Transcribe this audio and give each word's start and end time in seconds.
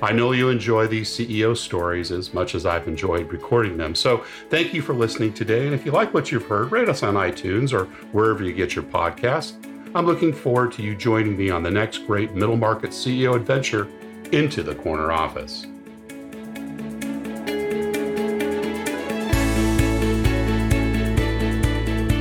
I 0.00 0.12
know 0.12 0.30
you 0.30 0.48
enjoy 0.48 0.86
these 0.86 1.10
CEO 1.10 1.56
stories 1.56 2.12
as 2.12 2.32
much 2.32 2.54
as 2.54 2.64
I've 2.64 2.86
enjoyed 2.86 3.32
recording 3.32 3.76
them. 3.76 3.96
So 3.96 4.24
thank 4.48 4.72
you 4.72 4.80
for 4.80 4.94
listening 4.94 5.34
today. 5.34 5.66
And 5.66 5.74
if 5.74 5.84
you 5.84 5.90
like 5.90 6.14
what 6.14 6.30
you've 6.30 6.46
heard, 6.46 6.70
rate 6.70 6.88
us 6.88 7.02
on 7.02 7.14
iTunes 7.14 7.72
or 7.72 7.86
wherever 8.12 8.44
you 8.44 8.52
get 8.52 8.76
your 8.76 8.84
podcasts. 8.84 9.54
I'm 9.96 10.06
looking 10.06 10.32
forward 10.32 10.70
to 10.72 10.82
you 10.82 10.94
joining 10.94 11.36
me 11.36 11.50
on 11.50 11.64
the 11.64 11.70
next 11.70 12.06
great 12.06 12.32
middle 12.32 12.56
market 12.56 12.90
CEO 12.90 13.34
adventure 13.34 13.88
into 14.30 14.62
the 14.62 14.74
corner 14.76 15.10
office. 15.10 15.66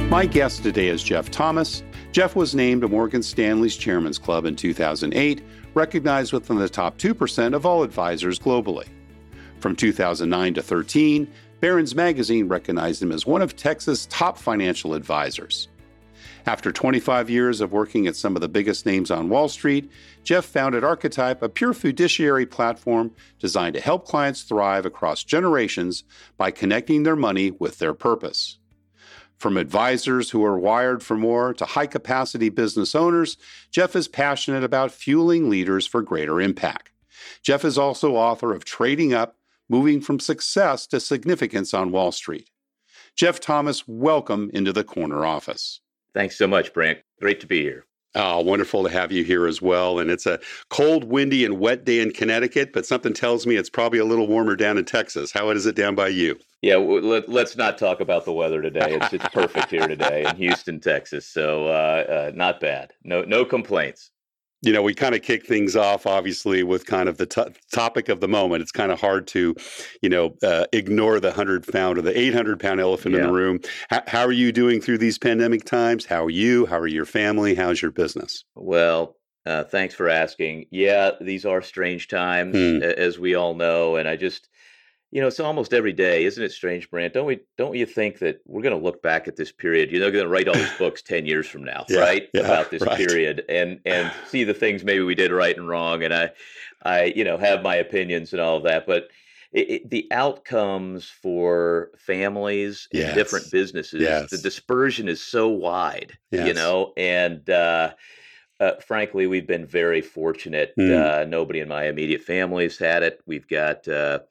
My 0.10 0.26
guest 0.26 0.64
today 0.64 0.88
is 0.88 1.04
Jeff 1.04 1.30
Thomas. 1.30 1.84
Jeff 2.12 2.36
was 2.36 2.56
named 2.56 2.82
to 2.82 2.88
Morgan 2.88 3.22
Stanley's 3.22 3.76
Chairman's 3.76 4.18
Club 4.18 4.46
in 4.46 4.56
2008, 4.56 5.44
recognized 5.78 6.34
within 6.34 6.58
the 6.58 6.68
top 6.68 6.98
2% 6.98 7.54
of 7.54 7.66
all 7.66 7.84
advisors 7.84 8.40
globally. 8.40 8.88
From 9.60 9.76
2009 9.76 10.56
to 10.56 10.62
13, 10.62 11.32
Barron's 11.60 11.96
Magazine 11.96 12.48
recognized 12.48 13.02
him 13.02 13.12
as 13.12 13.26
one 13.26 13.42
of 13.42 13.56
Texas' 13.56 14.08
top 14.10 14.38
financial 14.38 14.96
advisors. 14.96 15.70
After 16.48 16.72
25 16.72 17.30
years 17.30 17.62
of 17.62 17.74
working 17.74 18.08
at 18.08 18.16
some 18.16 18.36
of 18.36 18.42
the 18.42 18.48
biggest 18.48 18.86
names 18.86 19.12
on 19.12 19.30
Wall 19.30 19.50
Street, 19.50 19.92
Jeff 20.24 20.46
founded 20.46 20.84
Archetype, 20.84 21.44
a 21.44 21.50
pure 21.50 21.74
fiduciary 21.74 22.46
platform 22.46 23.12
designed 23.40 23.76
to 23.76 23.82
help 23.82 24.06
clients 24.06 24.44
thrive 24.44 24.86
across 24.86 25.24
generations 25.24 26.04
by 26.38 26.50
connecting 26.50 27.04
their 27.04 27.16
money 27.16 27.52
with 27.52 27.78
their 27.78 27.94
purpose. 27.94 28.58
From 29.38 29.56
advisors 29.56 30.32
who 30.32 30.44
are 30.44 30.58
wired 30.58 31.04
for 31.04 31.16
more 31.16 31.54
to 31.54 31.66
high 31.66 31.86
capacity 31.86 32.50
business 32.50 32.96
owners, 32.96 33.38
Jeff 33.70 33.96
is 33.96 34.08
passionate 34.08 34.64
about 34.64 34.92
fueling 34.92 35.48
leaders 35.48 35.86
for 35.86 36.02
greater 36.02 36.42
impact. 36.42 36.92
Jeff 37.44 37.64
is 37.64 37.78
also 37.78 38.16
author 38.16 38.52
of 38.52 38.66
Trading 38.66 39.14
Up 39.14 39.36
Moving 39.70 40.02
from 40.02 40.20
Success 40.20 40.88
to 40.88 41.00
Significance 41.00 41.74
on 41.74 41.92
Wall 41.92 42.12
Street. 42.12 42.50
Jeff 43.16 43.40
Thomas, 43.40 43.88
welcome 43.88 44.50
into 44.54 44.74
the 44.74 44.84
corner 44.84 45.26
office. 45.26 45.82
Thanks 46.16 46.38
so 46.38 46.48
much, 46.48 46.74
Brant. 46.74 47.00
Great 47.20 47.40
to 47.42 47.48
be 47.48 47.62
here. 47.62 47.86
Oh, 48.20 48.42
wonderful 48.42 48.84
to 48.84 48.90
have 48.90 49.12
you 49.12 49.24
here 49.24 49.46
as 49.46 49.62
well. 49.62 50.00
And 50.00 50.10
it's 50.10 50.26
a 50.26 50.40
cold, 50.70 51.04
windy, 51.04 51.46
and 51.46 51.60
wet 51.60 51.86
day 51.86 52.00
in 52.00 52.12
Connecticut, 52.12 52.74
but 52.74 52.84
something 52.84 53.14
tells 53.14 53.46
me 53.46 53.58
it's 53.58 53.70
probably 53.70 54.00
a 54.00 54.06
little 54.06 54.26
warmer 54.26 54.56
down 54.56 54.80
in 54.80 54.86
Texas. 54.86 55.32
How 55.32 55.52
is 55.52 55.68
it 55.68 55.76
down 55.76 55.94
by 55.94 56.08
you? 56.08 56.40
Yeah, 56.64 56.78
let, 56.78 57.30
us 57.30 57.56
not 57.56 57.78
talk 57.78 58.00
about 58.00 58.26
the 58.26 58.34
weather 58.34 58.60
today. 58.60 58.98
It's, 59.00 59.14
it's 59.14 59.28
perfect 59.34 59.70
here 59.70 59.88
today 59.88 60.26
in 60.28 60.36
Houston, 60.38 60.80
Texas. 60.80 61.28
So 61.28 61.68
uh, 61.68 62.30
uh, 62.30 62.32
not 62.34 62.60
bad. 62.60 62.92
No 63.04 63.22
no 63.22 63.46
complaints 63.46 64.10
you 64.62 64.74
know, 64.74 64.82
we 64.82 64.94
kind 64.94 65.14
of 65.14 65.22
kick 65.22 65.46
things 65.46 65.76
off, 65.76 66.08
obviously, 66.08 66.64
with 66.64 66.86
kind 66.86 67.08
of 67.08 67.18
the 67.18 67.26
t- 67.26 67.44
topic 67.72 68.10
of 68.10 68.20
the 68.20 68.28
moment. 68.28 68.62
It's 68.62 68.72
kind 68.72 68.92
of 68.92 69.00
hard 69.00 69.28
to, 69.28 69.56
you 70.02 70.10
know, 70.10 70.36
uh, 70.44 70.66
ignore 70.74 71.20
the 71.20 71.30
100 71.30 71.72
pound 71.72 71.98
or 71.98 72.02
the 72.02 72.18
800 72.18 72.60
pound 72.60 72.80
elephant 72.80 73.14
yeah. 73.14 73.22
in 73.22 73.28
the 73.28 73.34
room. 73.34 73.60
H- 73.92 74.02
how 74.08 74.22
are 74.22 74.32
you 74.32 74.52
doing 74.52 74.82
through 74.82 74.98
these 74.98 75.18
pandemic 75.18 75.64
times? 75.64 76.06
How 76.06 76.26
are 76.26 76.32
you? 76.32 76.66
How 76.66 76.80
are 76.80 76.88
your 76.88 77.06
family? 77.06 77.54
How's 77.54 77.82
your 77.82 77.92
business? 77.92 78.44
Well, 78.56 79.16
uh, 79.46 79.64
thanks 79.64 79.94
for 79.94 80.10
asking. 80.10 80.66
Yeah, 80.72 81.12
these 81.22 81.46
are 81.46 81.62
strange 81.62 82.08
times, 82.08 82.56
hmm. 82.56 82.84
as 82.84 83.20
we 83.20 83.36
all 83.36 83.54
know. 83.54 83.96
And 83.96 84.08
I 84.08 84.16
just, 84.16 84.50
you 85.12 85.22
know, 85.22 85.28
it's 85.28 85.40
almost 85.40 85.74
every 85.74 85.94
day, 85.94 86.26
isn't 86.26 86.44
it 86.44 86.52
strange, 86.52 86.90
Brant? 86.90 87.14
Don't 87.14 87.26
we? 87.26 87.40
Don't 87.58 87.76
you 87.76 87.86
think 87.86 88.20
that 88.20 88.42
we're 88.46 88.62
going 88.62 88.78
to 88.78 88.84
look 88.84 89.02
back 89.02 89.28
at 89.28 89.38
this 89.38 89.52
period? 89.52 89.90
You're 89.90 90.12
going 90.12 90.26
to 90.26 90.30
write 90.30 90.48
all 90.50 90.56
these 90.56 90.74
books 90.78 91.02
ten 91.02 91.26
years 91.26 91.48
from 91.48 91.64
now, 91.64 91.86
yeah, 91.88 92.00
right? 92.00 92.30
Yeah, 92.34 92.42
About 92.42 92.72
this 92.72 92.82
right. 92.82 92.98
period, 92.98 93.46
and 93.48 93.80
and 93.86 94.12
see 94.28 94.44
the 94.44 94.54
things 94.54 94.84
maybe 94.84 95.04
we 95.04 95.16
did 95.16 95.32
right 95.32 95.56
and 95.56 95.68
wrong. 95.68 96.04
And 96.04 96.14
I, 96.14 96.32
I, 96.84 97.04
you 97.16 97.24
know, 97.24 97.38
have 97.38 97.64
my 97.64 97.76
opinions 97.76 98.34
and 98.34 98.42
all 98.42 98.58
of 98.58 98.64
that, 98.64 98.86
but 98.86 99.08
it, 99.54 99.70
it, 99.70 99.90
the 99.90 100.08
outcomes 100.12 101.10
for 101.10 101.92
families 101.98 102.90
yes. 102.92 103.08
and 103.08 103.16
different 103.16 103.50
businesses, 103.50 104.02
yes. 104.02 104.30
the 104.30 104.38
dispersion 104.38 105.08
is 105.08 105.24
so 105.24 105.48
wide, 105.48 106.18
yes. 106.32 106.48
you 106.48 106.54
know, 106.54 106.94
and. 106.98 107.50
uh 107.50 107.92
uh, 108.60 108.72
frankly, 108.78 109.28
we've 109.28 109.46
been 109.46 109.68
very 109.68 110.02
fortunate. 110.02 110.74
Mm. 110.80 111.22
Uh, 111.22 111.26
nobody 111.26 111.60
in 111.60 111.68
my 111.68 111.86
immediate 111.86 112.24
family 112.24 112.64
has 112.64 112.76
had 112.76 113.04
it. 113.04 113.22
We've 113.28 113.48
got 113.48 113.88
uh, 113.88 114.22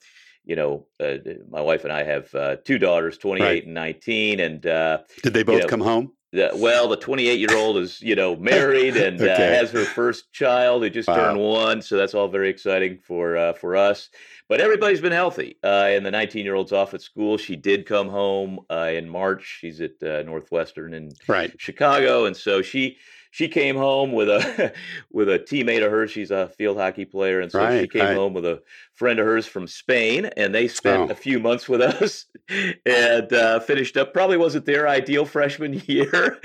you 0.46 0.54
know, 0.56 0.86
uh, 1.00 1.16
my 1.50 1.60
wife 1.60 1.84
and 1.84 1.92
I 1.92 2.04
have 2.04 2.34
uh, 2.34 2.56
two 2.64 2.78
daughters, 2.78 3.18
28 3.18 3.44
right. 3.44 3.64
and 3.64 3.74
19. 3.74 4.40
And 4.40 4.66
uh, 4.66 4.98
did 5.22 5.34
they 5.34 5.42
both 5.42 5.56
you 5.56 5.62
know, 5.62 5.68
come 5.68 5.80
home? 5.80 6.12
The, 6.32 6.52
well, 6.54 6.88
the 6.88 6.96
28 6.96 7.38
year 7.38 7.56
old 7.56 7.76
is, 7.78 8.00
you 8.00 8.14
know, 8.14 8.36
married 8.36 8.96
and 8.96 9.20
uh, 9.20 9.24
okay. 9.24 9.56
has 9.56 9.72
her 9.72 9.84
first 9.84 10.32
child. 10.32 10.84
He 10.84 10.90
just 10.90 11.08
wow. 11.08 11.16
turned 11.16 11.40
one, 11.40 11.82
so 11.82 11.96
that's 11.96 12.14
all 12.14 12.28
very 12.28 12.48
exciting 12.48 12.98
for 12.98 13.36
uh, 13.36 13.52
for 13.54 13.76
us. 13.76 14.08
But 14.48 14.60
everybody's 14.60 15.00
been 15.00 15.12
healthy. 15.12 15.58
Uh, 15.64 15.88
and 15.90 16.06
the 16.06 16.10
19 16.12 16.44
year 16.44 16.54
old's 16.54 16.72
off 16.72 16.94
at 16.94 17.02
school. 17.02 17.36
She 17.36 17.56
did 17.56 17.84
come 17.84 18.08
home 18.08 18.60
in 18.70 19.08
March. 19.08 19.58
She's 19.60 19.80
at 19.80 20.00
Northwestern 20.00 20.94
in 20.94 21.10
right. 21.26 21.52
Chicago, 21.58 22.24
and 22.24 22.36
so 22.36 22.62
she 22.62 22.98
she 23.36 23.48
came 23.48 23.76
home 23.76 24.12
with 24.12 24.30
a 24.30 24.72
with 25.12 25.28
a 25.28 25.38
teammate 25.38 25.84
of 25.84 25.90
hers. 25.92 26.10
She's 26.10 26.30
a 26.30 26.48
field 26.48 26.78
hockey 26.78 27.04
player, 27.04 27.38
and 27.42 27.52
so 27.52 27.58
right, 27.58 27.82
she 27.82 27.86
came 27.86 28.06
right. 28.06 28.16
home 28.16 28.32
with 28.32 28.46
a 28.46 28.62
friend 28.94 29.18
of 29.18 29.26
hers 29.26 29.46
from 29.46 29.66
Spain, 29.66 30.24
and 30.38 30.54
they 30.54 30.68
spent 30.68 31.10
oh. 31.10 31.12
a 31.12 31.14
few 31.14 31.38
months 31.38 31.68
with 31.68 31.82
us 31.82 32.24
and 32.86 33.30
uh, 33.34 33.60
finished 33.60 33.98
up. 33.98 34.14
Probably 34.14 34.38
wasn't 34.38 34.64
their 34.64 34.88
ideal 34.88 35.26
freshman 35.26 35.74
year, 35.86 36.40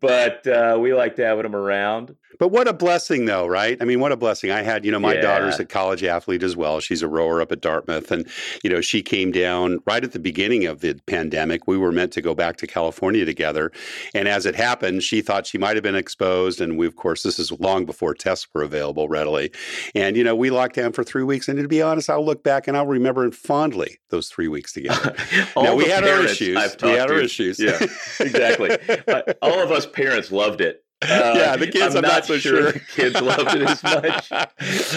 but 0.00 0.44
uh, 0.48 0.78
we 0.80 0.92
liked 0.92 1.18
having 1.18 1.44
them 1.44 1.54
around. 1.54 2.16
But 2.42 2.48
what 2.48 2.66
a 2.66 2.72
blessing, 2.72 3.26
though, 3.26 3.46
right? 3.46 3.80
I 3.80 3.84
mean, 3.84 4.00
what 4.00 4.10
a 4.10 4.16
blessing. 4.16 4.50
I 4.50 4.62
had, 4.62 4.84
you 4.84 4.90
know, 4.90 4.98
my 4.98 5.14
yeah. 5.14 5.20
daughter's 5.20 5.60
a 5.60 5.64
college 5.64 6.02
athlete 6.02 6.42
as 6.42 6.56
well. 6.56 6.80
She's 6.80 7.02
a 7.02 7.06
rower 7.06 7.40
up 7.40 7.52
at 7.52 7.60
Dartmouth. 7.60 8.10
And, 8.10 8.26
you 8.64 8.70
know, 8.70 8.80
she 8.80 9.00
came 9.00 9.30
down 9.30 9.78
right 9.86 10.02
at 10.02 10.10
the 10.10 10.18
beginning 10.18 10.66
of 10.66 10.80
the 10.80 10.94
pandemic. 11.06 11.68
We 11.68 11.76
were 11.76 11.92
meant 11.92 12.12
to 12.14 12.20
go 12.20 12.34
back 12.34 12.56
to 12.56 12.66
California 12.66 13.24
together. 13.24 13.70
And 14.12 14.26
as 14.26 14.44
it 14.44 14.56
happened, 14.56 15.04
she 15.04 15.22
thought 15.22 15.46
she 15.46 15.56
might 15.56 15.76
have 15.76 15.84
been 15.84 15.94
exposed. 15.94 16.31
And 16.32 16.78
we, 16.78 16.86
of 16.86 16.96
course, 16.96 17.22
this 17.22 17.38
is 17.38 17.52
long 17.52 17.84
before 17.84 18.14
tests 18.14 18.46
were 18.54 18.62
available 18.62 19.08
readily. 19.08 19.52
And, 19.94 20.16
you 20.16 20.24
know, 20.24 20.34
we 20.34 20.50
locked 20.50 20.76
down 20.76 20.92
for 20.92 21.04
three 21.04 21.24
weeks. 21.24 21.48
And 21.48 21.58
to 21.58 21.68
be 21.68 21.82
honest, 21.82 22.10
I'll 22.10 22.24
look 22.24 22.42
back 22.42 22.68
and 22.68 22.76
I'll 22.76 22.86
remember 22.86 23.30
fondly 23.30 23.98
those 24.10 24.28
three 24.28 24.48
weeks 24.48 24.72
together. 24.72 25.14
now, 25.56 25.74
we 25.74 25.84
had 25.84 26.04
our 26.04 26.24
issues. 26.24 26.76
we 26.82 26.90
had 26.90 27.10
our 27.10 27.18
issues. 27.18 27.58
Yeah, 27.58 27.78
exactly. 28.20 28.76
all 29.42 29.60
of 29.60 29.70
us 29.70 29.86
parents 29.86 30.32
loved 30.32 30.60
it 30.60 30.84
uh, 31.02 31.34
yeah, 31.36 31.56
the 31.56 31.66
kids. 31.66 31.94
I'm, 31.94 32.04
I'm 32.04 32.10
not, 32.10 32.12
not, 32.12 32.24
so 32.26 32.38
sure. 32.38 32.72
sure. 32.72 32.80
kids 32.94 33.20
loved 33.20 33.54
it 33.54 33.62
as 33.62 33.82
much. 33.82 34.30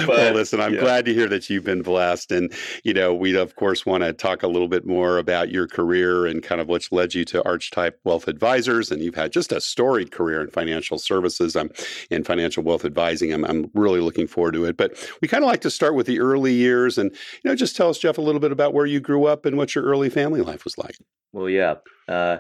But, 0.06 0.07
well, 0.07 0.34
listen, 0.34 0.62
I'm 0.62 0.74
yeah. 0.74 0.80
glad 0.80 1.06
to 1.06 1.13
hear 1.13 1.28
that 1.30 1.50
you've 1.50 1.63
been 1.63 1.81
blessed, 1.81 2.31
and 2.31 2.54
you 2.84 2.94
know, 2.94 3.13
we 3.13 3.36
of 3.36 3.56
course 3.56 3.86
want 3.86 4.04
to 4.04 4.13
talk 4.13 4.44
a 4.44 4.48
little 4.48 4.68
bit 4.68 4.86
more 4.86 5.18
about 5.18 5.50
your 5.50 5.68
career 5.68 6.25
and 6.25 6.44
kind 6.44 6.62
of 6.62 6.68
what's 6.68 6.92
led 6.92 7.13
you 7.13 7.25
to 7.25 7.44
Archetype 7.46 8.00
Wealth 8.04 8.28
Advisors, 8.28 8.92
and 8.92 9.02
you've 9.02 9.16
had 9.16 9.31
just 9.31 9.52
a 9.52 9.60
storied 9.60 10.12
career 10.12 10.42
in 10.42 10.50
financial 10.50 11.00
services. 11.00 11.56
I'm 11.56 11.72
in 12.10 12.24
financial 12.24 12.63
wealth 12.63 12.86
advising. 12.86 13.34
I'm, 13.34 13.46
I'm 13.46 13.72
really 13.74 14.00
looking 14.00 14.28
forward 14.28 14.54
to 14.54 14.66
it. 14.66 14.78
But 14.78 14.98
we 15.22 15.28
kind 15.28 15.44
of 15.44 15.48
like 15.48 15.62
to 15.62 15.72
start 15.72 15.96
with 15.96 16.07
the 16.07 16.19
early 16.19 16.54
years, 16.54 16.98
and 16.98 17.12
you 17.12 17.50
know, 17.50 17.56
just 17.56 17.75
tell 17.75 17.90
us, 17.90 17.98
Jeff, 17.98 18.18
a 18.18 18.22
little 18.22 18.42
bit 18.42 18.52
about 18.52 18.74
where 18.74 18.86
you 18.86 19.00
grew 19.00 19.25
up 19.25 19.46
and 19.46 19.57
what 19.57 19.75
your 19.75 19.84
early 19.84 20.10
family 20.10 20.42
life 20.42 20.63
was 20.63 20.78
like. 20.78 20.98
Well, 21.34 21.50
yeah. 21.50 21.75
Uh, 22.07 22.38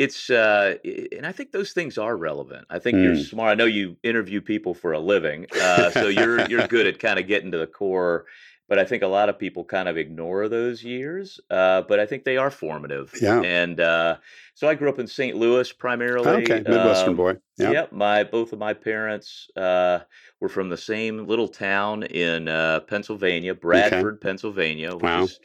it's 0.00 0.30
uh, 0.30 0.76
and 0.84 1.26
I 1.26 1.32
think 1.32 1.52
those 1.52 1.72
things 1.72 1.98
are 1.98 2.16
relevant. 2.16 2.66
I 2.70 2.78
think 2.78 2.96
mm. 2.96 3.04
you're 3.04 3.16
smart. 3.16 3.50
I 3.50 3.54
know 3.54 3.66
you 3.66 3.96
interview 4.02 4.40
people 4.40 4.74
for 4.74 4.92
a 4.92 4.98
living, 4.98 5.46
uh, 5.60 5.90
so 5.90 6.08
you're 6.08 6.48
you're 6.48 6.66
good 6.66 6.86
at 6.86 6.98
kind 6.98 7.18
of 7.18 7.26
getting 7.26 7.52
to 7.52 7.58
the 7.58 7.66
core 7.66 8.24
but 8.70 8.78
I 8.78 8.84
think 8.84 9.02
a 9.02 9.08
lot 9.08 9.28
of 9.28 9.36
people 9.36 9.64
kind 9.64 9.88
of 9.88 9.96
ignore 9.96 10.48
those 10.48 10.84
years. 10.84 11.40
Uh, 11.50 11.82
but 11.82 11.98
I 11.98 12.06
think 12.06 12.22
they 12.22 12.36
are 12.36 12.52
formative. 12.52 13.12
Yeah. 13.20 13.42
And 13.42 13.80
uh, 13.80 14.18
so 14.54 14.68
I 14.68 14.76
grew 14.76 14.88
up 14.88 15.00
in 15.00 15.08
St. 15.08 15.36
Louis 15.36 15.72
primarily. 15.72 16.44
Okay, 16.44 16.58
Midwestern 16.58 17.10
Um, 17.10 17.16
boy. 17.16 17.36
Yeah. 17.58 17.72
Yep, 17.72 17.92
my 17.92 18.22
both 18.22 18.52
of 18.52 18.60
my 18.60 18.72
parents 18.72 19.48
uh, 19.56 19.98
were 20.40 20.48
from 20.48 20.68
the 20.68 20.76
same 20.76 21.26
little 21.26 21.48
town 21.48 22.04
in 22.04 22.46
uh, 22.46 22.80
Pennsylvania, 22.80 23.56
Bradford, 23.56 24.20
Pennsylvania, 24.20 24.94
which 24.94 25.02
Wow. 25.02 25.24
is 25.24 25.40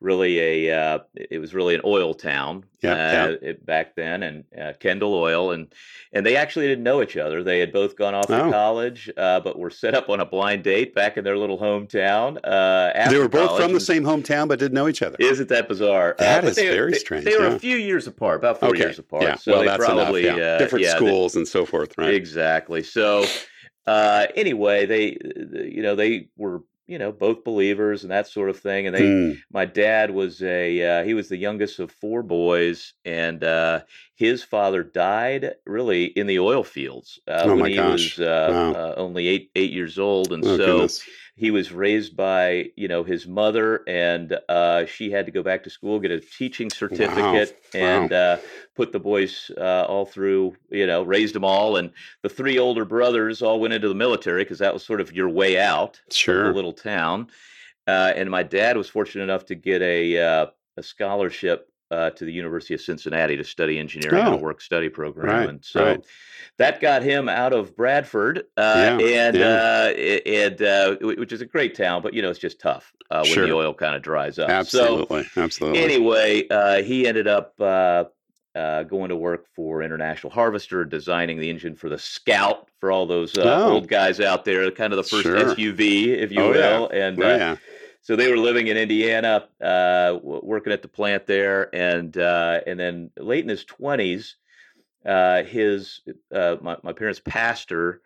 really 0.00 0.38
a 0.68 0.78
uh, 0.78 0.98
it 1.14 1.38
was 1.38 1.54
really 1.54 1.74
an 1.74 1.80
oil 1.84 2.12
town 2.12 2.64
Yeah, 2.82 2.94
yeah. 2.94 3.24
uh, 3.24 3.36
it- 3.40 3.64
back 3.66 3.94
then, 3.96 4.22
and 4.22 4.44
uh, 4.60 4.74
Kendall 4.78 5.14
Oil, 5.14 5.52
and 5.52 5.72
and 6.12 6.24
they 6.26 6.36
actually 6.36 6.66
didn't 6.66 6.84
know 6.84 7.02
each 7.02 7.16
other. 7.16 7.42
They 7.42 7.58
had 7.60 7.72
both 7.72 7.96
gone 7.96 8.14
off 8.14 8.26
Oh. 8.28 8.44
to 8.46 8.50
college, 8.50 9.10
uh, 9.16 9.40
but 9.40 9.58
were 9.58 9.70
set 9.70 9.94
up 9.94 10.08
on 10.10 10.20
a 10.20 10.26
blind 10.26 10.64
date 10.64 10.94
back 10.94 11.16
in 11.16 11.24
their 11.24 11.38
little 11.38 11.58
hometown. 11.58 12.38
Uh, 12.44 13.08
They 13.10 13.18
were 13.18 13.28
both 13.28 13.48
college, 13.48 13.62
from 13.64 13.72
the 13.72 13.80
same 13.80 14.02
hometown 14.04 14.48
but 14.48 14.58
didn't 14.58 14.74
know 14.74 14.88
each 14.88 15.02
other. 15.02 15.16
Isn't 15.18 15.48
that 15.48 15.66
bizarre? 15.68 16.14
That 16.18 16.42
but 16.42 16.50
is 16.50 16.56
they, 16.56 16.68
very 16.68 16.92
they- 16.92 16.98
strange, 16.98 17.24
They 17.24 17.36
were 17.36 17.48
yeah. 17.48 17.54
a 17.54 17.58
few 17.58 17.76
years 17.76 18.06
apart, 18.06 18.36
about 18.40 18.60
four 18.60 18.68
okay. 18.70 18.80
years 18.80 18.98
apart. 18.98 19.22
Yeah. 19.22 19.36
So 19.36 19.52
well, 19.52 19.64
that's 19.64 19.84
probably 19.84 20.26
enough. 20.26 20.38
Yeah. 20.38 20.44
uh, 20.44 20.58
Different 20.58 20.84
yeah, 20.84 20.96
schools 20.96 21.36
and 21.36 21.48
so 21.48 21.64
forth, 21.64 21.96
right? 21.96 22.12
Exactly. 22.14 22.82
So, 22.82 23.24
uh, 23.86 24.26
anyway, 24.34 24.84
they, 24.86 25.16
you 25.72 25.82
know, 25.82 25.94
they 25.94 26.28
were, 26.36 26.62
you 26.86 26.98
know, 26.98 27.12
both 27.12 27.44
believers 27.44 28.02
and 28.02 28.10
that 28.12 28.26
sort 28.28 28.50
of 28.50 28.58
thing. 28.58 28.86
And 28.86 28.94
they, 28.94 29.16
Hmm. 29.16 29.42
my 29.50 29.64
dad 29.64 30.10
was 30.10 30.42
a, 30.42 31.00
uh, 31.00 31.04
he 31.04 31.14
was 31.14 31.28
the 31.28 31.36
youngest 31.36 31.78
of 31.78 31.90
four 31.90 32.22
boys, 32.22 32.94
and 33.04 33.42
uh, 33.44 33.80
his 34.14 34.42
father 34.42 34.82
died 34.82 35.54
really 35.66 36.04
in 36.06 36.26
the 36.26 36.38
oil 36.38 36.64
fields 36.64 37.18
uh, 37.28 37.48
Oh 37.48 37.50
when 37.50 37.66
he 37.66 37.80
gosh. 37.80 37.80
was 37.80 38.18
uh, 38.20 38.56
Wow. 38.56 38.74
uh, 38.74 38.94
only 38.96 39.26
eight 39.28 39.50
eight 39.54 39.72
years 39.72 39.98
old, 39.98 40.32
and 40.32 40.44
Oh, 40.44 40.58
so 40.58 40.58
goodness. 40.58 41.04
He 41.38 41.50
was 41.50 41.70
raised 41.70 42.16
by 42.16 42.70
you 42.76 42.88
know 42.88 43.04
his 43.04 43.26
mother 43.26 43.82
and 43.86 44.38
uh, 44.48 44.86
she 44.86 45.10
had 45.10 45.26
to 45.26 45.32
go 45.32 45.42
back 45.42 45.62
to 45.64 45.70
school 45.70 46.00
get 46.00 46.10
a 46.10 46.18
teaching 46.20 46.70
certificate 46.70 47.56
Wow. 47.74 47.80
and 47.80 48.12
uh, 48.12 48.36
put 48.74 48.92
the 48.92 48.98
boys 49.00 49.50
uh, 49.58 49.84
all 49.88 50.06
through 50.06 50.56
you 50.70 50.86
know 50.86 51.02
raised 51.02 51.34
them 51.34 51.44
all 51.44 51.76
and 51.76 51.90
the 52.22 52.28
three 52.30 52.58
older 52.58 52.84
brothers 52.84 53.42
all 53.42 53.60
went 53.60 53.74
into 53.74 53.88
the 53.88 53.94
military 53.94 54.42
because 54.44 54.58
that 54.60 54.72
was 54.74 54.82
sort 54.84 55.00
of 55.00 55.12
your 55.12 55.28
way 55.28 55.58
out 55.60 56.00
of 56.08 56.16
Sure. 56.16 56.48
the 56.48 56.54
little 56.54 56.72
town 56.72 57.28
uh, 57.86 58.12
and 58.16 58.30
my 58.30 58.42
dad 58.42 58.76
was 58.76 58.88
fortunate 58.88 59.24
enough 59.24 59.44
to 59.46 59.54
get 59.54 59.82
a 59.82 60.18
uh, 60.18 60.46
a 60.78 60.82
scholarship 60.82 61.70
uh, 61.90 62.10
to 62.10 62.24
the 62.24 62.32
University 62.32 62.74
of 62.74 62.80
Cincinnati 62.80 63.36
to 63.36 63.44
study 63.44 63.78
engineering 63.78 64.24
Oh. 64.26 64.34
a 64.34 64.36
work 64.36 64.60
study 64.60 64.88
program 64.88 65.26
Right, 65.26 65.48
and 65.48 65.64
so 65.64 65.84
right. 65.84 66.04
that 66.58 66.80
got 66.80 67.02
him 67.02 67.28
out 67.28 67.52
of 67.52 67.76
Bradford, 67.76 68.44
uh, 68.56 68.98
Yeah, 69.00 69.06
and 69.26 69.36
yeah. 69.36 69.46
uh, 69.46 69.92
and 70.26 70.62
uh, 70.62 70.96
which 71.00 71.32
is 71.32 71.40
a 71.40 71.46
great 71.46 71.74
town, 71.76 72.02
but 72.02 72.12
you 72.14 72.22
know 72.22 72.30
it's 72.30 72.38
just 72.40 72.58
tough 72.60 72.92
uh, 73.10 73.20
when 73.22 73.32
Sure. 73.32 73.46
the 73.46 73.52
oil 73.54 73.72
kind 73.74 73.94
of 73.94 74.02
dries 74.02 74.38
up. 74.38 74.48
Absolutely. 74.50 75.24
So 75.24 75.42
Absolutely. 75.42 75.78
anyway, 75.82 76.48
uh, 76.48 76.82
he 76.82 77.06
ended 77.06 77.28
up 77.28 77.54
uh, 77.60 78.04
uh, 78.56 78.82
going 78.84 79.10
to 79.10 79.16
work 79.16 79.46
for 79.54 79.82
International 79.82 80.32
Harvester, 80.32 80.84
designing 80.84 81.38
the 81.38 81.50
engine 81.50 81.76
for 81.76 81.88
the 81.88 81.98
Scout 81.98 82.68
for 82.80 82.90
all 82.90 83.06
those 83.06 83.36
uh, 83.38 83.42
Oh. 83.44 83.72
old 83.74 83.86
guys 83.88 84.18
out 84.18 84.44
there, 84.44 84.68
kind 84.70 84.92
of 84.92 84.96
the 84.96 85.02
first 85.04 85.22
Sure. 85.24 85.36
SUV, 85.36 86.08
if 86.18 86.32
you 86.32 86.40
Oh, 86.40 86.52
yeah. 86.54 86.78
will, 86.78 86.88
and. 86.88 87.58
So 88.06 88.14
they 88.14 88.30
were 88.30 88.38
living 88.38 88.68
in 88.68 88.76
Indiana, 88.76 89.48
uh, 89.60 90.16
working 90.22 90.72
at 90.72 90.80
the 90.80 90.86
plant 90.86 91.26
there, 91.26 91.74
and 91.74 92.16
uh, 92.16 92.60
and 92.64 92.78
then 92.78 93.10
late 93.18 93.42
in 93.42 93.48
his 93.48 93.64
twenties, 93.64 94.36
uh, 95.04 95.42
his 95.42 96.02
uh, 96.32 96.54
my 96.60 96.76
my 96.84 96.92
parents' 96.92 97.20
pastor 97.24 98.02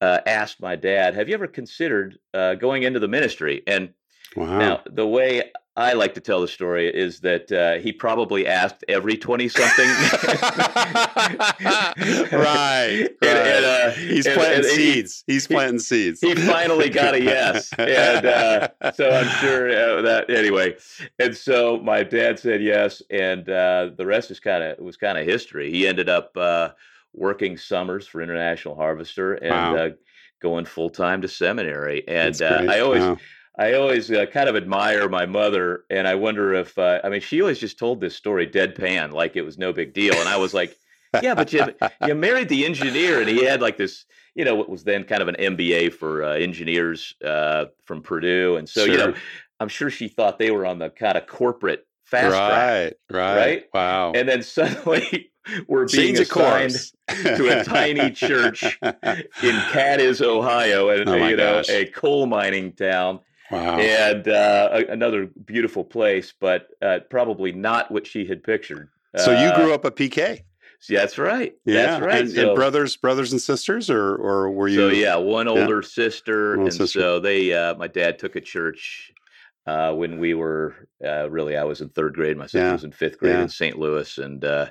uh, 0.00 0.20
asked 0.24 0.62
my 0.62 0.74
dad, 0.74 1.14
"Have 1.14 1.28
you 1.28 1.34
ever 1.34 1.46
considered 1.46 2.18
uh, 2.32 2.54
going 2.54 2.84
into 2.84 2.98
the 2.98 3.08
ministry?" 3.08 3.62
And 3.66 3.92
Wow. 4.34 4.58
now 4.58 4.80
the 4.86 5.06
way 5.06 5.52
I 5.74 5.94
like 5.94 6.12
to 6.14 6.20
tell 6.20 6.42
the 6.42 6.48
story 6.48 6.88
is 6.94 7.20
that 7.20 7.50
uh, 7.50 7.78
he 7.82 7.92
probably 7.92 8.46
asked 8.46 8.84
every 8.88 9.16
twenty 9.16 9.48
something. 9.48 9.86
right. 12.32 13.08
And- 13.22 13.38
and, 13.38 13.64
uh, 13.64 13.90
He's 13.92 14.26
and- 14.26 14.34
planting 14.34 14.70
and 14.70 14.78
he- 14.80 14.92
seeds. 14.94 15.24
He's 15.26 15.46
he- 15.46 15.54
planting 15.54 15.78
seeds. 15.78 16.20
he 16.20 16.34
finally 16.34 16.90
got 16.90 17.14
a 17.14 17.22
yes, 17.24 17.72
and 17.78 18.26
uh, 18.26 18.68
so 18.94 19.08
I'm 19.10 19.28
sure 19.40 19.68
uh, 19.98 20.02
that 20.02 20.28
anyway. 20.30 20.76
And 21.18 21.36
so 21.36 21.78
my 21.78 22.02
dad 22.02 22.38
said 22.38 22.62
yes, 22.62 23.02
and 23.10 23.48
uh, 23.48 23.90
the 23.96 24.04
rest 24.06 24.30
is 24.30 24.40
kind 24.40 24.62
of 24.62 24.78
was 24.78 24.96
kind 24.96 25.16
of 25.18 25.26
history. 25.26 25.70
He 25.70 25.86
ended 25.86 26.08
up 26.08 26.36
uh, 26.36 26.70
working 27.14 27.56
summers 27.56 28.06
for 28.06 28.20
International 28.22 28.74
Harvester 28.74 29.34
and 29.34 29.50
Wow. 29.50 29.76
uh, 29.76 29.90
going 30.40 30.64
full 30.64 30.90
time 30.90 31.22
to 31.22 31.28
seminary. 31.28 32.06
And 32.08 32.40
uh. 32.42 32.66
I 32.68 32.80
always 32.80 33.02
Wow. 33.02 33.18
I 33.58 33.74
always 33.74 34.10
uh, 34.10 34.26
kind 34.26 34.48
of 34.48 34.56
admire 34.56 35.08
my 35.08 35.26
mother, 35.26 35.84
and 35.90 36.08
I 36.08 36.14
wonder 36.14 36.54
if 36.54 36.78
uh, 36.78 37.00
I 37.04 37.08
mean 37.10 37.20
she 37.20 37.40
always 37.40 37.58
just 37.58 37.78
told 37.78 38.00
this 38.00 38.16
story 38.16 38.46
deadpan, 38.46 39.12
like 39.12 39.36
it 39.36 39.42
was 39.42 39.58
no 39.58 39.72
big 39.72 39.92
deal, 39.92 40.14
and 40.14 40.28
I 40.28 40.36
was 40.36 40.54
like, 40.54 40.76
yeah, 41.22 41.34
but 41.34 41.52
you 41.52 41.66
you 42.06 42.14
married 42.14 42.48
the 42.48 42.64
engineer, 42.64 43.20
and 43.20 43.28
he 43.28 43.44
had 43.44 43.60
like 43.60 43.76
this, 43.76 44.06
you 44.34 44.44
know, 44.44 44.54
what 44.54 44.70
was 44.70 44.84
then 44.84 45.04
kind 45.04 45.20
of 45.20 45.28
an 45.28 45.36
MBA 45.38 45.92
for 45.92 46.24
uh, 46.24 46.34
engineers 46.34 47.14
uh, 47.24 47.66
from 47.84 48.02
Purdue, 48.02 48.56
and 48.56 48.66
so 48.68 48.84
you 48.84 48.96
know, 48.96 49.14
I'm 49.60 49.68
sure 49.68 49.90
she 49.90 50.08
thought 50.08 50.38
they 50.38 50.50
were 50.50 50.64
on 50.64 50.78
the 50.78 50.88
kind 50.88 51.18
of 51.18 51.26
corporate 51.26 51.86
fast 52.04 52.28
track, 52.28 52.94
right, 53.10 53.18
right. 53.18 53.36
right? 53.36 53.64
Wow. 53.72 54.12
and 54.14 54.28
then 54.28 54.42
suddenly 54.42 55.30
we're 55.68 55.86
being 55.88 56.14
Change 56.14 56.20
assigned 56.20 56.74
to 57.08 57.60
a 57.60 57.64
tiny 57.64 58.10
church 58.12 58.78
in 58.82 59.60
Cadiz, 59.70 60.22
Ohio, 60.22 60.88
and 60.88 61.08
Oh 61.08 61.16
you 61.16 61.36
know, 61.36 61.56
gosh. 61.56 61.68
a 61.68 61.86
coal 61.86 62.26
mining 62.26 62.72
town 62.72 63.20
wow. 63.52 63.78
and 63.78 64.26
uh, 64.28 64.68
a- 64.72 64.92
another 64.92 65.26
beautiful 65.44 65.84
place, 65.84 66.32
but 66.40 66.68
uh, 66.80 67.00
probably 67.10 67.52
not 67.52 67.90
what 67.90 68.06
she 68.06 68.26
had 68.26 68.42
pictured. 68.42 68.88
so 69.16 69.30
you 69.32 69.48
Uh, 69.48 69.56
grew 69.56 69.72
up 69.74 69.84
a 69.84 69.90
PK. 69.90 70.40
That's 70.88 71.16
right. 71.16 71.54
Yeah. 71.64 71.82
That's 71.98 72.04
right. 72.04 72.20
And, 72.22 72.30
so, 72.32 72.46
and 72.48 72.54
brothers, 72.56 72.96
brothers 72.96 73.30
and 73.30 73.40
sisters, 73.40 73.88
or 73.88 74.16
or 74.16 74.50
were 74.50 74.66
you? 74.66 74.76
so 74.76 74.88
yeah, 74.88 75.14
one 75.14 75.46
yeah. 75.46 75.52
older 75.52 75.80
sister, 75.82 76.52
Older 76.56 76.62
and 76.62 76.72
sister. 76.72 76.98
so 77.00 77.20
they. 77.20 77.52
Uh, 77.52 77.76
my 77.76 77.86
dad 77.86 78.18
took 78.18 78.34
a 78.34 78.40
church 78.40 79.12
uh, 79.68 79.92
when 79.92 80.18
we 80.18 80.34
were 80.34 80.88
uh, 81.04 81.30
really. 81.30 81.56
I 81.56 81.62
was 81.62 81.82
in 81.82 81.88
third 81.90 82.14
grade. 82.14 82.36
My 82.36 82.46
sister 82.46 82.58
Yeah. 82.66 82.72
was 82.72 82.82
in 82.82 82.90
fifth 82.90 83.18
grade 83.18 83.34
Yeah. 83.36 83.42
in 83.42 83.48
St. 83.48 83.78
Louis, 83.78 84.18
and 84.18 84.44
uh, 84.44 84.70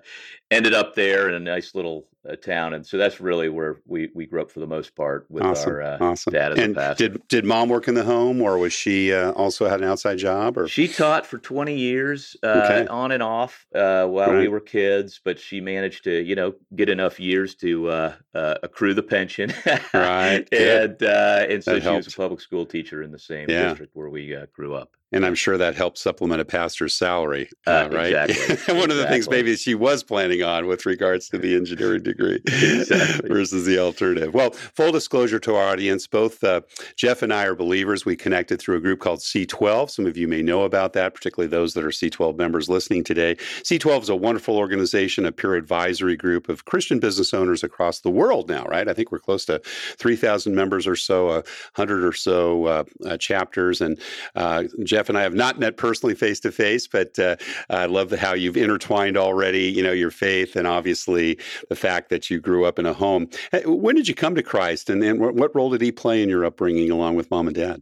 ended 0.49 0.73
up 0.73 0.95
there 0.95 1.29
in 1.29 1.35
a 1.35 1.39
nice 1.39 1.73
little 1.75 2.07
uh, 2.29 2.35
town. 2.35 2.73
And 2.73 2.85
so 2.85 2.97
that's 2.97 3.19
really 3.19 3.49
where 3.49 3.77
we 3.85 4.09
we 4.13 4.25
grew 4.25 4.41
up 4.41 4.51
for 4.51 4.59
the 4.59 4.67
most 4.67 4.95
part 4.95 5.25
with 5.29 5.43
Awesome. 5.43 5.71
our 5.73 5.81
uh, 5.81 5.97
awesome. 5.99 6.33
dad 6.33 6.51
as 6.53 6.59
a 6.59 6.61
and 6.63 6.75
pastor. 6.75 7.07
did 7.09 7.27
did 7.27 7.45
mom 7.45 7.69
work 7.69 7.87
in 7.87 7.95
the 7.95 8.03
home, 8.03 8.41
or 8.41 8.57
was 8.57 8.73
she 8.73 9.13
uh, 9.13 9.31
also 9.31 9.67
had 9.67 9.81
an 9.81 9.87
outside 9.87 10.17
job? 10.17 10.57
Or 10.57 10.67
She 10.67 10.87
taught 10.87 11.25
for 11.25 11.37
20 11.37 11.75
years, 11.75 12.35
uh, 12.43 12.47
Okay. 12.63 12.87
on 12.87 13.11
and 13.11 13.23
off, 13.23 13.65
uh, 13.73 14.05
while 14.05 14.35
we 14.37 14.47
were 14.47 14.59
kids, 14.59 15.19
but 15.23 15.39
she 15.39 15.61
managed 15.61 16.03
to, 16.03 16.21
you 16.21 16.35
know, 16.35 16.53
get 16.75 16.89
enough 16.89 17.19
years 17.19 17.55
to 17.55 17.89
uh, 17.89 18.13
uh, 18.35 18.55
accrue 18.63 18.93
the 18.93 19.03
pension. 19.03 19.51
Right, 19.93 20.47
and 20.53 21.01
uh, 21.03 21.45
and 21.49 21.63
so 21.63 21.73
That 21.73 21.83
she 21.83 21.89
was 21.89 22.07
a 22.07 22.11
public 22.11 22.41
school 22.41 22.65
teacher 22.65 23.01
in 23.03 23.11
the 23.11 23.19
same 23.19 23.49
Yeah. 23.49 23.69
district 23.69 23.91
where 23.95 24.09
we 24.09 24.35
uh, 24.35 24.45
grew 24.53 24.73
up. 24.75 24.95
And 25.11 25.25
I'm 25.25 25.35
sure 25.35 25.57
that 25.57 25.75
helps 25.75 26.01
supplement 26.01 26.41
a 26.41 26.45
pastor's 26.45 26.93
salary, 26.93 27.49
Uh, 27.67 27.69
uh, 27.71 27.89
right? 27.91 28.13
exactly, 28.29 28.75
One 28.79 28.91
of 28.91 28.97
the 28.97 29.07
things 29.07 29.29
maybe 29.29 29.55
she 29.55 29.75
was 29.75 30.03
planning 30.03 30.43
on 30.43 30.67
with 30.67 30.85
regards 30.85 31.27
to 31.29 31.37
the 31.37 31.55
engineering 31.55 32.03
degree 32.03 32.39
Exactly. 32.47 33.29
versus 33.29 33.65
the 33.65 33.79
alternative. 33.79 34.33
Well, 34.33 34.51
full 34.51 34.91
disclosure 34.91 35.39
to 35.39 35.55
our 35.55 35.67
audience, 35.69 36.07
both 36.07 36.43
uh, 36.43 36.61
Jeff 36.95 37.21
and 37.21 37.33
I 37.33 37.45
are 37.45 37.55
believers. 37.55 38.05
We 38.05 38.15
connected 38.15 38.59
through 38.59 38.77
a 38.77 38.81
group 38.81 38.99
called 38.99 39.19
C12. 39.19 39.89
Some 39.89 40.05
of 40.05 40.17
you 40.17 40.27
may 40.27 40.41
know 40.41 40.63
about 40.63 40.93
that, 40.93 41.13
particularly 41.13 41.49
those 41.49 41.73
that 41.73 41.83
are 41.83 41.89
C12 41.89 42.37
members 42.37 42.69
listening 42.69 43.03
today. 43.03 43.35
C12 43.63 44.03
is 44.03 44.09
a 44.09 44.15
wonderful 44.15 44.57
organization, 44.57 45.25
a 45.25 45.31
peer 45.31 45.55
advisory 45.55 46.15
group 46.15 46.49
of 46.49 46.65
Christian 46.65 46.99
business 46.99 47.33
owners 47.33 47.63
across 47.63 48.01
the 48.01 48.09
world 48.09 48.49
now, 48.49 48.63
right? 48.65 48.87
I 48.87 48.93
think 48.93 49.11
we're 49.11 49.19
close 49.19 49.45
to 49.45 49.59
3,000 49.97 50.55
members 50.55 50.87
or 50.87 50.95
so, 50.95 51.29
a 51.29 51.33
100 51.75 52.03
or 52.03 52.13
so 52.13 52.65
uh, 52.65 52.83
uh, 53.05 53.17
chapters. 53.17 53.81
And 53.81 53.99
uh, 54.35 54.63
Jeff 55.01 55.09
and 55.09 55.17
I 55.17 55.23
have 55.23 55.33
not 55.33 55.57
met 55.57 55.77
personally 55.77 56.13
face 56.13 56.39
to 56.41 56.51
face, 56.51 56.85
but 56.85 57.17
uh, 57.17 57.35
I 57.71 57.87
love 57.87 58.11
how 58.11 58.35
you've 58.35 58.55
intertwined 58.55 59.17
already, 59.17 59.63
you 59.63 59.81
know, 59.81 59.91
your 59.91 60.11
faith 60.11 60.55
and 60.55 60.67
obviously 60.67 61.39
the 61.69 61.75
fact 61.75 62.09
that 62.09 62.29
you 62.29 62.39
grew 62.39 62.65
up 62.65 62.77
in 62.77 62.85
a 62.85 62.93
home. 62.93 63.27
When 63.65 63.95
did 63.95 64.07
you 64.07 64.13
come 64.13 64.35
to 64.35 64.43
Christ 64.43 64.91
and, 64.91 65.03
and 65.03 65.19
what 65.19 65.55
role 65.55 65.71
did 65.71 65.81
he 65.81 65.91
play 65.91 66.21
in 66.21 66.29
your 66.29 66.45
upbringing 66.45 66.91
along 66.91 67.15
with 67.15 67.31
mom 67.31 67.47
and 67.47 67.55
dad? 67.55 67.81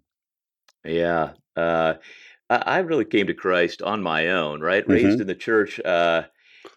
Yeah. 0.85 1.31
Uh, 1.57 1.95
I, 2.49 2.55
I 2.55 2.77
really 2.77 3.03
came 3.03 3.27
to 3.27 3.33
Christ 3.33 3.81
on 3.81 4.01
my 4.01 4.29
own, 4.29 4.61
right? 4.61 4.87
Mhm. 4.87 4.93
Raised 4.93 5.19
in 5.19 5.27
the 5.27 5.35
church. 5.35 5.77
Uh, 5.81 6.23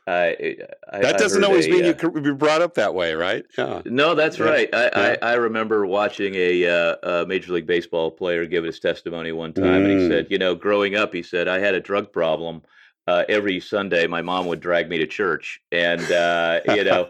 I, 0.07 0.57
I, 0.93 1.01
That 1.01 1.19
doesn't 1.19 1.45
always 1.45 1.67
a, 1.67 1.71
mean 1.71 1.85
uh, 1.85 1.89
you 1.89 1.95
could 1.95 2.23
be 2.23 2.33
brought 2.33 2.61
up 2.61 2.75
that 2.75 2.95
way, 2.95 3.15
right? 3.15 3.45
Yeah. 3.57 3.83
No, 3.85 4.15
that's 4.15 4.39
Yeah, 4.39 4.45
right. 4.47 4.69
I, 4.73 4.83
yeah. 4.83 5.17
I, 5.23 5.33
I 5.33 5.35
remember 5.35 5.87
watching 5.87 6.35
a, 6.35 6.67
uh, 6.67 6.97
a 7.23 7.27
Major 7.27 7.53
League 7.53 7.67
Baseball 7.67 8.11
player 8.11 8.47
give 8.47 8.65
his 8.65 8.81
testimony 8.81 9.33
one 9.33 9.53
time, 9.53 9.85
and 9.85 9.87
Mm. 9.87 10.01
he 10.01 10.09
said, 10.09 10.27
you 10.31 10.39
know, 10.39 10.55
growing 10.55 10.97
up, 10.97 11.15
he 11.15 11.23
said, 11.23 11.47
I 11.47 11.59
had 11.59 11.75
a 11.75 11.81
drug 11.81 12.13
problem, 12.13 12.63
uh, 13.09 13.25
every 13.29 13.59
Sunday, 13.59 14.07
my 14.07 14.23
mom 14.23 14.47
would 14.47 14.61
drag 14.61 14.89
me 14.89 14.99
to 14.99 15.07
church, 15.07 15.61
and 15.73 16.01
uh, 16.13 16.61
you 16.69 16.85
know, 16.85 17.09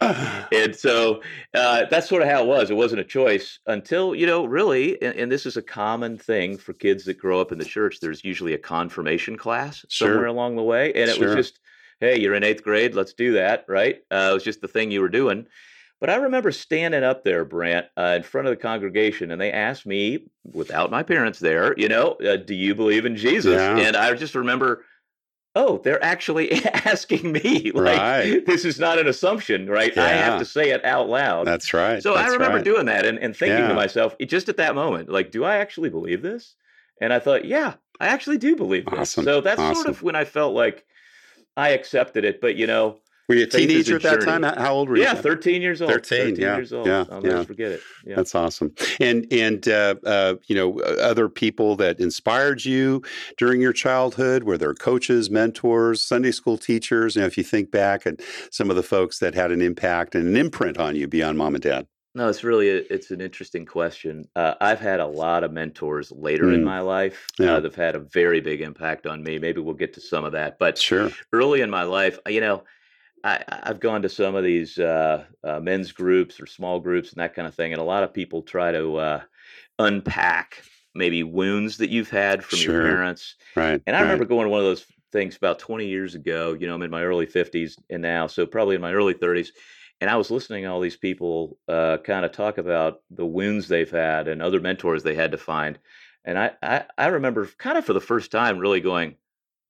and 0.00 0.74
so 0.74 1.20
uh, 1.52 1.84
that's 1.90 2.08
sort 2.08 2.22
of 2.22 2.28
how 2.28 2.42
it 2.42 2.46
was. 2.46 2.70
It 2.70 2.76
wasn't 2.76 3.02
a 3.02 3.04
choice 3.04 3.58
until 3.66 4.14
you 4.14 4.26
know, 4.26 4.46
really, 4.46 5.00
and, 5.02 5.14
and, 5.16 5.32
this 5.32 5.44
is 5.44 5.58
a 5.58 5.62
common 5.62 6.16
thing 6.16 6.56
for 6.56 6.72
kids 6.72 7.04
that 7.04 7.18
grow 7.18 7.40
up 7.40 7.52
in 7.52 7.58
the 7.58 7.64
church. 7.64 8.00
There's 8.00 8.24
usually 8.24 8.54
a 8.54 8.58
confirmation 8.58 9.36
class 9.36 9.84
sure. 9.88 10.08
somewhere 10.08 10.26
along 10.26 10.56
the 10.56 10.62
way, 10.62 10.94
and 10.94 11.10
it 11.10 11.16
sure. 11.16 11.34
was 11.34 11.36
just, 11.36 11.60
hey, 12.04 12.20
you're 12.20 12.34
in 12.34 12.44
eighth 12.44 12.62
grade, 12.62 12.94
let's 12.94 13.12
do 13.12 13.32
that, 13.32 13.64
right? 13.68 13.96
Uh, 14.10 14.28
it 14.30 14.34
was 14.34 14.44
just 14.44 14.60
the 14.60 14.68
thing 14.68 14.90
you 14.90 15.00
were 15.00 15.08
doing. 15.08 15.46
But 16.00 16.10
I 16.10 16.16
remember 16.16 16.52
standing 16.52 17.02
up 17.02 17.24
there, 17.24 17.44
Brant, 17.44 17.86
uh, 17.96 18.14
in 18.16 18.22
front 18.22 18.46
of 18.46 18.52
the 18.52 18.60
congregation, 18.60 19.30
and 19.30 19.40
they 19.40 19.52
asked 19.52 19.86
me, 19.86 20.26
without 20.52 20.90
my 20.90 21.02
parents 21.02 21.38
there, 21.38 21.74
you 21.78 21.88
know, 21.88 22.12
uh, 22.26 22.36
do 22.36 22.54
you 22.54 22.74
believe 22.74 23.06
in 23.06 23.16
Jesus? 23.16 23.54
Yeah. 23.54 23.78
And 23.78 23.96
I 23.96 24.12
just 24.14 24.34
remember 24.34 24.84
oh, 25.54 25.78
they're 25.84 26.02
actually 26.02 26.64
asking 26.64 27.32
me. 27.32 27.70
Like, 27.72 27.98
right. 27.98 28.46
this 28.46 28.64
is 28.64 28.78
not 28.78 28.98
an 28.98 29.06
assumption, 29.06 29.68
right? 29.68 29.94
Yeah. 29.94 30.04
I 30.04 30.08
have 30.08 30.38
to 30.38 30.44
say 30.44 30.70
it 30.70 30.84
out 30.84 31.08
loud. 31.08 31.46
That's 31.46 31.72
right. 31.72 32.02
So 32.02 32.14
That's 32.14 32.30
I 32.30 32.32
remember 32.32 32.56
right. 32.56 32.64
doing 32.64 32.86
that 32.86 33.06
and, 33.06 33.18
and 33.18 33.36
thinking 33.36 33.58
yeah. 33.58 33.68
to 33.68 33.74
myself, 33.74 34.16
just 34.26 34.48
at 34.48 34.56
that 34.56 34.74
moment, 34.74 35.08
like, 35.08 35.30
do 35.30 35.44
I 35.44 35.56
actually 35.56 35.90
believe 35.90 36.22
this? 36.22 36.54
And 37.00 37.12
I 37.12 37.18
thought, 37.18 37.44
yeah, 37.44 37.74
I 38.00 38.08
actually 38.08 38.38
do 38.38 38.56
believe 38.56 38.86
this. 38.86 38.98
Awesome. 38.98 39.24
So 39.24 39.40
that's 39.40 39.60
awesome. 39.60 39.74
sort 39.74 39.88
of 39.88 40.02
when 40.02 40.16
I 40.16 40.24
felt 40.24 40.54
like 40.54 40.84
I 41.56 41.70
accepted 41.70 42.24
it. 42.24 42.40
But, 42.40 42.56
you 42.56 42.66
know, 42.66 42.98
were 43.28 43.36
you 43.36 43.44
a 43.44 43.46
teenager 43.46 43.94
a 43.94 43.96
at 43.96 44.02
that 44.02 44.20
time? 44.20 44.42
How 44.42 44.74
old 44.74 44.88
were 44.88 44.96
you? 44.96 45.02
yeah, 45.02 45.14
13 45.14 45.62
years 45.62 45.80
old. 45.80 45.90
13, 45.90 46.36
yeah, 46.36 46.56
years 46.56 46.72
old. 46.72 46.86
yeah, 46.86 47.04
I'll 47.10 47.22
never 47.22 47.38
yeah. 47.38 47.44
forget 47.44 47.72
it. 47.72 47.80
Yeah. 48.04 48.16
That's 48.16 48.34
awesome. 48.34 48.74
And 49.00 49.26
and 49.32 49.66
uh, 49.66 49.94
uh, 50.04 50.34
you 50.46 50.54
know 50.54 50.80
other 50.80 51.30
people 51.30 51.74
that 51.76 52.00
inspired 52.00 52.64
you 52.66 53.02
during 53.38 53.62
your 53.62 53.72
childhood 53.72 54.44
were 54.44 54.58
there 54.58 54.74
coaches, 54.74 55.30
mentors, 55.30 56.02
Sunday 56.02 56.32
school 56.32 56.58
teachers. 56.58 57.16
You 57.16 57.22
know, 57.22 57.26
if 57.26 57.38
you 57.38 57.44
think 57.44 57.70
back 57.70 58.06
at 58.06 58.20
some 58.50 58.68
of 58.68 58.76
the 58.76 58.82
folks 58.82 59.20
that 59.20 59.34
had 59.34 59.50
an 59.50 59.62
impact 59.62 60.14
and 60.14 60.28
an 60.28 60.36
imprint 60.36 60.76
on 60.78 60.94
you 60.94 61.08
beyond 61.08 61.38
mom 61.38 61.54
and 61.54 61.62
dad. 61.62 61.86
No, 62.16 62.28
it's 62.28 62.44
really 62.44 62.68
a, 62.70 62.76
it's 62.90 63.10
an 63.10 63.20
interesting 63.20 63.66
question. 63.66 64.28
Uh, 64.36 64.54
I've 64.60 64.78
had 64.78 65.00
a 65.00 65.06
lot 65.06 65.42
of 65.42 65.50
mentors 65.52 66.12
later 66.12 66.52
in 66.52 66.62
Mm. 66.62 66.62
my 66.62 66.78
life 66.78 67.32
Yeah. 67.38 67.46
uh, 67.48 67.60
that've 67.60 67.74
had 67.74 67.96
a 67.96 68.00
very 68.00 68.40
big 68.40 68.60
impact 68.60 69.06
on 69.06 69.22
me. 69.24 69.38
Maybe 69.38 69.60
we'll 69.60 69.74
get 69.74 69.92
to 69.94 70.00
some 70.00 70.24
of 70.24 70.30
that, 70.32 70.58
but 70.60 70.78
Sure. 70.78 71.16
early 71.32 71.60
in 71.60 71.70
my 71.70 71.82
life, 71.82 72.18
you 72.28 72.40
know, 72.40 72.64
I, 73.24 73.44
I've 73.48 73.80
gone 73.80 74.02
to 74.02 74.08
some 74.10 74.34
of 74.36 74.44
these 74.44 74.78
uh, 74.78 75.26
uh, 75.44 75.60
men's 75.60 75.92
groups 75.92 76.40
or 76.40 76.46
small 76.46 76.80
groups 76.80 77.12
and 77.12 77.20
that 77.20 77.34
kind 77.34 77.48
of 77.48 77.54
thing, 77.54 77.72
and 77.72 77.80
a 77.82 77.84
lot 77.84 78.04
of 78.04 78.14
people 78.14 78.42
try 78.42 78.72
to 78.72 78.96
uh, 78.96 79.22
unpack 79.78 80.64
maybe 80.94 81.22
wounds 81.24 81.78
that 81.78 81.90
you've 81.90 82.10
had 82.10 82.44
from 82.44 82.60
Sure. 82.60 82.62
your 82.62 82.74
parents. 82.74 83.36
Right. 83.56 83.82
And 83.86 83.96
I 83.96 84.00
right. 84.00 84.02
remember 84.02 84.26
going 84.26 84.44
to 84.46 84.50
one 84.50 84.60
of 84.60 84.66
those 84.66 84.86
things 85.12 85.36
about 85.36 85.58
20 85.58 85.86
years 85.86 86.14
ago. 86.14 86.54
You 86.54 86.66
know, 86.68 86.74
I'm 86.74 86.82
in 86.82 86.90
my 86.90 87.04
early 87.04 87.26
50s 87.26 87.76
and 87.90 88.02
now, 88.02 88.26
so 88.28 88.46
probably 88.46 88.76
in 88.76 88.82
my 88.82 88.92
early 88.94 89.14
30s. 89.14 89.52
And 90.00 90.10
I 90.10 90.16
was 90.16 90.30
listening 90.30 90.64
to 90.64 90.70
all 90.70 90.80
these 90.80 90.96
people 90.96 91.56
uh, 91.68 91.98
kind 92.04 92.24
of 92.24 92.32
talk 92.32 92.58
about 92.58 93.00
the 93.10 93.24
wounds 93.24 93.68
they've 93.68 93.90
had 93.90 94.28
and 94.28 94.42
other 94.42 94.60
mentors 94.60 95.02
they 95.02 95.14
had 95.14 95.32
to 95.32 95.38
find. 95.38 95.78
And 96.24 96.38
I, 96.38 96.52
I, 96.62 96.84
I 96.98 97.06
remember 97.06 97.48
kind 97.58 97.78
of 97.78 97.84
for 97.84 97.92
the 97.92 98.00
first 98.00 98.30
time 98.30 98.58
really 98.58 98.80
going, 98.80 99.16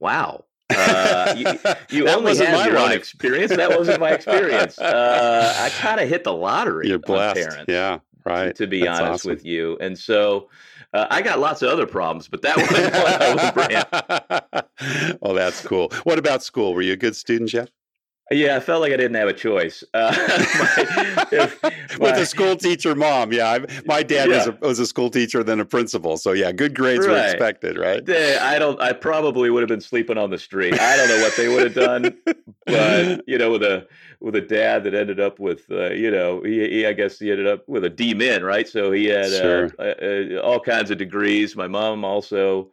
wow. 0.00 0.44
Uh, 0.74 1.34
you, 1.36 1.46
you 1.90 2.08
only 2.08 2.36
had 2.36 2.52
my 2.52 2.66
your 2.66 2.78
own 2.78 2.92
experience. 2.92 3.54
That 3.54 3.76
wasn't 3.76 4.00
my 4.00 4.10
experience. 4.12 4.78
Uh, 4.84 5.54
I 5.58 5.70
kind 5.70 6.00
of 6.00 6.08
hit 6.08 6.24
the 6.24 6.32
lottery 6.32 6.88
You're 6.88 6.98
blessed. 6.98 7.36
parents 7.36 7.64
Yeah. 7.68 7.98
Right. 8.24 8.54
to 8.56 8.66
be 8.66 8.80
That's 8.80 9.00
honest 9.00 9.12
awesome. 9.20 9.30
with 9.30 9.44
you. 9.44 9.76
And 9.80 9.98
so 9.98 10.48
uh, 10.94 11.06
I 11.10 11.20
got 11.20 11.40
lots 11.40 11.60
of 11.62 11.70
other 11.70 11.86
problems, 11.86 12.28
but 12.28 12.42
that 12.42 12.56
was 12.56 12.70
one 12.70 13.36
was 13.36 14.62
brand. 15.12 15.20
well, 15.20 15.34
that's 15.34 15.60
cool. 15.66 15.90
What 16.04 16.18
about 16.18 16.42
school? 16.42 16.72
Were 16.74 16.82
you 16.82 16.92
a 16.92 16.96
good 16.96 17.16
student, 17.16 17.50
Jeff? 17.50 17.68
Yeah, 18.30 18.56
I 18.56 18.60
felt 18.60 18.80
like 18.80 18.92
I 18.92 18.96
didn't 18.96 19.16
have 19.16 19.28
a 19.28 19.32
choice. 19.34 19.84
Uh, 19.94 20.12
my- 20.16 21.26
if 21.32 21.62
With 21.98 22.00
my- 22.00 22.18
a 22.18 22.26
school 22.26 22.56
teacher 22.56 22.94
mom, 22.94 23.32
yeah. 23.32 23.50
I, 23.50 23.66
my 23.84 24.02
dad 24.02 24.28
was, 24.28 24.46
Yeah. 24.46 24.52
a, 24.60 24.66
was 24.66 24.78
a 24.78 24.86
school 24.86 25.10
teacher, 25.10 25.44
then 25.44 25.60
a 25.60 25.64
principal. 25.64 26.16
So 26.16 26.32
yeah, 26.32 26.50
good 26.52 26.74
grades 26.74 27.06
were 27.06 27.16
expected, 27.16 27.76
right? 27.78 28.04
They- 28.04 28.36
I 28.38 28.58
don't. 28.58 28.80
I 28.80 28.92
probably 28.92 29.50
would 29.50 29.60
have 29.62 29.68
been 29.68 29.80
sleeping 29.80 30.16
on 30.18 30.30
the 30.30 30.38
street. 30.38 30.74
I 30.80 30.96
don't 30.96 31.08
know 31.08 31.20
what 31.22 31.36
they 31.36 31.48
would 31.48 31.62
have 31.64 31.74
done, 31.74 32.16
but 32.66 33.22
you 33.28 33.36
know, 33.38 33.52
with 33.52 33.62
a 33.62 33.86
with 34.20 34.34
a 34.36 34.40
dad 34.40 34.84
that 34.84 34.94
ended 34.94 35.20
up 35.20 35.38
with, 35.38 35.70
uh, 35.70 35.90
you 35.90 36.10
know, 36.10 36.42
he, 36.42 36.68
he 36.70 36.86
I 36.86 36.94
guess 36.94 37.18
he 37.18 37.30
ended 37.30 37.46
up 37.46 37.68
with 37.68 37.84
a 37.84 37.90
D 37.90 38.14
min, 38.14 38.42
right? 38.42 38.66
So 38.66 38.90
he 38.90 39.04
had 39.06 39.30
Sure. 39.30 39.70
uh, 39.78 39.82
uh, 39.82 39.94
uh, 40.38 40.40
all 40.40 40.60
kinds 40.60 40.90
of 40.90 40.96
degrees. 40.98 41.54
My 41.56 41.68
mom 41.68 42.04
also 42.04 42.70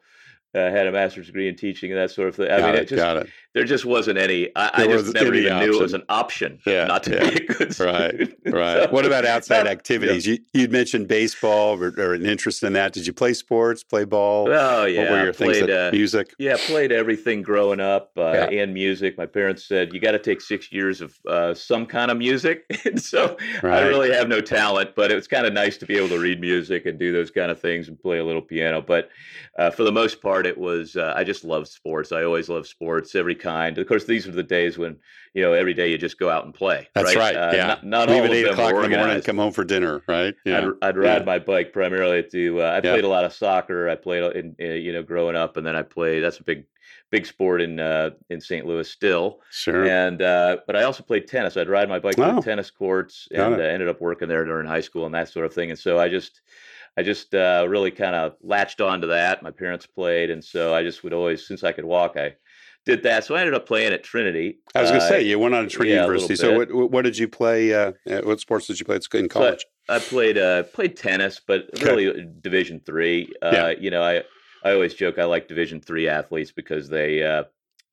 uh, 0.53 0.70
had 0.70 0.88
a 0.88 0.91
master's 0.91 1.27
degree 1.27 1.48
in 1.48 1.55
teaching 1.55 1.91
and 1.91 2.00
that 2.00 2.12
sort 2.12 2.27
of 2.29 2.36
thing. 2.36 2.51
I 2.51 2.60
got 2.60 2.65
mean, 2.67 2.75
it, 2.75 2.81
it 2.91 2.96
just 2.96 3.17
it. 3.25 3.29
there 3.53 3.63
just 3.63 3.86
wasn't 3.86 4.17
any. 4.17 4.50
I, 4.55 4.84
I 4.84 4.88
just 4.88 5.13
never 5.13 5.34
even 5.34 5.60
knew 5.60 5.77
it 5.77 5.81
was 5.81 5.93
an 5.93 6.03
option 6.10 6.60
Yeah, 6.65 6.86
not 6.86 7.03
to 7.03 7.12
yeah. 7.15 7.29
be 7.29 7.36
a 7.36 7.48
good 7.48 7.79
Right, 7.79 8.10
student. 8.10 8.36
Right. 8.53 8.84
So 8.84 8.91
what 8.91 9.05
about 9.05 9.25
outside 9.25 9.58
that- 9.65 9.67
activities? 9.67 10.27
You, 10.27 10.39
you'd 10.53 10.72
mentioned 10.72 11.08
baseball 11.08 11.81
or, 11.81 11.93
or 11.98 12.13
an 12.13 12.25
interest 12.25 12.63
in 12.63 12.74
that. 12.74 12.91
Did 12.93 13.08
you 13.08 13.13
play 13.13 13.34
sports, 13.34 13.84
play 13.84 14.03
ball? 14.03 14.48
Oh 14.51 14.86
yeah, 14.86 15.03
what 15.03 15.12
were 15.12 15.24
your 15.24 15.34
things? 15.34 15.60
that- 15.60 15.88
uh, 15.88 15.91
music? 15.91 16.34
Yeah, 16.38 16.58
played 16.60 16.91
everything 16.91 17.41
growing 17.41 17.79
up 17.79 18.12
uh, 18.17 18.31
Yeah. 18.50 18.62
and 18.63 18.74
music. 18.74 19.17
My 19.17 19.25
parents 19.25 19.65
said 19.65 19.93
you 19.93 20.00
got 20.00 20.12
to 20.12 20.20
take 20.20 20.41
six 20.41 20.72
years 20.72 21.01
of 21.01 21.15
uh, 21.27 21.53
some 21.53 21.86
kind 21.86 22.12
of 22.12 22.17
music, 22.17 22.65
and 22.86 23.01
so 23.01 23.38
I 23.63 23.81
really 23.81 24.12
have 24.12 24.27
no 24.27 24.41
talent. 24.41 24.96
But 24.96 25.12
it 25.12 25.15
was 25.15 25.27
kind 25.27 25.46
of 25.46 25.53
nice 25.53 25.77
to 25.77 25.86
be 25.86 25.96
able 25.98 26.10
to 26.10 26.20
read 26.20 26.41
music 26.41 26.86
and 26.86 27.00
do 27.00 27.12
those 27.13 27.31
kind 27.31 27.51
of 27.51 27.60
things 27.60 27.88
and 27.88 27.98
play 28.00 28.17
a 28.20 28.25
little 28.25 28.41
piano. 28.41 28.81
But 28.81 29.10
uh, 29.58 29.70
for 29.72 29.84
the 29.84 29.91
most 29.91 30.22
part, 30.22 30.40
it 30.45 30.57
was 30.57 30.95
uh, 30.95 31.13
I 31.15 31.24
just 31.24 31.43
loved 31.43 31.67
sports. 31.67 32.12
I 32.12 32.24
always 32.24 32.50
loved 32.50 32.67
sports, 32.67 33.15
every 33.15 33.36
kind. 33.36 33.77
Of 33.77 33.88
course, 33.88 34.05
these 34.05 34.25
were 34.25 34.31
the 34.33 34.43
days 34.43 34.77
when 34.77 34.98
you 35.33 35.41
know 35.41 35.53
every 35.53 35.74
day 35.74 35.89
you 35.91 35.98
just 35.98 36.19
go 36.19 36.29
out 36.29 36.45
and 36.45 36.53
play. 36.53 36.88
That's 36.93 37.15
right. 37.15 37.36
Uh, 37.36 37.51
yeah. 37.53 37.67
Not, 37.67 37.86
not 37.86 38.10
Leave 38.10 38.19
all 38.19 38.25
at 38.25 38.31
eight 38.33 38.48
o'clock 38.48 38.74
in 38.83 38.91
the 38.91 38.98
morning 38.98 39.21
come 39.21 39.38
home 39.38 39.51
for 39.53 39.63
dinner, 39.63 40.01
right? 40.07 40.36
Yeah. 40.45 40.69
I'd, 40.81 40.89
I'd 40.89 40.98
ride 40.98 41.17
yeah. 41.19 41.25
my 41.25 41.39
bike 41.39 41.74
primarily 41.74 42.24
to. 42.31 42.62
Uh, 42.62 42.65
I 42.65 42.75
Yeah. 42.75 42.93
played 42.93 43.03
a 43.03 43.07
lot 43.10 43.24
of 43.25 43.33
soccer. 43.33 43.89
I 43.89 43.95
played 43.95 44.36
in, 44.36 44.55
uh, 44.62 44.65
you 44.74 44.91
know, 44.93 45.03
growing 45.03 45.36
up, 45.36 45.57
and 45.57 45.65
then 45.65 45.75
I 45.75 45.81
played. 45.83 46.21
That's 46.21 46.39
a 46.39 46.43
big, 46.43 46.65
big 47.12 47.25
sport 47.25 47.62
in 47.62 47.79
uh, 47.79 48.12
in 48.29 48.41
St. 48.41 48.65
Louis 48.65 48.89
still. 48.89 49.39
Sure. 49.51 49.86
And 49.86 50.21
uh, 50.21 50.57
but 50.67 50.75
I 50.75 50.83
also 50.83 51.03
played 51.03 51.27
tennis. 51.27 51.57
I'd 51.57 51.69
ride 51.69 51.89
my 51.89 52.00
bike 52.00 52.15
to 52.15 52.25
Oh. 52.31 52.36
the 52.36 52.41
tennis 52.41 52.69
courts, 52.71 53.27
and 53.31 53.55
uh, 53.55 53.60
ended 53.63 53.88
up 53.88 54.01
working 54.01 54.27
there 54.27 54.45
during 54.45 54.67
high 54.67 54.81
school 54.81 55.05
and 55.05 55.15
that 55.15 55.29
sort 55.29 55.45
of 55.45 55.53
thing. 55.53 55.69
And 55.69 55.79
so 55.79 56.00
I 56.00 56.10
just, 56.10 56.41
I 56.98 57.03
just 57.03 57.33
uh, 57.33 57.65
really 57.69 57.91
kind 57.91 58.15
of 58.15 58.36
latched 58.41 58.81
onto 58.81 59.07
that. 59.07 59.41
My 59.43 59.51
parents 59.51 59.86
played, 59.86 60.29
and 60.29 60.43
so 60.43 60.74
I 60.74 60.83
just 60.83 61.03
would 61.03 61.13
always, 61.13 61.48
since 61.48 61.63
I 61.63 61.71
could 61.71 61.86
walk, 61.86 62.17
I 62.17 62.36
did 62.86 63.03
that. 63.03 63.24
So 63.24 63.36
I 63.36 63.39
ended 63.39 63.53
up 63.53 63.65
playing 63.65 63.93
at 63.93 64.03
Trinity. 64.03 64.60
I 64.75 64.81
was 64.81 64.89
going 64.89 65.00
to 65.00 65.05
Uh, 65.05 65.10
say 65.10 65.21
you 65.21 65.39
went 65.39 65.55
on 65.55 65.63
to 65.63 65.69
Trinity 65.69 65.95
yeah, 65.95 66.01
University. 66.01 66.36
So 66.36 66.57
what, 66.57 66.91
what 66.91 67.03
did 67.03 67.17
you 67.17 67.27
play? 67.27 67.74
Uh, 67.74 67.93
uh, 68.10 68.21
what 68.24 68.39
sports 68.39 68.67
did 68.67 68.79
you 68.79 68.86
play 68.86 68.95
in 68.98 69.01
So 69.01 69.19
I- 69.19 69.27
college? 69.27 69.65
I 69.89 70.00
played 70.00 70.38
uh 70.38 70.63
played 70.63 70.95
tennis, 70.95 71.41
but 71.45 71.67
really 71.81 72.07
uh, 72.07 72.13
Division 72.41 72.81
three. 72.86 73.31
Uh, 73.41 73.50
Yeah. 73.53 73.69
You 73.71 73.91
know, 73.91 74.03
I 74.03 74.24
I 74.63 74.74
always 74.74 74.93
joke 74.93 75.17
I 75.17 75.25
like 75.25 75.48
Division 75.48 75.81
three 75.81 76.07
athletes 76.07 76.51
because 76.51 76.88
they 76.88 77.24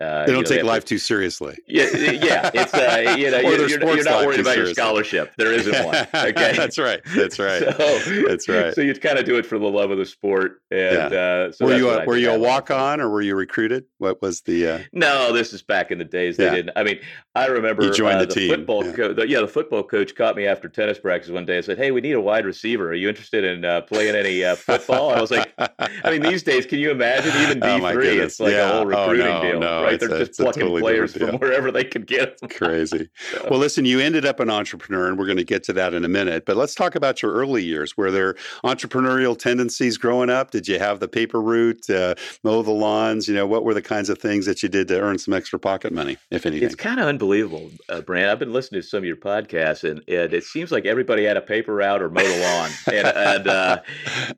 uh, 0.01 0.25
they 0.27 0.33
don't 0.33 0.43
know, 0.45 0.49
take 0.49 0.63
life 0.63 0.85
to- 0.85 0.95
too 0.95 0.99
seriously. 0.99 1.59
Yeah, 1.67 1.87
yeah. 1.95 2.51
It's 2.55 2.73
uh, 2.75 3.15
you 3.19 3.31
know 3.31 3.39
you're, 3.41 3.69
you're, 3.69 3.95
you're 3.97 4.05
not 4.05 4.25
worried 4.27 4.41
about 4.41 4.57
your 4.57 4.67
scholarship. 4.73 5.33
There 5.39 5.53
isn't 5.53 5.85
one. 5.85 6.07
Okay, 6.15 6.53
That's 6.57 6.79
right. 6.79 7.01
That's 7.17 7.39
right. 7.39 7.63
So, 7.79 8.23
That's 8.29 8.49
right. 8.49 8.75
So 8.75 8.81
you 8.81 8.95
kind 8.95 9.19
of 9.19 9.25
do 9.25 9.37
it 9.37 9.45
for 9.47 9.59
the 9.59 9.67
love 9.67 9.91
of 9.91 9.99
the 9.99 10.07
sport, 10.07 10.63
and 10.71 11.13
uh, 11.13 11.53
so 11.53 11.67
were 11.67 11.77
you 11.77 11.91
a, 11.91 12.05
were 12.05 12.17
you 12.17 12.29
a 12.29 12.33
had 12.33 12.41
lot 12.41 12.47
of 12.47 12.53
walk 12.53 12.71
on 12.71 13.01
or 13.01 13.09
were 13.11 13.23
you 13.23 13.35
recruited? 13.35 13.85
What 13.99 14.23
was 14.23 14.43
the? 14.43 14.69
Uh, 14.69 14.79
No, 14.93 15.33
this 15.33 15.53
is 15.53 15.63
back 15.63 15.91
in 15.91 15.99
the 15.99 16.05
days. 16.05 16.37
They 16.37 16.45
Yeah. 16.45 16.55
didn't. 16.55 16.71
I 16.77 16.83
mean, 16.85 16.99
I 17.35 17.47
remember 17.47 17.85
You 17.85 17.93
joined 17.93 18.17
uh, 18.19 18.21
the 18.21 18.27
team, 18.27 18.51
football. 18.51 18.85
yeah. 18.87 18.93
Co- 18.93 19.13
the, 19.15 19.29
yeah, 19.29 19.41
the 19.41 19.49
football 19.49 19.83
coach 19.83 20.15
caught 20.15 20.37
me 20.37 20.47
after 20.47 20.69
tennis 20.69 20.99
practice 20.99 21.31
one 21.31 21.45
day 21.45 21.57
and 21.57 21.65
said, 21.65 21.79
"Hey, 21.79 21.91
we 21.91 22.01
need 22.01 22.13
a 22.13 22.21
wide 22.21 22.45
receiver. 22.47 22.91
Are 22.91 22.95
you 22.95 23.09
interested 23.09 23.43
in 23.45 23.65
uh, 23.65 23.81
playing 23.83 24.15
any 24.15 24.45
uh, 24.45 24.55
football?" 24.57 25.11
I 25.11 25.21
was 25.21 25.31
like, 25.31 25.53
"I 25.59 26.11
mean, 26.11 26.23
these 26.23 26.43
days, 26.43 26.67
can 26.67 26.79
you 26.79 26.91
imagine 26.91 27.33
even 27.43 27.63
Oh, 27.63 27.79
D 27.79 27.93
three? 27.93 28.05
goodness. 28.07 28.33
it's 28.35 28.41
like 28.41 28.53
Yeah. 28.53 28.69
a 28.69 28.73
whole 28.73 28.81
Oh, 28.83 28.85
recruiting 28.85 29.27
no, 29.27 29.43
deal, 29.43 29.61
no, 29.61 29.83
right? 29.85 29.88
It's 29.95 30.07
They're 30.07 30.17
a- 30.17 30.27
just 30.27 30.39
plucking 30.41 30.63
totally 30.63 30.83
players 30.83 31.17
from 31.17 31.39
wherever 31.39 31.71
they 31.71 31.85
could 31.85 32.07
get 32.07 32.39
them." 32.39 32.49
crazy. 32.51 33.09
So- 33.33 33.47
Well, 33.51 33.59
listen, 33.59 33.85
you 33.85 34.01
ended 34.01 34.25
up 34.25 34.41
an 34.41 34.51
entrepreneur, 34.51 35.09
and 35.09 35.19
we're 35.19 35.27
going 35.27 35.39
to 35.39 35.45
get 35.45 35.63
to 35.65 35.73
that 35.75 35.93
in 35.95 36.05
a 36.05 36.09
minute. 36.09 36.45
But 36.47 36.57
let's 36.57 36.75
talk 36.75 36.95
about 36.95 37.23
your 37.23 37.33
early 37.33 37.63
years. 37.65 37.97
Were 37.97 38.11
there 38.11 38.35
entrepreneurial 38.65 39.37
tendencies 39.39 39.99
growing 39.99 40.31
up? 40.31 40.51
Did 40.51 40.69
you 40.69 40.79
have 40.79 41.01
the 41.01 41.09
paper 41.09 41.41
route, 41.41 41.89
uh, 41.91 42.15
mow 42.45 42.63
the 42.63 42.71
lawns? 42.71 43.29
You 43.29 43.35
know, 43.35 43.47
what 43.47 43.65
were 43.65 43.75
the 43.75 43.83
kinds 43.83 44.09
of 44.09 44.19
things 44.19 44.47
that 44.47 44.63
you 44.63 44.69
did 44.69 44.89
to 44.89 45.01
earn 45.01 45.19
some 45.19 45.35
extra 45.35 45.59
pocket 45.59 45.93
money, 45.93 46.17
if 46.31 46.47
anything? 46.47 46.67
It's 46.67 46.75
kind 46.75 47.01
of 47.01 47.07
unbelievable, 47.07 47.71
uh, 47.89 48.01
Brant. 48.03 48.31
I've 48.31 48.39
been 48.39 48.53
listening 48.53 48.83
to 48.83 48.87
some 48.87 48.99
of 48.99 49.05
your 49.05 49.17
podcasts, 49.17 49.89
and, 49.89 50.03
and 50.09 50.33
it 50.33 50.45
seems 50.45 50.71
like 50.73 50.87
everybody 50.87 51.25
had 51.25 51.37
a 51.37 51.41
paper 51.43 51.75
route 51.75 52.03
or 52.03 52.11
mowed 52.11 52.27
a 52.27 52.41
lawn. 52.43 52.71
And, 52.87 53.07
and, 53.07 53.49
uh, 53.49 53.81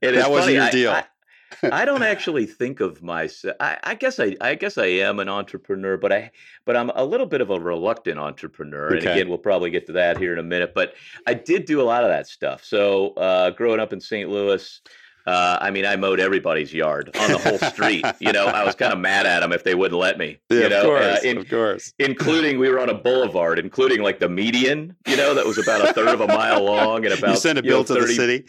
and 0.02 0.16
that 0.16 0.30
wasn't 0.30 0.44
funny, 0.44 0.52
your 0.54 0.70
deal. 0.70 0.90
I, 0.92 0.98
I 0.98 1.04
don't 1.62 2.02
actually 2.02 2.46
think 2.46 2.80
of 2.80 3.02
myself. 3.02 3.56
I, 3.60 3.78
I 3.82 3.94
guess 3.94 4.18
I, 4.18 4.36
I 4.40 4.54
guess 4.54 4.78
I 4.78 4.86
am 4.86 5.18
an 5.18 5.28
entrepreneur, 5.28 5.96
but 5.96 6.12
I, 6.12 6.30
but 6.64 6.76
I'm 6.76 6.90
a 6.90 7.04
little 7.04 7.26
bit 7.26 7.40
of 7.40 7.50
a 7.50 7.60
reluctant 7.60 8.18
entrepreneur. 8.18 8.88
And 8.88 8.98
again, 8.98 9.28
we'll 9.28 9.38
probably 9.38 9.70
get 9.70 9.86
to 9.86 9.92
that 9.92 10.18
here 10.18 10.32
in 10.32 10.38
a 10.38 10.44
minute. 10.44 10.72
But 10.74 10.94
I 11.26 11.34
did 11.34 11.64
do 11.64 11.80
a 11.80 11.84
lot 11.84 12.04
of 12.04 12.10
that 12.10 12.26
stuff. 12.26 12.64
So 12.64 13.10
uh, 13.14 13.50
growing 13.50 13.80
up 13.80 13.92
in 13.92 14.00
St. 14.00 14.28
Louis, 14.28 14.80
Uh, 15.26 15.58
I 15.60 15.70
mean, 15.70 15.84
I 15.84 15.96
mowed 15.96 16.20
everybody's 16.20 16.72
yard 16.72 17.14
on 17.18 17.32
the 17.32 17.38
whole 17.38 17.58
street. 17.58 18.04
you 18.20 18.32
know, 18.32 18.46
I 18.46 18.64
was 18.64 18.74
kind 18.74 18.92
of 18.92 18.98
mad 18.98 19.26
at 19.26 19.40
them 19.40 19.52
if 19.52 19.64
they 19.64 19.74
wouldn't 19.74 20.00
let 20.00 20.18
me. 20.18 20.38
Yeah, 20.48 20.58
you 20.58 20.68
know, 20.68 20.80
of 20.80 20.84
course, 20.86 21.04
uh, 21.04 21.28
in, 21.28 21.38
of 21.38 21.48
course. 21.48 21.94
including 21.98 22.58
we 22.58 22.68
were 22.68 22.80
on 22.80 22.88
a 22.88 22.94
boulevard, 22.94 23.58
including 23.58 24.02
like 24.02 24.18
the 24.18 24.28
median. 24.28 24.96
You 25.06 25.16
know, 25.16 25.34
that 25.34 25.46
was 25.46 25.58
about 25.58 25.88
a 25.88 25.92
third 25.92 26.08
of 26.08 26.20
a 26.20 26.26
mile 26.26 26.64
long 26.64 27.04
and 27.04 27.14
about 27.18 27.30
you 27.30 27.36
sent 27.36 27.58
a 27.58 27.62
bill 27.62 27.78
know, 27.78 27.84
to 27.84 27.94
30, 27.94 28.06
the 28.06 28.14
city. 28.14 28.44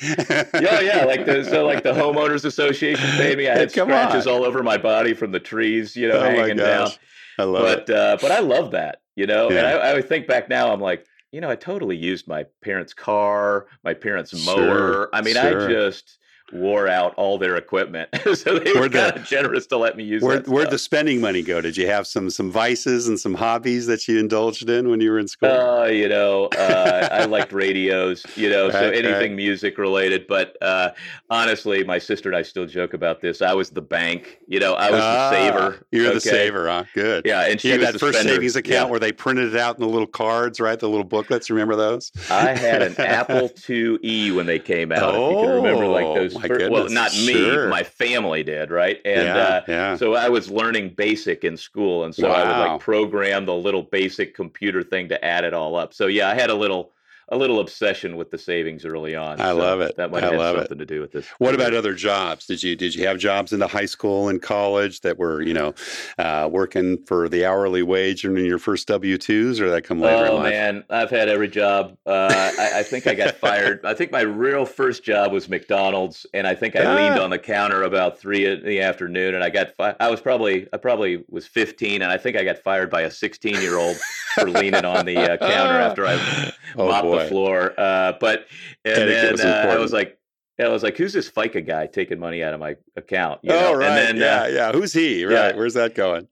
yeah, 0.61 0.79
yeah, 0.79 1.05
like 1.05 1.25
the 1.25 1.43
so 1.43 1.65
like 1.65 1.83
the 1.83 1.93
homeowners 1.93 2.45
association 2.45 3.09
paid 3.11 3.37
me. 3.37 3.49
I 3.49 3.57
had 3.57 3.71
scratches 3.71 4.27
on. 4.27 4.33
all 4.33 4.45
over 4.45 4.63
my 4.63 4.77
body 4.77 5.13
from 5.13 5.31
the 5.31 5.39
trees, 5.39 5.95
you 5.95 6.07
know, 6.07 6.17
oh 6.17 6.21
hanging 6.21 6.57
down. 6.57 6.89
I 7.37 7.43
love 7.43 7.65
it. 7.67 7.85
But 7.87 7.95
uh, 7.95 8.17
but 8.21 8.31
I 8.31 8.39
love 8.39 8.71
that, 8.71 9.01
you 9.15 9.27
know. 9.27 9.49
And 9.49 9.65
I, 9.65 9.71
I 9.71 9.93
would 9.93 10.07
think 10.07 10.27
back 10.27 10.49
now, 10.49 10.71
I'm 10.71 10.81
like, 10.81 11.05
you 11.31 11.41
know, 11.41 11.49
I 11.49 11.55
totally 11.55 11.95
used 11.95 12.27
my 12.27 12.45
parents' 12.61 12.93
car, 12.93 13.67
my 13.83 13.93
parents' 13.93 14.37
Sure, 14.37 14.57
mower. 14.57 15.09
I 15.13 15.21
mean, 15.21 15.35
sure. 15.35 15.65
I 15.65 15.71
just 15.71 16.19
wore 16.51 16.87
out 16.87 17.13
all 17.15 17.37
their 17.37 17.55
equipment, 17.55 18.09
so 18.33 18.59
they 18.59 18.73
were 18.73 18.89
kind 18.89 19.15
of 19.15 19.23
generous 19.25 19.65
to 19.67 19.77
let 19.77 19.95
me 19.97 20.03
use 20.03 20.21
Where, 20.21 20.41
where'd 20.41 20.69
the 20.71 20.77
spending 20.79 21.21
money 21.21 21.41
go? 21.41 21.61
Did 21.61 21.77
you 21.77 21.87
have 21.87 22.07
some 22.07 22.29
some 22.29 22.51
vices 22.51 23.07
and 23.07 23.19
some 23.19 23.33
hobbies 23.35 23.87
that 23.87 24.07
you 24.07 24.19
indulged 24.19 24.69
in 24.69 24.89
when 24.89 25.01
you 25.01 25.11
were 25.11 25.19
in 25.19 25.27
school? 25.27 25.49
Uh, 25.49 25.85
you 25.85 26.07
know, 26.09 26.45
uh, 26.57 27.07
I 27.11 27.25
liked 27.25 27.51
radios, 27.53 28.25
you 28.35 28.49
know, 28.49 28.69
so 28.69 28.79
anything 28.89 29.11
right. 29.31 29.31
music 29.31 29.77
related. 29.77 30.27
But 30.27 30.57
uh, 30.61 30.91
honestly, 31.29 31.83
my 31.83 31.97
sister 31.97 32.29
and 32.29 32.35
I 32.35 32.41
still 32.41 32.65
joke 32.65 32.93
about 32.93 33.21
this. 33.21 33.41
I 33.41 33.53
was 33.53 33.69
the 33.69 33.81
bank, 33.81 34.39
you 34.47 34.59
know, 34.59 34.73
I 34.73 34.91
was 34.91 34.99
Ah, 35.01 35.29
the 35.29 35.35
saver. 35.35 35.87
You're 35.91 36.13
the 36.13 36.21
saver, 36.21 36.67
huh? 36.67 36.83
Good. 36.93 37.25
Yeah, 37.25 37.41
and 37.47 37.59
she 37.59 37.69
You 37.69 37.73
had 37.79 37.93
that 37.93 37.99
first 37.99 38.17
spender. 38.19 38.33
savings 38.35 38.55
account 38.55 38.71
Yeah. 38.87 38.91
where 38.91 38.99
they 38.99 39.11
printed 39.11 39.53
it 39.53 39.59
out 39.59 39.75
in 39.77 39.81
the 39.81 39.87
little 39.89 40.07
cards, 40.07 40.59
right? 40.59 40.79
The 40.79 40.89
little 40.89 41.03
booklets. 41.05 41.49
Remember 41.49 41.75
those? 41.75 42.11
I 42.29 42.53
had 42.55 42.81
an 42.81 42.95
Apple 42.99 43.49
IIe 43.49 44.35
when 44.35 44.45
they 44.45 44.59
came 44.59 44.91
out. 44.91 45.15
if 45.15 45.31
you 45.31 45.37
can 45.37 45.49
remember, 45.55 45.87
like 45.87 46.05
Oh, 46.05 46.15
those. 46.15 46.40
My 46.41 46.47
fir- 46.47 46.69
well, 46.69 46.83
goodness, 46.83 46.93
not 46.93 47.11
me, 47.13 47.33
sure. 47.33 47.67
my 47.67 47.83
family 47.83 48.43
did, 48.43 48.71
right? 48.71 48.99
And 49.05 49.25
yeah, 49.27 49.37
uh, 49.37 49.61
yeah. 49.67 49.95
so 49.95 50.15
I 50.15 50.29
was 50.29 50.49
learning 50.49 50.95
basic 50.95 51.43
in 51.43 51.57
school, 51.57 52.03
and 52.03 52.13
so 52.13 52.29
I 52.29 52.43
would 52.45 52.71
like 52.71 52.79
program 52.79 53.45
the 53.45 53.55
little 53.55 53.83
basic 53.83 54.35
computer 54.35 54.83
thing 54.83 55.09
to 55.09 55.23
add 55.23 55.43
it 55.43 55.53
all 55.53 55.75
up. 55.75 55.93
So 55.93 56.07
yeah, 56.07 56.29
I 56.29 56.35
had 56.35 56.49
a 56.49 56.55
little 56.55 56.91
a 57.31 57.37
little 57.37 57.59
obsession 57.61 58.17
with 58.17 58.29
the 58.29 58.37
savings 58.37 58.85
early 58.85 59.15
on. 59.15 59.39
I 59.41 59.49
so 59.51 59.55
love 59.57 59.81
it. 59.81 59.95
That 59.97 60.11
might 60.11 60.23
I 60.23 60.27
have 60.31 60.35
love 60.37 60.55
it. 60.57 60.59
something 60.59 60.77
to 60.79 60.85
do 60.85 60.99
with 61.01 61.11
this. 61.13 61.25
What 61.39 61.55
about 61.55 61.73
other 61.73 61.93
jobs? 61.93 62.45
Did 62.45 62.61
you 62.61 62.75
did 62.75 62.93
you 62.93 63.07
have 63.07 63.17
jobs 63.17 63.53
in 63.53 63.59
the 63.59 63.67
high 63.67 63.85
school 63.85 64.27
and 64.29 64.41
college 64.41 65.01
that 65.01 65.17
were 65.17 65.41
you 65.41 65.53
know 65.53 65.73
uh, 66.19 66.49
working 66.51 67.03
for 67.05 67.29
the 67.29 67.45
hourly 67.45 67.83
wage 67.83 68.25
and 68.25 68.37
in 68.37 68.45
your 68.45 68.59
first 68.59 68.87
W 68.89 69.17
twos, 69.17 69.59
or 69.61 69.69
that 69.69 69.83
come 69.83 70.01
later 70.01 70.25
in 70.25 70.31
Oh 70.31 70.35
life? 70.35 70.51
man, 70.51 70.83
I've 70.89 71.09
had 71.09 71.29
every 71.29 71.47
job. 71.47 71.97
Uh, 72.05 72.29
I, 72.59 72.79
I 72.79 72.83
think 72.83 73.07
I 73.07 73.13
got 73.15 73.35
fired. 73.37 73.79
I 73.85 73.93
think 73.93 74.11
my 74.11 74.21
real 74.21 74.65
first 74.65 75.03
job 75.03 75.31
was 75.31 75.47
McDonald's, 75.47 76.25
and 76.33 76.45
I 76.45 76.53
think 76.53 76.75
I 76.75 76.81
leaned 76.95 77.19
Ah. 77.19 77.23
on 77.23 77.29
the 77.29 77.39
counter 77.39 77.83
about 77.83 78.19
three 78.19 78.45
in 78.45 78.63
the 78.65 78.81
afternoon, 78.81 79.35
and 79.35 79.43
I 79.43 79.49
got. 79.49 79.75
Fi- 79.77 79.95
I 79.99 80.09
was 80.09 80.19
probably 80.19 80.67
I 80.73 80.77
probably 80.77 81.23
was 81.29 81.47
15, 81.47 82.01
and 82.01 82.11
I 82.11 82.17
think 82.17 82.35
I 82.35 82.43
got 82.43 82.57
fired 82.57 82.89
by 82.89 83.01
a 83.03 83.11
16 83.11 83.55
year 83.61 83.77
old 83.77 83.95
for 84.35 84.49
leaning 84.49 84.83
on 84.85 85.05
the 85.05 85.17
uh, 85.17 85.37
counter 85.37 85.79
after 85.79 86.05
I 86.05 86.51
oh 86.77 86.87
mopped 86.87 87.03
boy. 87.03 87.20
The 87.23 87.29
floor. 87.29 87.73
Uh, 87.77 88.13
but 88.19 88.47
and 88.85 88.97
Etiquette 88.97 89.21
then 89.21 89.31
was 89.31 89.41
uh, 89.41 89.67
I 89.69 89.77
was 89.77 89.93
like, 89.93 90.17
I 90.59 90.67
was 90.67 90.83
like, 90.83 90.95
who's 90.95 91.13
this 91.13 91.29
FICA 91.31 91.65
guy 91.65 91.87
taking 91.87 92.19
money 92.19 92.43
out 92.43 92.53
of 92.53 92.59
my 92.59 92.75
account? 92.95 93.39
You 93.41 93.51
oh 93.51 93.73
right, 93.73 93.87
And 93.87 93.97
then, 93.97 94.17
yeah, 94.17 94.43
uh, 94.43 94.47
yeah. 94.47 94.71
Who's 94.71 94.93
he? 94.93 95.25
Right, 95.25 95.33
yeah. 95.33 95.55
where's 95.55 95.73
that 95.73 95.95
going? 95.95 96.27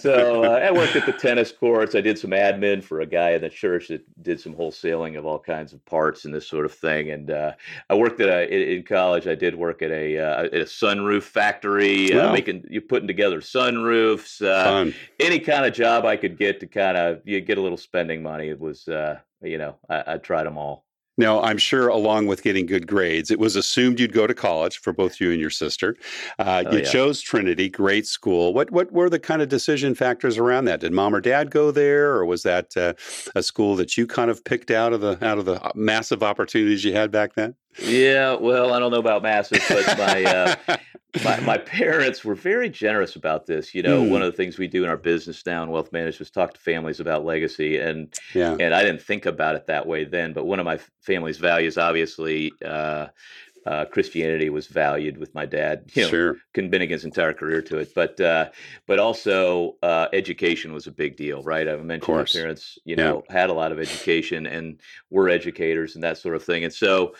so 0.00 0.44
uh, 0.44 0.48
I 0.62 0.70
worked 0.70 0.94
at 0.94 1.06
the 1.06 1.12
tennis 1.18 1.50
courts. 1.50 1.96
I 1.96 2.00
did 2.00 2.16
some 2.18 2.30
admin 2.30 2.84
for 2.84 3.00
a 3.00 3.06
guy 3.06 3.30
in 3.30 3.40
the 3.40 3.48
church 3.50 3.88
that 3.88 4.04
did 4.22 4.38
some 4.40 4.54
wholesaling 4.54 5.18
of 5.18 5.26
all 5.26 5.40
kinds 5.40 5.72
of 5.72 5.84
parts 5.86 6.24
and 6.24 6.32
this 6.32 6.46
sort 6.46 6.66
of 6.66 6.72
thing. 6.72 7.10
And 7.10 7.30
uh, 7.32 7.52
I 7.90 7.94
worked 7.94 8.20
at 8.20 8.28
a 8.28 8.46
in, 8.54 8.76
in 8.78 8.82
college. 8.84 9.26
I 9.26 9.34
did 9.34 9.56
work 9.56 9.82
at 9.82 9.90
a 9.90 10.18
uh, 10.18 10.44
at 10.44 10.54
a 10.54 10.58
sunroof 10.64 11.22
factory, 11.24 12.12
uh, 12.12 12.26
Wow. 12.26 12.32
making 12.32 12.64
you 12.70 12.80
putting 12.80 13.08
together 13.08 13.40
sunroofs. 13.40 14.40
Uh, 14.44 14.92
any 15.18 15.40
kind 15.40 15.64
of 15.64 15.72
job 15.74 16.04
I 16.04 16.16
could 16.16 16.38
get 16.38 16.60
to 16.60 16.66
kind 16.68 16.96
of 16.96 17.22
you 17.24 17.40
get 17.40 17.58
a 17.58 17.60
little 17.62 17.78
spending 17.78 18.22
money. 18.22 18.48
It 18.50 18.60
was 18.60 18.86
uh, 18.86 19.18
you 19.42 19.58
know 19.58 19.76
I, 19.88 20.14
I 20.14 20.18
tried 20.18 20.44
them 20.44 20.58
all. 20.58 20.83
Now, 21.16 21.40
I'm 21.42 21.58
sure 21.58 21.88
along 21.88 22.26
with 22.26 22.42
getting 22.42 22.66
good 22.66 22.86
grades, 22.86 23.30
it 23.30 23.38
was 23.38 23.54
assumed 23.56 24.00
you'd 24.00 24.12
go 24.12 24.26
to 24.26 24.34
college 24.34 24.78
for 24.78 24.92
both 24.92 25.20
you 25.20 25.30
and 25.30 25.40
your 25.40 25.50
sister. 25.50 25.96
Uh, 26.38 26.64
Oh, 26.66 26.72
you 26.72 26.78
yeah. 26.78 26.84
chose 26.84 27.20
Trinity, 27.20 27.68
great 27.68 28.06
school. 28.06 28.52
What 28.52 28.70
what 28.70 28.90
were 28.92 29.08
the 29.10 29.18
kind 29.18 29.40
of 29.42 29.48
decision 29.48 29.94
factors 29.94 30.38
around 30.38 30.64
that? 30.66 30.80
Did 30.80 30.92
mom 30.92 31.14
or 31.14 31.20
dad 31.20 31.50
go 31.50 31.70
there, 31.70 32.12
or 32.12 32.24
was 32.26 32.42
that 32.42 32.76
uh, 32.76 32.94
a 33.34 33.42
school 33.42 33.76
that 33.76 33.96
you 33.96 34.06
kind 34.06 34.30
of 34.30 34.44
picked 34.44 34.70
out 34.70 34.92
of 34.92 35.00
the 35.00 35.18
out 35.24 35.38
of 35.38 35.44
the 35.44 35.62
uh, 35.64 35.72
massive 35.74 36.22
opportunities 36.22 36.84
you 36.84 36.92
had 36.94 37.10
back 37.10 37.34
then? 37.34 37.54
Yeah, 37.78 38.34
well, 38.34 38.72
I 38.72 38.78
don't 38.78 38.92
know 38.92 38.98
about 38.98 39.22
massive, 39.22 39.66
but 39.68 39.98
my 39.98 40.24
uh, 40.24 40.56
my, 41.24 41.40
my 41.40 41.58
parents 41.58 42.24
were 42.24 42.34
very 42.34 42.68
generous 42.68 43.16
about 43.16 43.46
this. 43.46 43.74
You 43.74 43.82
know, 43.82 44.02
Hmm. 44.02 44.10
one 44.10 44.22
of 44.22 44.30
the 44.30 44.36
things 44.36 44.58
we 44.58 44.68
do 44.68 44.84
in 44.84 44.90
our 44.90 44.96
business 44.96 45.44
now 45.46 45.62
in 45.62 45.70
wealth 45.70 45.92
management 45.92 46.20
is 46.22 46.30
talk 46.30 46.54
to 46.54 46.60
families 46.60 47.00
about 47.00 47.24
legacy, 47.24 47.78
and 47.78 48.12
yeah, 48.34 48.56
and 48.58 48.74
I 48.74 48.82
didn't 48.82 49.02
think 49.02 49.26
about 49.26 49.56
it 49.56 49.66
that 49.66 49.86
way 49.86 50.04
then. 50.04 50.32
But 50.32 50.46
one 50.46 50.60
of 50.60 50.64
my 50.64 50.78
family's 51.02 51.38
values, 51.38 51.78
obviously, 51.78 52.52
uh, 52.64 53.08
uh, 53.66 53.84
Christianity 53.86 54.50
was 54.50 54.66
valued 54.66 55.16
with 55.18 55.34
my 55.34 55.46
dad. 55.46 55.90
You 55.96 56.02
know, 56.02 56.08
sure. 56.08 56.36
his 56.90 57.04
entire 57.04 57.32
career 57.32 57.62
to 57.62 57.78
it, 57.78 57.92
but 57.94 58.20
uh, 58.20 58.50
but 58.86 58.98
also 58.98 59.76
uh, 59.82 60.08
education 60.12 60.72
was 60.72 60.86
a 60.86 60.92
big 60.92 61.16
deal, 61.16 61.42
right? 61.42 61.68
I 61.68 61.76
mentioned 61.76 62.16
my 62.16 62.24
parents, 62.24 62.78
you 62.84 62.96
Yeah. 62.96 63.04
know, 63.04 63.22
had 63.30 63.50
a 63.50 63.54
lot 63.54 63.72
of 63.72 63.78
education 63.78 64.46
and 64.46 64.80
were 65.10 65.28
educators 65.28 65.94
and 65.94 66.04
that 66.04 66.18
sort 66.18 66.36
of 66.36 66.44
thing, 66.44 66.64
and 66.64 66.72
so 66.72 67.14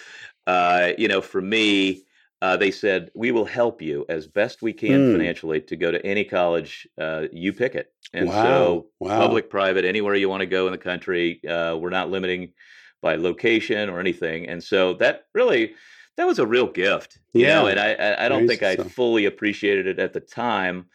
uh, 0.46 0.92
you 0.98 1.08
know, 1.08 1.20
for 1.20 1.40
me. 1.40 2.04
Uh, 2.42 2.58
they 2.58 2.70
said 2.70 3.10
we 3.14 3.32
will 3.32 3.46
help 3.46 3.80
you 3.80 4.04
as 4.10 4.26
best 4.26 4.60
we 4.60 4.72
can 4.72 5.02
Hmm. 5.02 5.12
financially 5.12 5.62
to 5.62 5.76
go 5.76 5.90
to 5.90 6.04
any 6.04 6.24
college 6.24 6.86
uh, 6.98 7.22
you 7.32 7.54
pick 7.54 7.74
it, 7.74 7.90
and 8.12 8.28
wow, 8.28 8.42
so 8.42 8.86
wow. 9.00 9.16
public, 9.18 9.48
private, 9.48 9.86
anywhere 9.86 10.14
you 10.14 10.28
want 10.28 10.40
to 10.40 10.46
go 10.46 10.66
in 10.66 10.72
the 10.72 10.76
country. 10.78 11.40
Uh, 11.48 11.74
we're 11.76 11.88
not 11.88 12.10
limiting 12.10 12.52
by 13.00 13.16
location 13.16 13.88
or 13.88 13.98
anything, 13.98 14.46
and 14.46 14.62
so 14.62 14.92
that 14.94 15.26
really 15.32 15.74
that 16.16 16.26
was 16.26 16.38
a 16.38 16.46
real 16.46 16.66
gift, 16.66 17.18
you 17.32 17.46
know. 17.46 17.66
Yeah. 17.66 17.70
And 17.70 17.80
I 17.80 17.92
I, 17.94 18.26
I 18.26 18.28
don't 18.28 18.46
think 18.46 18.62
I 18.62 18.76
so. 18.76 18.84
fully 18.84 19.24
appreciated 19.24 19.86
it 19.86 19.98
at 19.98 20.12
the 20.12 20.20
time, 20.20 20.86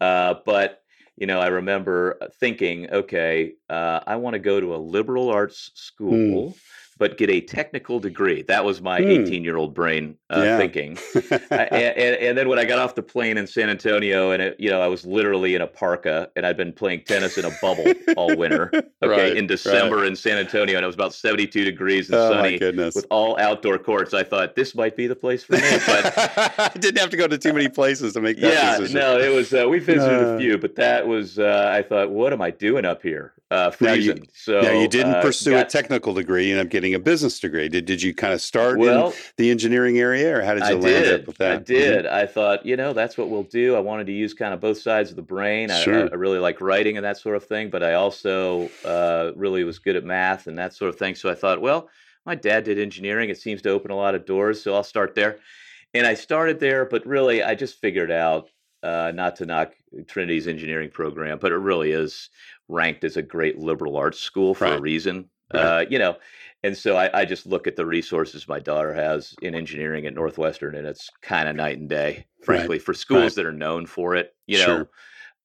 uh, 0.00 0.34
but 0.44 0.82
you 1.16 1.26
know 1.26 1.40
I 1.40 1.46
remember 1.46 2.18
thinking, 2.40 2.90
okay, 2.90 3.54
uh, 3.70 4.00
I 4.06 4.16
want 4.16 4.34
to 4.34 4.38
go 4.40 4.60
to 4.60 4.74
a 4.74 4.76
liberal 4.76 5.30
arts 5.30 5.70
school. 5.74 6.56
But 7.00 7.16
get 7.18 7.30
a 7.30 7.40
technical 7.40 7.98
degree. 7.98 8.42
That 8.42 8.64
was 8.64 8.80
my 8.82 9.00
Hmm. 9.00 9.08
18 9.08 9.42
year 9.42 9.56
old 9.56 9.74
brain 9.74 10.16
uh, 10.28 10.42
Yeah. 10.44 10.58
thinking. 10.58 10.98
I- 11.50 11.64
and, 11.72 12.16
and, 12.16 12.38
then 12.38 12.48
when 12.48 12.58
I 12.58 12.64
got 12.66 12.78
off 12.78 12.94
the 12.94 13.02
plane 13.02 13.38
in 13.38 13.46
San 13.46 13.68
Antonio, 13.70 14.30
and 14.30 14.40
it, 14.42 14.56
you 14.60 14.68
know, 14.70 14.80
I 14.82 14.86
was 14.86 15.04
literally 15.06 15.54
in 15.54 15.62
a 15.62 15.66
parka, 15.66 16.28
and 16.36 16.44
I'd 16.46 16.58
been 16.58 16.72
playing 16.74 17.04
tennis 17.04 17.38
in 17.38 17.46
a 17.46 17.50
bubble 17.62 17.92
all 18.16 18.36
winter. 18.36 18.70
Okay, 19.02 19.10
Right, 19.30 19.34
in 19.36 19.46
December 19.46 20.04
in 20.04 20.14
San 20.14 20.36
Antonio, 20.36 20.76
and 20.76 20.84
it 20.84 20.86
was 20.86 20.94
about 20.94 21.14
72 21.14 21.64
degrees 21.64 22.10
and 22.10 22.16
oh 22.18 22.32
sunny 22.32 22.58
with 22.60 23.06
all 23.10 23.38
outdoor 23.38 23.78
courts. 23.78 24.12
I 24.12 24.22
thought 24.24 24.54
this 24.56 24.74
might 24.74 24.94
be 24.94 25.06
the 25.06 25.16
place 25.16 25.42
for 25.42 25.54
me. 25.54 25.60
But 25.86 26.12
I 26.58 26.70
didn't 26.78 26.98
have 26.98 27.08
to 27.08 27.16
go 27.16 27.26
to 27.26 27.38
too 27.38 27.54
many 27.54 27.68
places 27.70 28.12
to 28.12 28.20
make 28.20 28.38
that 28.40 28.52
yeah, 28.52 28.76
decision. 28.76 29.00
no, 29.00 29.18
it 29.18 29.34
was. 29.34 29.54
Uh, 29.54 29.66
we 29.70 29.78
visited 29.78 30.22
Uh. 30.22 30.34
a 30.34 30.38
few, 30.38 30.58
but 30.58 30.74
that 30.76 31.06
was. 31.08 31.38
Uh, 31.38 31.70
I 31.74 31.80
thought, 31.80 32.10
what 32.10 32.34
am 32.34 32.42
I 32.42 32.50
doing 32.50 32.84
up 32.84 33.00
here? 33.00 33.32
Uh, 33.50 33.72
Now 33.80 33.94
you- 33.94 34.22
so 34.32 34.60
now 34.60 34.80
you 34.80 34.86
didn't 34.86 35.14
uh, 35.16 35.22
pursue 35.22 35.50
got- 35.50 35.66
a 35.66 35.68
technical 35.68 36.14
degree; 36.14 36.46
you 36.46 36.52
ended 36.52 36.66
up 36.66 36.70
getting 36.70 36.94
a 36.94 37.00
business 37.00 37.40
degree. 37.40 37.68
Did 37.68 37.84
did 37.84 38.00
you 38.00 38.14
kind 38.14 38.32
of 38.32 38.40
start 38.40 38.80
in 38.80 39.12
the 39.38 39.50
engineering 39.50 39.98
area, 39.98 40.36
or 40.36 40.42
how 40.42 40.54
did 40.54 40.62
you 40.62 40.68
I 40.68 40.72
land 40.74 41.04
did. 41.04 41.20
up 41.22 41.26
with 41.26 41.38
that? 41.38 41.52
I 41.52 41.56
did. 41.62 42.06
I 42.06 42.26
thought, 42.26 42.64
you 42.64 42.76
know, 42.76 42.92
that's 42.92 43.18
what 43.18 43.28
we'll 43.28 43.42
do. 43.42 43.74
I 43.74 43.80
wanted 43.80 44.06
to 44.06 44.12
use 44.12 44.34
kind 44.34 44.54
of 44.54 44.60
both 44.60 44.78
sides 44.78 45.10
of 45.10 45.16
the 45.16 45.22
brain. 45.22 45.70
I, 45.72 45.80
Sure. 45.82 46.04
I, 46.04 46.08
I 46.12 46.14
really 46.14 46.38
like 46.38 46.60
writing 46.60 46.96
and 46.96 47.04
that 47.04 47.16
sort 47.18 47.34
of 47.34 47.44
thing, 47.44 47.70
but 47.70 47.82
I 47.82 47.94
also 47.94 48.70
uh, 48.84 49.32
really 49.34 49.64
was 49.64 49.80
good 49.80 49.96
at 49.96 50.04
math 50.04 50.46
and 50.46 50.56
that 50.58 50.72
sort 50.74 50.90
of 50.90 50.96
thing. 50.96 51.16
So 51.16 51.28
I 51.28 51.34
thought, 51.34 51.60
well, 51.60 51.88
my 52.24 52.36
dad 52.36 52.62
did 52.64 52.78
engineering. 52.78 53.30
It 53.30 53.38
seems 53.38 53.62
to 53.62 53.70
open 53.70 53.90
a 53.90 53.96
lot 53.96 54.14
of 54.14 54.26
doors, 54.26 54.62
so 54.62 54.74
I'll 54.76 54.84
start 54.84 55.16
there. 55.16 55.38
And 55.92 56.06
I 56.06 56.14
started 56.14 56.60
there, 56.60 56.84
but 56.84 57.04
really, 57.04 57.42
I 57.42 57.56
just 57.56 57.80
figured 57.80 58.12
out 58.12 58.48
uh, 58.84 59.10
not 59.14 59.36
to 59.36 59.44
knock 59.46 59.72
Trinity's 60.06 60.46
engineering 60.46 60.90
program, 60.90 61.38
but 61.40 61.50
it 61.52 61.56
really 61.56 61.90
is 61.90 62.30
ranked 62.70 63.04
as 63.04 63.16
a 63.16 63.22
great 63.22 63.58
liberal 63.58 63.96
arts 63.96 64.20
school 64.20 64.54
for 64.54 64.66
a 64.66 64.80
reason. 64.80 65.28
Right. 65.52 65.60
Uh, 65.60 65.84
you 65.90 65.98
know, 65.98 66.16
and 66.62 66.76
so 66.76 66.96
I, 66.96 67.20
I 67.20 67.24
just 67.24 67.46
look 67.46 67.66
at 67.66 67.74
the 67.76 67.86
resources 67.86 68.46
my 68.46 68.60
daughter 68.60 68.92
has 68.94 69.34
in 69.42 69.54
engineering 69.54 70.06
at 70.06 70.14
Northwestern, 70.14 70.74
and 70.76 70.86
it's 70.86 71.10
kind 71.22 71.48
of 71.48 71.56
night 71.56 71.78
and 71.78 71.88
day, 71.88 72.26
frankly, 72.44 72.78
for 72.78 72.94
schools 72.94 73.22
Right. 73.22 73.34
that 73.36 73.46
are 73.46 73.52
known 73.52 73.86
for 73.86 74.14
it. 74.14 74.34
You 74.46 74.58
know, 74.58 74.64
Sure. 74.64 74.90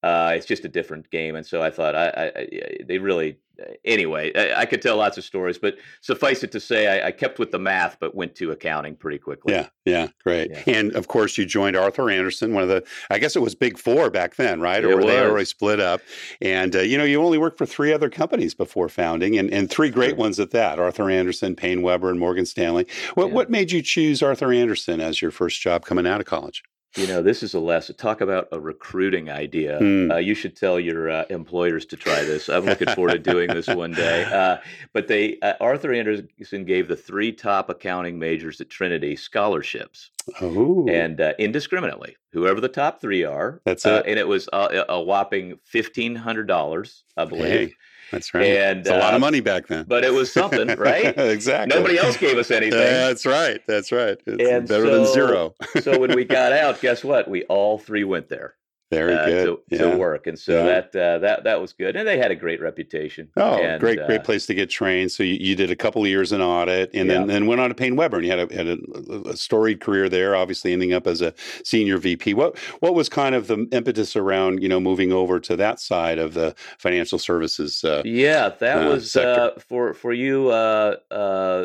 Uh, 0.06 0.34
it's 0.36 0.46
just 0.46 0.64
a 0.64 0.70
different 0.70 1.10
game. 1.10 1.36
And 1.36 1.44
so 1.44 1.64
I 1.64 1.72
thought 1.72 1.96
I, 1.96 2.10
I, 2.10 2.26
I 2.26 2.48
they 2.88 3.00
really 3.00 3.38
anyway, 3.84 4.32
I, 4.36 4.62
I, 4.62 4.66
could 4.66 4.82
tell 4.82 4.98
lots 4.98 5.18
of 5.18 5.24
stories, 5.24 5.58
but 5.58 5.78
suffice 6.02 6.44
it 6.44 6.52
to 6.52 6.60
say, 6.60 7.02
I, 7.02 7.08
I, 7.08 7.12
kept 7.12 7.40
with 7.40 7.52
the 7.52 7.58
math, 7.58 7.98
but 8.00 8.14
went 8.14 8.36
to 8.36 8.52
accounting 8.52 8.96
pretty 8.98 9.18
quickly. 9.18 9.54
Yeah, 9.54 9.70
yeah, 9.86 10.10
great. 10.24 10.52
Yeah. 10.52 10.64
And 10.68 10.94
of 10.94 11.08
course, 11.08 11.40
you 11.40 11.46
joined 11.46 11.76
Arthur 11.76 12.12
Andersen, 12.12 12.54
one 12.54 12.62
of 12.62 12.70
the, 12.70 12.84
I 13.10 13.18
guess 13.18 13.36
it 13.36 13.42
was 13.42 13.56
Big 13.56 13.80
Four 13.80 14.12
back 14.12 14.36
then, 14.36 14.60
right? 14.60 14.84
Or 14.84 14.98
were 14.98 15.04
they 15.04 15.20
already 15.20 15.46
split 15.46 15.80
up? 15.80 16.02
And 16.40 16.76
uh, 16.76 16.82
you 16.82 17.00
know, 17.00 17.04
you 17.04 17.20
only 17.24 17.40
worked 17.40 17.58
for 17.58 17.66
three 17.66 17.92
other 17.92 18.10
companies 18.10 18.54
before 18.54 18.90
founding, 18.90 19.40
and, 19.40 19.52
and 19.52 19.72
three 19.72 19.90
great 19.90 20.12
sure. 20.12 20.18
ones 20.18 20.40
at 20.40 20.52
that: 20.52 20.78
Arthur 20.78 21.10
Andersen, 21.10 21.56
PaineWebber, 21.56 22.10
and 22.10 22.20
Morgan 22.20 22.46
Stanley. 22.46 22.86
What 23.16 23.30
yeah. 23.30 23.34
what 23.34 23.50
made 23.50 23.72
you 23.72 23.82
choose 23.82 24.22
Arthur 24.22 24.52
Andersen 24.52 25.02
as 25.02 25.22
your 25.22 25.32
first 25.32 25.62
job 25.62 25.86
coming 25.86 26.06
out 26.06 26.20
of 26.20 26.28
college? 26.28 26.64
You 26.96 27.08
know, 27.08 27.22
this 27.22 27.44
is 27.44 27.54
a 27.54 27.60
lesson. 27.60 27.96
Talk 27.96 28.22
about 28.22 28.48
a 28.54 28.60
recruiting 28.60 29.30
idea. 29.30 29.80
Mm. 29.80 30.14
Uh, 30.14 30.18
you 30.18 30.34
should 30.34 30.56
tell 30.56 30.80
your 30.80 31.10
uh, 31.10 31.26
employers 31.30 31.86
to 31.88 31.98
try 31.98 32.24
this. 32.24 32.48
I'm 32.48 32.66
looking 32.66 32.88
forward 32.90 33.12
to 33.12 33.20
doing 33.20 33.50
this 33.50 33.68
one 33.68 33.92
day. 33.92 34.24
Uh, 34.36 34.58
but 34.92 35.08
they, 35.08 35.40
uh, 35.42 35.54
Arthur 35.62 35.94
Andersen 35.94 36.66
gave 36.66 36.88
the 36.88 36.96
three 36.96 37.32
top 37.32 37.70
accounting 37.70 38.20
majors 38.20 38.60
at 38.60 38.70
Trinity 38.70 39.16
scholarships, 39.16 40.10
oh. 40.42 40.86
and 40.90 41.22
uh, 41.22 41.34
indiscriminately, 41.40 42.18
whoever 42.34 42.60
the 42.60 42.68
top 42.68 43.00
three 43.00 43.24
are. 43.24 43.62
That's 43.66 43.86
uh, 43.86 44.02
it. 44.06 44.10
and 44.10 44.20
it 44.20 44.28
was 44.28 44.50
a, 44.52 44.86
a 44.90 45.02
whopping 45.02 45.60
fifteen 45.64 46.16
hundred 46.16 46.48
dollars, 46.48 47.06
I 47.16 47.26
believe. 47.26 47.70
Hey. 47.70 47.74
That's 48.12 48.34
right. 48.34 48.46
And 48.46 48.80
it's 48.82 48.90
a 48.90 48.98
lot 48.98 49.14
of 49.14 49.16
uh, 49.16 49.20
money 49.20 49.42
back 49.42 49.68
then. 49.68 49.86
But 49.88 50.04
it 50.04 50.14
was 50.14 50.32
something, 50.32 50.68
right? 50.78 51.18
exactly. 51.18 51.78
Nobody 51.78 51.98
else 51.98 52.18
gave 52.18 52.38
us 52.38 52.52
anything. 52.52 52.80
That's 52.80 53.26
right. 53.26 53.62
That's 53.68 53.92
right. 53.92 54.18
It's 54.26 54.50
and 54.50 54.68
better 54.68 54.86
so, 54.86 55.04
than 55.04 55.14
zero. 55.14 55.56
so 55.82 56.00
when 56.00 56.16
we 56.16 56.24
got 56.26 56.52
out, 56.52 56.82
guess 56.82 57.04
what? 57.04 57.30
We 57.30 57.44
all 57.46 57.78
three 57.78 58.04
went 58.04 58.30
there. 58.30 58.56
Very 58.92 59.16
uh, 59.16 59.26
good 59.26 59.46
to, 59.46 59.62
yeah. 59.70 59.92
to, 59.92 59.98
work, 59.98 60.28
and 60.28 60.38
so 60.38 60.54
yeah. 60.54 60.66
that 60.92 60.96
uh, 60.96 61.18
that 61.18 61.44
that 61.44 61.60
was 61.60 61.74
good, 61.74 61.96
and 61.96 62.08
they 62.08 62.20
had 62.20 62.30
a 62.30 62.36
great 62.36 62.62
reputation. 62.62 63.28
Oh, 63.36 63.58
and, 63.58 63.80
great, 63.80 64.00
uh, 64.00 64.06
great 64.06 64.24
place 64.24 64.46
to 64.46 64.54
get 64.54 64.70
trained. 64.70 65.12
So 65.12 65.24
you, 65.24 65.38
you, 65.40 65.56
did 65.56 65.72
a 65.72 65.76
couple 65.76 66.04
of 66.04 66.08
years 66.08 66.32
in 66.32 66.40
audit, 66.40 66.92
and 66.94 67.10
then, 67.10 67.26
then 67.26 67.48
went 67.48 67.62
on 67.62 67.70
to 67.70 67.76
PaineWebber, 67.76 68.14
and 68.14 68.26
you 68.26 68.30
had, 68.30 68.52
a, 68.52 68.56
had 68.56 68.68
a, 68.68 69.30
a, 69.30 69.36
storied 69.36 69.82
career 69.82 70.08
there. 70.08 70.36
Obviously, 70.36 70.72
ending 70.72 70.94
up 70.94 71.08
as 71.08 71.24
a 71.24 71.34
senior 71.64 71.98
VP. 71.98 72.36
What 72.36 72.60
what 72.80 72.94
was 72.94 73.10
kind 73.10 73.34
of 73.34 73.48
the 73.48 73.68
impetus 73.72 74.16
around 74.16 74.62
you 74.62 74.70
know 74.70 74.80
moving 74.80 75.12
over 75.12 75.40
to 75.40 75.56
that 75.56 75.80
side 75.80 76.20
of 76.20 76.36
the 76.36 76.54
financial 76.78 77.18
services? 77.18 77.84
Uh, 77.84 78.04
yeah, 78.06 78.50
that 78.50 78.86
uh, 78.86 78.90
was 78.92 79.16
uh, 79.16 79.60
for 79.68 79.96
for 79.96 80.14
you 80.14 80.52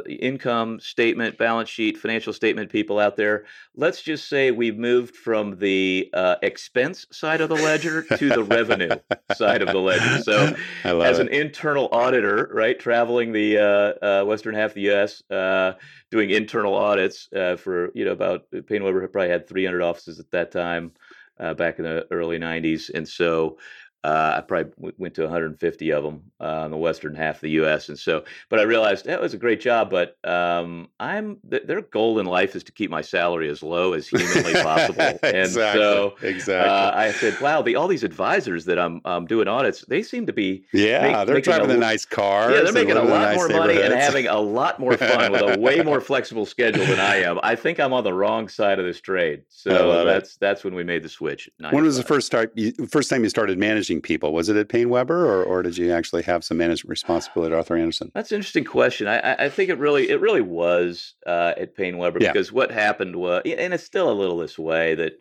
income 0.08 0.80
statement, 0.80 1.36
balance 1.36 1.68
sheet, 1.68 1.98
financial 1.98 2.32
statement 2.32 2.70
people 2.70 2.98
out 2.98 3.16
there. 3.16 3.44
Let's 3.76 4.00
just 4.00 4.26
say 4.26 4.52
we've 4.52 4.78
moved 4.78 5.16
from 5.16 5.58
the 5.58 6.10
expense 6.40 7.06
side 7.12 7.40
of 7.40 7.48
the 7.48 7.54
ledger 7.54 8.02
to 8.02 8.28
the 8.28 8.42
revenue 8.42 8.90
side 9.34 9.62
of 9.62 9.68
the 9.68 9.78
ledger. 9.78 10.22
So, 10.22 10.54
as 10.84 11.18
it. 11.18 11.26
an 11.26 11.28
internal 11.28 11.88
auditor, 11.92 12.50
right, 12.52 12.78
traveling 12.78 13.32
the 13.32 13.58
uh, 13.58 14.04
uh, 14.04 14.24
western 14.24 14.54
half 14.54 14.70
of 14.70 14.74
the 14.74 14.82
U.S., 14.82 15.22
uh, 15.30 15.72
doing 16.10 16.30
internal 16.30 16.74
audits 16.74 17.28
uh, 17.32 17.56
for 17.56 17.90
you 17.94 18.04
know 18.04 18.12
about 18.12 18.50
PaineWebber 18.50 19.10
probably 19.12 19.30
had 19.30 19.48
300 19.48 19.82
offices 19.82 20.20
at 20.20 20.30
that 20.30 20.50
time. 20.50 20.92
Uh, 21.38 21.54
back 21.54 21.78
in 21.78 21.86
the 21.86 22.06
early 22.10 22.38
90s, 22.38 22.90
and 22.92 23.08
so 23.08 23.56
uh, 24.02 24.34
I 24.38 24.40
probably 24.40 24.72
w- 24.76 24.94
went 24.96 25.14
to 25.14 25.22
150 25.22 25.92
of 25.92 26.04
them 26.04 26.22
uh, 26.40 26.62
in 26.64 26.70
the 26.70 26.76
western 26.78 27.14
half 27.14 27.36
of 27.36 27.40
the 27.42 27.50
U.S. 27.50 27.90
And 27.90 27.98
so, 27.98 28.24
but 28.48 28.58
I 28.58 28.62
realized 28.62 29.04
that 29.04 29.20
was 29.20 29.34
a 29.34 29.36
great 29.36 29.60
job. 29.60 29.90
But 29.90 30.16
um, 30.24 30.88
I'm 30.98 31.36
th- 31.50 31.64
their 31.64 31.82
goal 31.82 32.18
in 32.18 32.24
life 32.24 32.56
is 32.56 32.64
to 32.64 32.72
keep 32.72 32.90
my 32.90 33.02
salary 33.02 33.50
as 33.50 33.62
low 33.62 33.92
as 33.92 34.08
humanly 34.08 34.54
possible. 34.54 35.00
exactly. 35.22 35.30
And 35.40 35.50
so, 35.50 36.16
exactly. 36.22 36.70
Uh, 36.70 36.98
I 36.98 37.12
said, 37.12 37.40
"Wow, 37.40 37.62
the, 37.62 37.76
all 37.76 37.88
these 37.88 38.02
advisors 38.02 38.64
that 38.66 38.78
I'm 38.78 39.00
um, 39.04 39.26
doing 39.26 39.48
audits, 39.48 39.84
they 39.86 40.02
seem 40.02 40.26
to 40.26 40.32
be 40.32 40.64
yeah, 40.72 41.18
make, 41.18 41.26
they're 41.26 41.40
driving 41.40 41.70
a, 41.70 41.76
nice 41.76 42.04
cars. 42.04 42.54
Yeah, 42.54 42.62
they're 42.62 42.72
making 42.72 42.96
a 42.96 43.02
lot 43.02 43.22
nice 43.22 43.36
more 43.36 43.48
money 43.48 43.80
and 43.80 43.94
having 43.94 44.26
a 44.26 44.38
lot 44.38 44.78
more 44.78 44.96
fun 44.96 45.32
with 45.32 45.42
a 45.42 45.58
way 45.58 45.82
more 45.82 46.00
flexible 46.10 46.46
schedule 46.46 46.84
than 46.84 47.00
I 47.00 47.16
am. 47.16 47.38
I 47.42 47.54
think 47.54 47.80
I'm 47.80 47.92
on 47.92 48.04
the 48.04 48.12
wrong 48.12 48.48
side 48.48 48.78
of 48.78 48.84
this 48.84 49.00
trade. 49.00 49.42
So 49.48 50.04
that's 50.04 50.34
it. 50.34 50.40
that's 50.40 50.64
when 50.64 50.74
we 50.74 50.84
made 50.84 51.02
the 51.02 51.08
switch. 51.08 51.48
When 51.70 51.84
was 51.84 51.96
the 51.96 52.02
first 52.02 52.26
start? 52.26 52.52
You, 52.54 52.72
first 52.88 53.10
time 53.10 53.22
you 53.22 53.30
started 53.30 53.58
managing 53.58 53.89
people? 53.98 54.34
Was 54.34 54.50
it 54.50 54.56
at 54.56 54.68
PaineWebber, 54.68 55.10
or, 55.10 55.42
or 55.42 55.62
did 55.62 55.78
you 55.78 55.90
actually 55.90 56.22
have 56.24 56.44
some 56.44 56.58
management 56.58 56.90
responsibility 56.90 57.54
at 57.54 57.56
Arthur 57.56 57.76
Andersen? 57.76 58.12
That's 58.14 58.30
an 58.30 58.36
interesting 58.36 58.64
question. 58.64 59.08
I, 59.08 59.46
I 59.46 59.48
think 59.48 59.70
it 59.70 59.78
really 59.78 60.10
it 60.10 60.20
really 60.20 60.42
was 60.42 61.14
uh, 61.26 61.54
at 61.56 61.74
PaineWebber 61.74 62.20
yeah. 62.20 62.32
because 62.32 62.52
what 62.52 62.70
happened 62.70 63.16
was, 63.16 63.42
and 63.46 63.72
it's 63.72 63.84
still 63.84 64.10
a 64.10 64.12
little 64.12 64.36
this 64.36 64.58
way 64.58 64.94
that. 64.96 65.14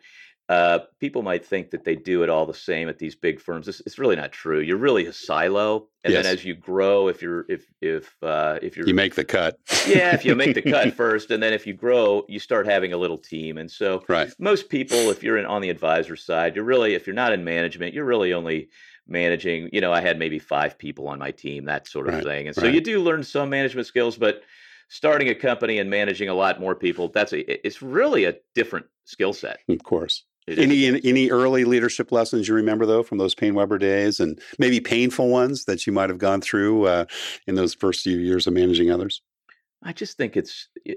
Uh, 0.49 0.79
people 0.99 1.21
might 1.21 1.45
think 1.45 1.69
that 1.69 1.83
they 1.83 1.95
do 1.95 2.23
it 2.23 2.29
all 2.29 2.47
the 2.47 2.53
same 2.55 2.89
at 2.89 2.97
these 2.97 3.15
big 3.15 3.39
firms. 3.39 3.67
It's, 3.67 3.81
it's 3.81 3.99
really 3.99 4.15
not 4.15 4.31
true. 4.31 4.59
You're 4.59 4.77
really 4.77 5.05
a 5.05 5.13
silo, 5.13 5.87
and 6.03 6.11
yes. 6.11 6.23
then 6.23 6.33
as 6.33 6.43
you 6.43 6.55
grow, 6.55 7.07
if 7.07 7.21
you're 7.21 7.45
if 7.47 7.71
if 7.81 8.15
uh, 8.23 8.57
if 8.59 8.75
you're 8.75 8.87
you 8.87 8.95
make 8.95 9.13
the 9.13 9.23
cut, 9.23 9.59
yeah, 9.87 10.15
if 10.15 10.25
you 10.25 10.35
make 10.35 10.55
the 10.55 10.63
cut 10.63 10.91
first, 10.95 11.29
and 11.29 11.43
then 11.43 11.53
if 11.53 11.67
you 11.67 11.73
grow, 11.73 12.25
you 12.27 12.39
start 12.39 12.65
having 12.65 12.93
a 12.93 12.97
little 12.97 13.19
team. 13.19 13.59
And 13.59 13.69
so, 13.69 14.03
right. 14.09 14.33
most 14.39 14.69
people, 14.69 15.11
if 15.11 15.21
you're 15.21 15.37
in, 15.37 15.45
on 15.45 15.61
the 15.61 15.69
advisor 15.69 16.15
side, 16.15 16.55
you're 16.55 16.65
really 16.65 16.95
if 16.95 17.05
you're 17.05 17.13
not 17.13 17.31
in 17.31 17.43
management, 17.43 17.93
you're 17.93 18.05
really 18.05 18.33
only 18.33 18.69
managing 19.09 19.69
you 19.73 19.81
know 19.81 19.91
i 19.91 19.99
had 19.99 20.19
maybe 20.19 20.37
five 20.37 20.77
people 20.77 21.07
on 21.07 21.17
my 21.17 21.31
team 21.31 21.65
that 21.65 21.87
sort 21.87 22.07
of 22.07 22.13
right, 22.13 22.23
thing 22.23 22.45
and 22.45 22.55
so 22.55 22.61
right. 22.63 22.73
you 22.75 22.79
do 22.79 23.01
learn 23.01 23.23
some 23.23 23.49
management 23.49 23.87
skills 23.87 24.15
but 24.15 24.43
starting 24.87 25.29
a 25.29 25.35
company 25.35 25.79
and 25.79 25.89
managing 25.89 26.29
a 26.29 26.33
lot 26.33 26.59
more 26.59 26.75
people 26.75 27.09
that's 27.09 27.33
a 27.33 27.67
it's 27.67 27.81
really 27.81 28.25
a 28.25 28.35
different 28.53 28.85
skill 29.05 29.33
set 29.33 29.59
of 29.67 29.83
course 29.83 30.25
any 30.57 30.85
any 31.07 31.29
early 31.29 31.65
leadership 31.65 32.11
lessons 32.11 32.47
you 32.47 32.53
remember 32.53 32.85
though 32.85 33.03
from 33.03 33.17
those 33.17 33.35
PaineWebber 33.35 33.79
days 33.79 34.19
and 34.19 34.39
maybe 34.57 34.79
painful 34.79 35.29
ones 35.29 35.65
that 35.65 35.85
you 35.85 35.93
might 35.93 36.09
have 36.09 36.17
gone 36.17 36.41
through 36.41 36.85
uh, 36.85 37.05
in 37.47 37.55
those 37.55 37.73
first 37.73 38.01
few 38.01 38.17
years 38.17 38.47
of 38.47 38.53
managing 38.53 38.91
others 38.91 39.21
i 39.83 39.93
just 39.93 40.17
think 40.17 40.35
it's 40.35 40.67
uh, 40.89 40.93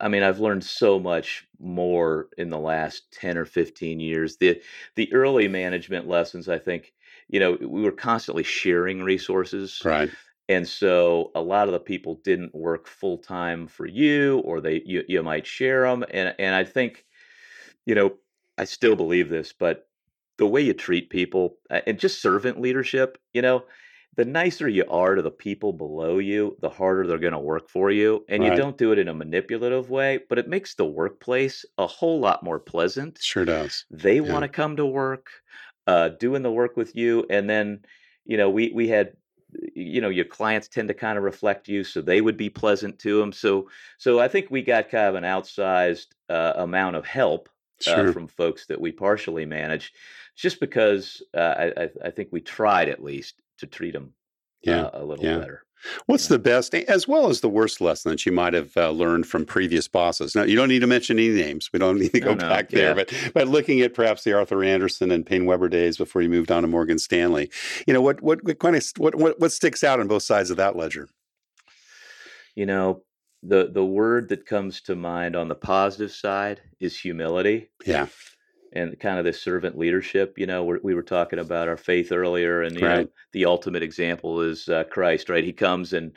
I 0.00 0.08
mean, 0.08 0.22
I've 0.22 0.40
learned 0.40 0.64
so 0.64 0.98
much 0.98 1.46
more 1.58 2.28
in 2.38 2.50
the 2.50 2.58
last 2.58 3.10
10 3.12 3.36
or 3.36 3.44
15 3.44 4.00
years. 4.00 4.36
The 4.36 4.60
the 4.94 5.12
early 5.12 5.48
management 5.48 6.06
lessons, 6.06 6.48
I 6.48 6.58
think, 6.58 6.92
you 7.28 7.40
know, 7.40 7.58
we 7.60 7.82
were 7.82 7.92
constantly 7.92 8.44
sharing 8.44 9.02
resources. 9.02 9.82
Right. 9.84 10.10
And 10.48 10.66
so 10.66 11.30
a 11.34 11.42
lot 11.42 11.68
of 11.68 11.72
the 11.72 11.80
people 11.80 12.20
didn't 12.24 12.54
work 12.54 12.86
full 12.86 13.18
time 13.18 13.66
for 13.66 13.86
you 13.86 14.38
or 14.40 14.60
they 14.60 14.82
you, 14.86 15.02
you 15.08 15.22
might 15.22 15.46
share 15.46 15.82
them 15.82 16.04
and 16.10 16.34
and 16.38 16.54
I 16.54 16.64
think 16.64 17.04
you 17.86 17.94
know, 17.94 18.12
I 18.58 18.64
still 18.64 18.96
believe 18.96 19.28
this, 19.28 19.52
but 19.52 19.86
the 20.36 20.46
way 20.46 20.60
you 20.60 20.74
treat 20.74 21.10
people 21.10 21.56
and 21.70 21.98
just 21.98 22.22
servant 22.22 22.60
leadership, 22.60 23.18
you 23.32 23.42
know, 23.42 23.64
the 24.16 24.24
nicer 24.24 24.68
you 24.68 24.84
are 24.90 25.14
to 25.14 25.22
the 25.22 25.30
people 25.30 25.72
below 25.72 26.18
you, 26.18 26.56
the 26.60 26.68
harder 26.68 27.06
they're 27.06 27.18
going 27.18 27.32
to 27.32 27.38
work 27.38 27.68
for 27.68 27.90
you. 27.90 28.24
And 28.28 28.42
right. 28.42 28.50
you 28.50 28.58
don't 28.58 28.76
do 28.76 28.90
it 28.92 28.98
in 28.98 29.08
a 29.08 29.14
manipulative 29.14 29.90
way, 29.90 30.20
but 30.28 30.38
it 30.38 30.48
makes 30.48 30.74
the 30.74 30.84
workplace 30.84 31.64
a 31.76 31.86
whole 31.86 32.18
lot 32.18 32.42
more 32.42 32.58
pleasant. 32.58 33.18
Sure 33.22 33.44
does. 33.44 33.84
They 33.90 34.16
yeah. 34.16 34.32
want 34.32 34.42
to 34.42 34.48
come 34.48 34.76
to 34.76 34.86
work, 34.86 35.28
uh, 35.86 36.08
doing 36.08 36.42
the 36.42 36.50
work 36.50 36.76
with 36.76 36.96
you. 36.96 37.26
And 37.30 37.48
then, 37.48 37.80
you 38.24 38.36
know, 38.36 38.50
we, 38.50 38.72
we 38.74 38.88
had, 38.88 39.12
you 39.74 40.00
know, 40.00 40.08
your 40.08 40.24
clients 40.24 40.68
tend 40.68 40.88
to 40.88 40.94
kind 40.94 41.16
of 41.16 41.24
reflect 41.24 41.68
you, 41.68 41.84
so 41.84 42.00
they 42.00 42.20
would 42.20 42.36
be 42.36 42.50
pleasant 42.50 42.98
to 43.00 43.20
them. 43.20 43.32
So, 43.32 43.68
so 43.98 44.18
I 44.18 44.28
think 44.28 44.50
we 44.50 44.62
got 44.62 44.90
kind 44.90 45.08
of 45.08 45.14
an 45.14 45.24
outsized 45.24 46.08
uh, 46.28 46.54
amount 46.56 46.96
of 46.96 47.06
help 47.06 47.48
sure. 47.80 48.08
uh, 48.08 48.12
from 48.12 48.26
folks 48.26 48.66
that 48.66 48.80
we 48.80 48.92
partially 48.92 49.46
manage, 49.46 49.92
just 50.36 50.60
because 50.60 51.22
uh, 51.34 51.70
I, 51.76 51.90
I, 52.04 52.10
think 52.10 52.28
we 52.30 52.40
tried 52.40 52.88
at 52.88 53.02
least 53.02 53.42
to 53.58 53.66
treat 53.66 53.92
them 53.92 54.14
yeah, 54.62 54.82
uh, 54.82 55.02
a 55.02 55.04
little 55.04 55.24
yeah. 55.24 55.38
better. 55.38 55.64
What's 56.06 56.24
yeah. 56.24 56.36
the 56.36 56.38
best, 56.40 56.74
as 56.74 57.06
well 57.06 57.28
as 57.28 57.40
the 57.40 57.48
worst 57.48 57.80
lesson 57.80 58.10
that 58.10 58.26
you 58.26 58.32
might 58.32 58.52
have 58.52 58.76
uh, 58.76 58.90
learned 58.90 59.26
from 59.26 59.44
previous 59.44 59.86
bosses? 59.86 60.34
Now, 60.34 60.42
you 60.42 60.56
don't 60.56 60.68
need 60.68 60.80
to 60.80 60.88
mention 60.88 61.18
any 61.18 61.28
names. 61.28 61.70
We 61.72 61.78
don't 61.78 61.98
need 62.00 62.12
to 62.12 62.20
go 62.20 62.34
no, 62.34 62.48
back 62.48 62.72
no. 62.72 62.78
there. 62.78 62.94
But 62.94 63.12
but 63.32 63.48
looking 63.48 63.80
at 63.80 63.94
perhaps 63.94 64.24
the 64.24 64.32
Arthur 64.36 64.64
Andersen 64.64 65.10
and 65.12 65.24
PaineWebber 65.24 65.70
days 65.70 65.96
before 65.96 66.22
you 66.22 66.28
moved 66.28 66.50
on 66.50 66.62
to 66.62 66.68
Morgan 66.68 66.98
Stanley, 66.98 67.50
you 67.86 67.94
know 67.94 68.02
what 68.02 68.20
what, 68.22 68.42
what 68.42 68.58
kind 68.58 68.76
of 68.76 68.84
what, 68.96 69.14
what 69.14 69.38
what 69.38 69.52
sticks 69.52 69.84
out 69.84 70.00
on 70.00 70.08
both 70.08 70.24
sides 70.24 70.50
of 70.50 70.56
that 70.56 70.76
ledger? 70.76 71.08
You 72.56 72.66
know, 72.66 73.02
the 73.42 73.70
the 73.72 73.84
word 73.84 74.28
that 74.30 74.46
comes 74.46 74.80
to 74.82 74.94
mind 74.94 75.36
on 75.36 75.48
the 75.48 75.54
positive 75.54 76.12
side 76.12 76.60
is 76.80 76.98
humility. 76.98 77.70
Yeah 77.84 78.08
and 78.72 79.00
kind 79.00 79.18
of 79.18 79.24
this 79.24 79.40
servant 79.40 79.78
leadership. 79.78 80.38
You 80.38 80.46
know, 80.46 80.64
we're, 80.64 80.78
we 80.82 80.94
were 80.94 81.02
talking 81.02 81.38
about 81.38 81.68
our 81.68 81.76
faith 81.76 82.12
earlier, 82.12 82.62
and 82.62 82.78
you 82.78 82.86
right. 82.86 83.00
know, 83.00 83.08
the 83.32 83.46
ultimate 83.46 83.82
example 83.82 84.42
is 84.42 84.68
uh, 84.68 84.84
Christ. 84.84 85.28
Right? 85.28 85.44
He 85.44 85.52
comes 85.52 85.92
and 85.92 86.12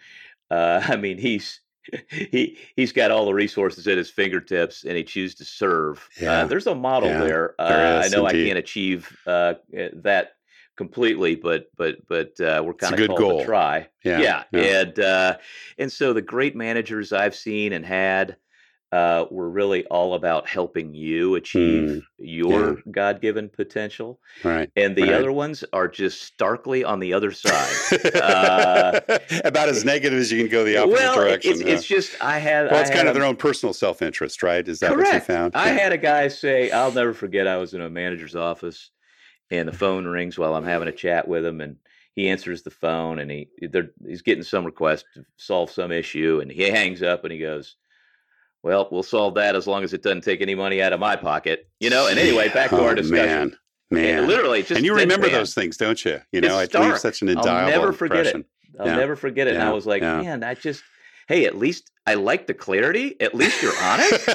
uh, 0.50 0.82
I 0.88 0.98
mean, 0.98 1.18
he's 1.18 1.62
he 2.10 2.58
he's 2.76 2.92
got 2.92 3.12
all 3.12 3.26
the 3.26 3.34
resources 3.34 3.88
at 3.88 3.98
his 3.98 4.10
fingertips, 4.10 4.84
and 4.84 4.96
he 4.96 5.04
chooses 5.04 5.36
to 5.36 5.46
serve. 5.46 6.08
Uh, 6.22 6.26
yeah. 6.26 6.32
Uh, 6.42 6.46
there's 6.46 6.68
a 6.68 6.76
model 6.76 7.10
yeah. 7.10 7.24
there. 7.24 7.56
there 7.58 8.02
I 8.04 8.08
know 8.10 8.28
indeed. 8.28 8.44
I 8.44 8.48
can't 8.48 8.60
achieve 8.60 9.18
uh, 9.26 9.54
eh, 9.74 9.90
that 9.96 10.34
completely, 10.78 11.36
but 11.36 11.68
but 11.78 11.98
but 12.08 12.40
uh, 12.40 12.62
we're 12.66 12.74
kind 12.74 13.00
of 13.00 13.08
called 13.08 13.20
goal. 13.20 13.40
to 13.40 13.46
try. 13.46 13.88
Yeah, 14.04 14.20
yeah. 14.20 14.44
yeah. 14.52 14.82
and 14.82 15.00
uh, 15.00 15.38
and 15.78 15.92
so 15.92 16.14
the 16.14 16.22
great 16.22 16.56
managers 16.56 17.14
I've 17.14 17.36
seen 17.36 17.74
and 17.74 17.86
had 17.86 18.38
uh, 18.92 19.26
were 19.32 19.50
really 19.50 19.86
all 19.86 20.16
about 20.16 20.50
helping 20.50 20.94
you 20.94 21.36
achieve 21.36 21.90
Mm, 21.90 22.02
your 22.18 22.70
yeah. 22.72 22.76
God-given 22.92 23.48
potential, 23.48 24.20
Right. 24.44 24.70
and 24.76 24.98
the 24.98 25.04
Right. 25.04 25.14
other 25.14 25.32
ones 25.32 25.64
are 25.72 25.88
just 25.88 26.24
starkly 26.24 26.84
on 26.84 27.00
the 27.00 27.14
other 27.14 27.32
side. 27.32 27.74
Uh, 28.16 29.00
About 29.46 29.70
as 29.70 29.86
negative 29.86 30.20
as 30.20 30.30
you 30.32 30.42
can 30.44 30.52
go 30.52 30.66
the 30.66 30.76
opposite 30.78 30.94
well, 31.00 31.16
direction. 31.16 31.52
it's 31.54 31.62
yeah. 31.62 31.74
it's 31.74 31.86
just 31.86 32.22
I 32.22 32.40
had 32.40 32.70
well, 32.70 32.82
it's 32.82 32.90
had 32.90 32.98
kind 32.98 33.08
of 33.08 33.16
a- 33.16 33.20
their 33.20 33.28
own 33.28 33.38
personal 33.38 33.74
self-interest, 33.74 34.44
right? 34.44 34.68
Is 34.68 34.80
that 34.80 34.92
what 34.92 35.00
you 35.00 35.06
Correct. 35.06 35.26
found? 35.28 35.56
I 35.56 35.68
Yeah. 35.72 35.80
had 35.80 35.94
a 35.94 35.98
guy 35.98 36.28
say, 36.28 36.70
I'll 36.72 36.92
never 36.92 37.14
forget. 37.14 37.48
I 37.48 37.56
was 37.58 37.74
in 37.74 37.80
a 37.82 37.90
manager's 37.90 38.36
office, 38.36 38.92
and 39.60 39.68
the 39.68 39.74
phone 39.74 40.06
rings 40.06 40.38
while 40.38 40.56
I'm 40.56 40.66
having 40.66 40.88
a 40.88 40.92
chat 40.94 41.28
with 41.28 41.46
him, 41.46 41.62
and 41.62 41.76
he 42.16 42.30
answers 42.30 42.64
the 42.64 42.72
phone, 42.72 43.20
and 43.20 43.30
he 43.30 43.50
they're, 43.62 43.92
he's 44.06 44.22
getting 44.22 44.44
some 44.44 44.66
request 44.66 45.06
to 45.16 45.26
solve 45.38 45.70
some 45.70 45.92
issue, 45.92 46.40
and 46.42 46.52
he 46.52 46.64
hangs 46.70 47.04
up, 47.04 47.24
and 47.24 47.32
he 47.32 47.40
goes, 47.40 47.76
"Well, 48.64 48.88
we'll 48.92 49.04
solve 49.04 49.36
that 49.36 49.56
as 49.56 49.68
long 49.68 49.84
as 49.84 49.94
it 49.94 50.04
doesn't 50.04 50.24
take 50.24 50.42
any 50.42 50.56
money 50.56 50.82
out 50.82 50.94
of 50.94 51.00
my 51.00 51.16
pocket." 51.16 51.70
You 51.80 51.90
know. 51.90 52.08
And 52.08 52.18
anyway, 52.18 52.50
back 52.50 52.70
to 52.72 52.78
oh, 52.80 52.86
our 52.86 52.96
discussion. 52.96 53.56
Man, 53.90 54.06
And 54.06 54.20
man. 54.22 54.28
literally, 54.28 54.62
just 54.62 54.72
and 54.72 54.86
you 54.86 54.96
remember 54.96 55.28
deadpan. 55.28 55.34
those 55.34 55.54
things, 55.54 55.78
don't 55.78 56.04
you? 56.04 56.20
You 56.32 56.42
know, 56.42 56.60
It's 56.60 56.74
it 56.74 56.80
leaves 56.80 57.02
such 57.02 57.22
an 57.22 57.38
I'll 57.38 57.44
never 57.44 57.92
forget 57.92 58.26
it. 58.26 58.46
I'll 58.80 58.88
Yeah. 58.88 58.96
never 58.96 59.16
forget 59.16 59.48
it. 59.48 59.56
And 59.56 59.64
I 59.64 59.72
was 59.72 59.86
like, 59.86 60.02
Yeah. 60.02 60.22
man, 60.22 60.44
I 60.44 60.54
just, 60.54 60.82
hey, 61.28 61.46
at 61.46 61.58
least 61.58 61.92
I 62.06 62.14
like 62.16 62.48
the 62.48 62.54
clarity. 62.54 63.20
At 63.20 63.36
least 63.36 63.62
you're 63.62 63.78
honest. 63.82 64.30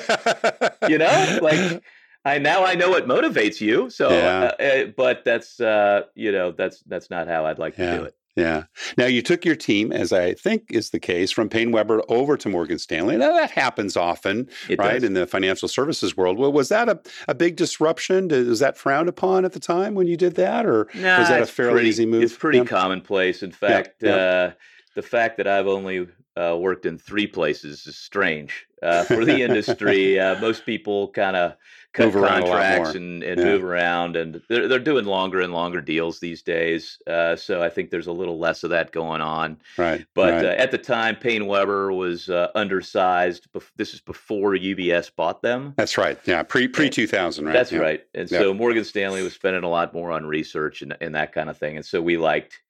you 0.88 0.98
know, 0.98 1.38
like 1.40 1.82
I 2.26 2.38
now 2.38 2.64
I 2.64 2.74
know 2.74 2.90
what 2.90 3.06
motivates 3.06 3.60
you. 3.60 3.88
So, 3.90 4.10
Yeah. 4.10 4.52
uh, 4.58 4.62
uh, 4.62 4.84
but 4.96 5.24
that's 5.24 5.60
uh, 5.60 6.02
you 6.14 6.32
know 6.32 6.52
that's 6.52 6.80
that's 6.86 7.08
not 7.10 7.28
how 7.28 7.46
I'd 7.46 7.58
like 7.58 7.78
Yeah. 7.78 7.92
to 7.92 7.98
do 7.98 8.04
it. 8.04 8.14
Yeah. 8.36 8.64
Now 8.98 9.06
you 9.06 9.22
took 9.22 9.46
your 9.46 9.56
team, 9.56 9.92
as 9.92 10.12
I 10.12 10.34
think 10.34 10.64
is 10.70 10.90
the 10.90 11.00
case, 11.00 11.32
from 11.32 11.48
PaineWebber 11.48 12.02
over 12.10 12.36
to 12.36 12.48
Morgan 12.50 12.78
Stanley. 12.78 13.16
Now 13.16 13.32
that 13.32 13.50
happens 13.50 13.96
often, 13.96 14.50
It 14.68 14.78
right, 14.78 14.92
does. 14.94 15.04
in 15.04 15.14
the 15.14 15.26
financial 15.26 15.68
services 15.68 16.18
world. 16.18 16.38
Well, 16.38 16.52
was 16.52 16.68
that 16.68 16.90
a, 16.90 17.00
a 17.28 17.34
big 17.34 17.56
disruption? 17.56 18.28
Was 18.28 18.58
that 18.58 18.76
frowned 18.76 19.08
upon 19.08 19.46
at 19.46 19.52
the 19.54 19.58
time 19.60 19.94
when 19.94 20.06
you 20.06 20.18
did 20.18 20.34
that, 20.34 20.66
or 20.66 20.86
Nah, 20.94 21.20
was 21.20 21.28
that 21.30 21.40
a 21.40 21.46
fairly 21.46 21.72
pretty- 21.74 21.88
easy 21.88 22.04
move? 22.04 22.22
It's 22.24 22.36
pretty 22.36 22.58
Yeah. 22.58 22.64
commonplace. 22.64 23.42
In 23.42 23.52
fact, 23.52 24.02
yeah. 24.02 24.14
Uh, 24.16 24.50
the 24.94 25.02
fact 25.02 25.38
that 25.38 25.46
I've 25.46 25.66
only 25.68 26.06
uh, 26.36 26.54
worked 26.60 26.84
in 26.84 26.98
three 26.98 27.26
places 27.26 27.86
is 27.86 27.96
strange 27.96 28.66
uh, 28.82 29.04
for 29.04 29.24
the 29.24 29.40
industry. 29.48 30.20
uh, 30.20 30.38
most 30.40 30.66
people 30.66 31.08
kind 31.12 31.34
of 31.36 31.54
cut 31.96 32.12
Move 32.14 32.26
contracts 32.28 32.94
and, 32.94 33.22
and 33.22 33.38
Yeah. 33.40 33.44
move 33.46 33.64
around, 33.64 34.16
and 34.16 34.40
they're 34.48 34.68
they're 34.68 34.78
doing 34.78 35.04
longer 35.06 35.40
and 35.40 35.52
longer 35.52 35.80
deals 35.80 36.20
these 36.20 36.42
days. 36.42 36.98
Uh, 37.06 37.34
so 37.36 37.62
I 37.62 37.68
think 37.70 37.90
there's 37.90 38.06
a 38.06 38.12
little 38.12 38.38
less 38.38 38.62
of 38.64 38.70
that 38.70 38.92
going 38.92 39.20
on. 39.22 39.58
Right. 39.78 40.04
But 40.14 40.34
right. 40.34 40.44
uh, 40.44 40.48
at 40.48 40.70
the 40.70 40.78
time, 40.78 41.16
PaineWebber 41.16 41.96
was 41.96 42.28
uh, 42.28 42.48
undersized. 42.54 43.46
This 43.76 43.94
is 43.94 44.00
before 44.00 44.52
UBS 44.52 45.10
bought 45.16 45.42
them. 45.42 45.74
that's 45.76 45.96
right. 45.98 46.18
Yeah. 46.26 46.42
Pre 46.42 46.68
pre 46.68 46.90
two 46.90 47.06
thousand. 47.06 47.46
Right. 47.46 47.52
That's 47.54 47.72
Yeah. 47.72 47.78
right. 47.80 48.04
And 48.14 48.30
Yeah. 48.30 48.40
so 48.40 48.54
Morgan 48.54 48.84
Stanley 48.84 49.22
was 49.22 49.32
spending 49.32 49.64
a 49.64 49.68
lot 49.68 49.94
more 49.94 50.12
on 50.12 50.26
research 50.26 50.82
and, 50.82 50.96
and 51.00 51.14
that 51.14 51.32
kind 51.32 51.48
of 51.50 51.56
thing. 51.58 51.76
And 51.76 51.84
so 51.84 52.02
we 52.02 52.16
liked 52.18 52.60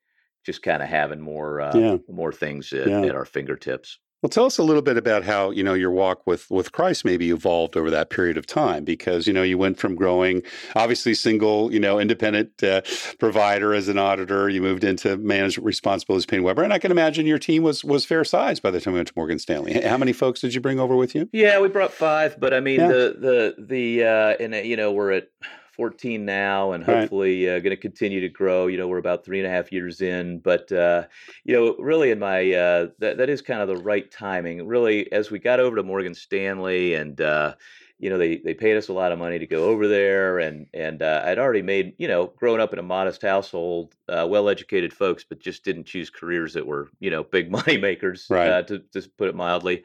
just 0.44 0.62
kind 0.62 0.82
of 0.82 0.88
having 0.88 1.20
more 1.20 1.60
uh, 1.60 1.98
more 2.08 2.32
things 2.32 2.72
at, 2.72 2.86
at 2.86 3.14
our 3.16 3.24
fingertips. 3.24 3.98
Well, 4.22 4.30
tell 4.30 4.46
us 4.46 4.56
a 4.56 4.62
little 4.62 4.82
bit 4.82 4.96
about 4.96 5.24
how 5.24 5.50
you 5.50 5.62
know 5.62 5.74
your 5.74 5.90
walk 5.90 6.26
with 6.26 6.50
with 6.50 6.72
Christ 6.72 7.04
maybe 7.04 7.30
evolved 7.30 7.76
over 7.76 7.90
that 7.90 8.08
period 8.08 8.38
of 8.38 8.46
time, 8.46 8.82
because 8.82 9.26
you 9.26 9.32
know 9.32 9.42
you 9.42 9.58
went 9.58 9.78
from 9.78 9.94
growing 9.94 10.42
obviously 10.74 11.12
single, 11.12 11.72
you 11.72 11.78
know, 11.78 11.98
independent 12.00 12.62
uh, 12.62 12.80
provider 13.18 13.74
as 13.74 13.88
an 13.88 13.98
auditor, 13.98 14.48
you 14.48 14.62
moved 14.62 14.84
into 14.84 15.16
management 15.18 15.66
responsibilities 15.66 16.24
PaineWebber, 16.26 16.64
and 16.64 16.72
I 16.72 16.78
can 16.78 16.90
imagine 16.90 17.26
your 17.26 17.38
team 17.38 17.62
was 17.62 17.84
was 17.84 18.06
fair 18.06 18.24
sized 18.24 18.62
by 18.62 18.70
the 18.70 18.80
time 18.80 18.94
you 18.94 18.98
went 18.98 19.08
to 19.08 19.14
Morgan 19.16 19.38
Stanley. 19.38 19.80
How 19.82 19.98
many 19.98 20.14
folks 20.14 20.40
did 20.40 20.54
you 20.54 20.60
bring 20.62 20.80
over 20.80 20.96
with 20.96 21.14
you? 21.14 21.28
Yeah, 21.32 21.60
we 21.60 21.68
brought 21.68 21.92
five, 21.92 22.40
but 22.40 22.54
I 22.54 22.60
mean 22.60 22.80
Yeah. 22.80 22.88
the 22.88 23.54
the 23.58 23.64
the 23.66 24.04
uh, 24.04 24.42
and 24.42 24.54
uh, 24.54 24.58
you 24.58 24.76
know 24.78 24.92
we're 24.92 25.12
at 25.12 25.28
14 25.76 26.24
now, 26.24 26.72
and 26.72 26.82
Right. 26.86 26.86
hopefully 26.86 27.48
uh, 27.48 27.58
going 27.60 27.70
to 27.70 27.76
continue 27.76 28.20
to 28.20 28.28
grow. 28.28 28.66
You 28.66 28.78
know, 28.78 28.88
we're 28.88 28.98
about 28.98 29.24
three 29.24 29.38
and 29.38 29.46
a 29.46 29.50
half 29.50 29.70
years 29.72 30.00
in, 30.00 30.38
but 30.40 30.70
uh, 30.72 31.06
you 31.44 31.54
know, 31.54 31.76
really 31.78 32.10
in 32.10 32.18
my 32.18 32.52
uh, 32.52 32.88
that 32.98 33.18
that 33.18 33.28
is 33.30 33.42
kind 33.42 33.60
of 33.60 33.68
the 33.68 33.76
right 33.76 34.10
timing. 34.10 34.66
Really, 34.66 35.10
as 35.12 35.30
we 35.30 35.38
got 35.38 35.60
over 35.60 35.76
to 35.76 35.82
Morgan 35.82 36.14
Stanley, 36.14 36.94
and 36.94 37.20
uh, 37.20 37.54
you 37.98 38.10
know, 38.10 38.18
they 38.18 38.38
they 38.38 38.54
paid 38.54 38.76
us 38.76 38.88
a 38.88 38.92
lot 38.92 39.12
of 39.12 39.18
money 39.18 39.38
to 39.38 39.46
go 39.46 39.64
over 39.64 39.88
there, 39.88 40.38
and 40.38 40.66
and 40.74 41.02
uh, 41.02 41.22
I'd 41.24 41.38
already 41.38 41.62
made 41.62 41.94
you 41.98 42.08
know, 42.08 42.26
growing 42.36 42.60
up 42.60 42.72
in 42.72 42.78
a 42.78 42.82
modest 42.82 43.22
household, 43.22 43.94
uh, 44.08 44.26
well 44.28 44.48
educated 44.48 44.92
folks, 44.92 45.24
but 45.24 45.40
just 45.40 45.64
didn't 45.64 45.84
choose 45.84 46.10
careers 46.10 46.52
that 46.54 46.66
were 46.66 46.90
you 47.00 47.10
know 47.10 47.24
big 47.24 47.50
money 47.58 47.78
makers, 47.78 48.30
Right. 48.30 48.48
uh, 48.48 48.62
to 48.62 48.80
to 48.92 49.08
put 49.16 49.28
it 49.28 49.34
mildly. 49.34 49.84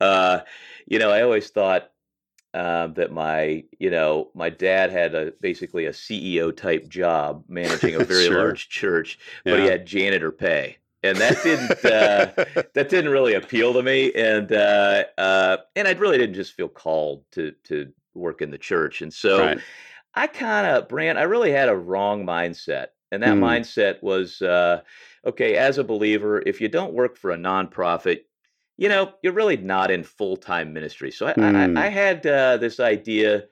Uh, 0.00 0.40
you 0.86 0.98
know, 0.98 1.10
I 1.10 1.22
always 1.22 1.50
thought 1.50 1.90
um, 2.56 2.94
that 2.94 3.12
my 3.12 3.64
you 3.78 3.90
know 3.90 4.30
my 4.34 4.50
dad 4.50 4.90
had 4.90 5.14
a 5.14 5.32
basically 5.40 5.86
a 5.86 5.92
CEO 5.92 6.52
type 6.52 6.88
job 6.88 7.44
managing 7.48 7.96
a 7.96 8.00
very 8.02 8.28
Sure. 8.28 8.30
large 8.30 8.70
church, 8.70 9.18
but 9.48 9.60
he 9.60 9.66
had 9.66 9.86
janitor 9.86 10.32
pay, 10.32 10.78
and 11.04 11.20
that 11.20 11.42
didn't 11.42 11.84
uh, 11.84 12.32
that 12.74 12.88
didn't 12.90 13.12
really 13.12 13.34
appeal 13.34 13.74
to 13.74 13.82
me, 13.82 14.12
and 14.14 14.52
uh, 14.52 15.04
uh, 15.18 15.58
and 15.76 15.88
I 15.88 15.92
really 15.92 16.18
didn't 16.18 16.36
just 16.36 16.54
feel 16.54 16.68
called 16.68 17.24
to 17.32 17.52
to 17.64 17.92
work 18.14 18.42
in 18.42 18.50
the 18.50 18.58
church, 18.58 19.02
and 19.02 19.12
so 19.14 19.54
right. 19.54 19.62
I 20.14 20.26
kind 20.26 20.66
of 20.66 20.88
Brant, 20.88 21.18
I 21.18 21.22
really 21.24 21.52
had 21.52 21.68
a 21.68 21.76
wrong 21.76 22.24
mindset, 22.26 22.88
and 23.12 23.22
that 23.22 23.38
Hmm. 23.38 23.40
mindset 23.40 24.02
was 24.02 24.40
uh, 24.42 24.82
okay. 25.26 25.56
As 25.56 25.78
a 25.78 25.84
believer, 25.84 26.42
if 26.46 26.60
you 26.60 26.68
don't 26.68 26.94
work 26.94 27.16
for 27.16 27.30
a 27.32 27.36
nonprofit, 27.36 28.22
you 28.76 28.88
know 28.88 29.12
you're 29.22 29.32
really 29.32 29.56
not 29.56 29.90
in 29.90 30.02
full 30.04 30.36
time 30.36 30.72
ministry. 30.72 31.10
So 31.10 31.26
I, 31.26 31.32
Hmm. 31.32 31.76
I, 31.78 31.86
I 31.86 31.88
had 31.88 32.26
uh, 32.26 32.56
this 32.58 32.78
idea 32.80 33.44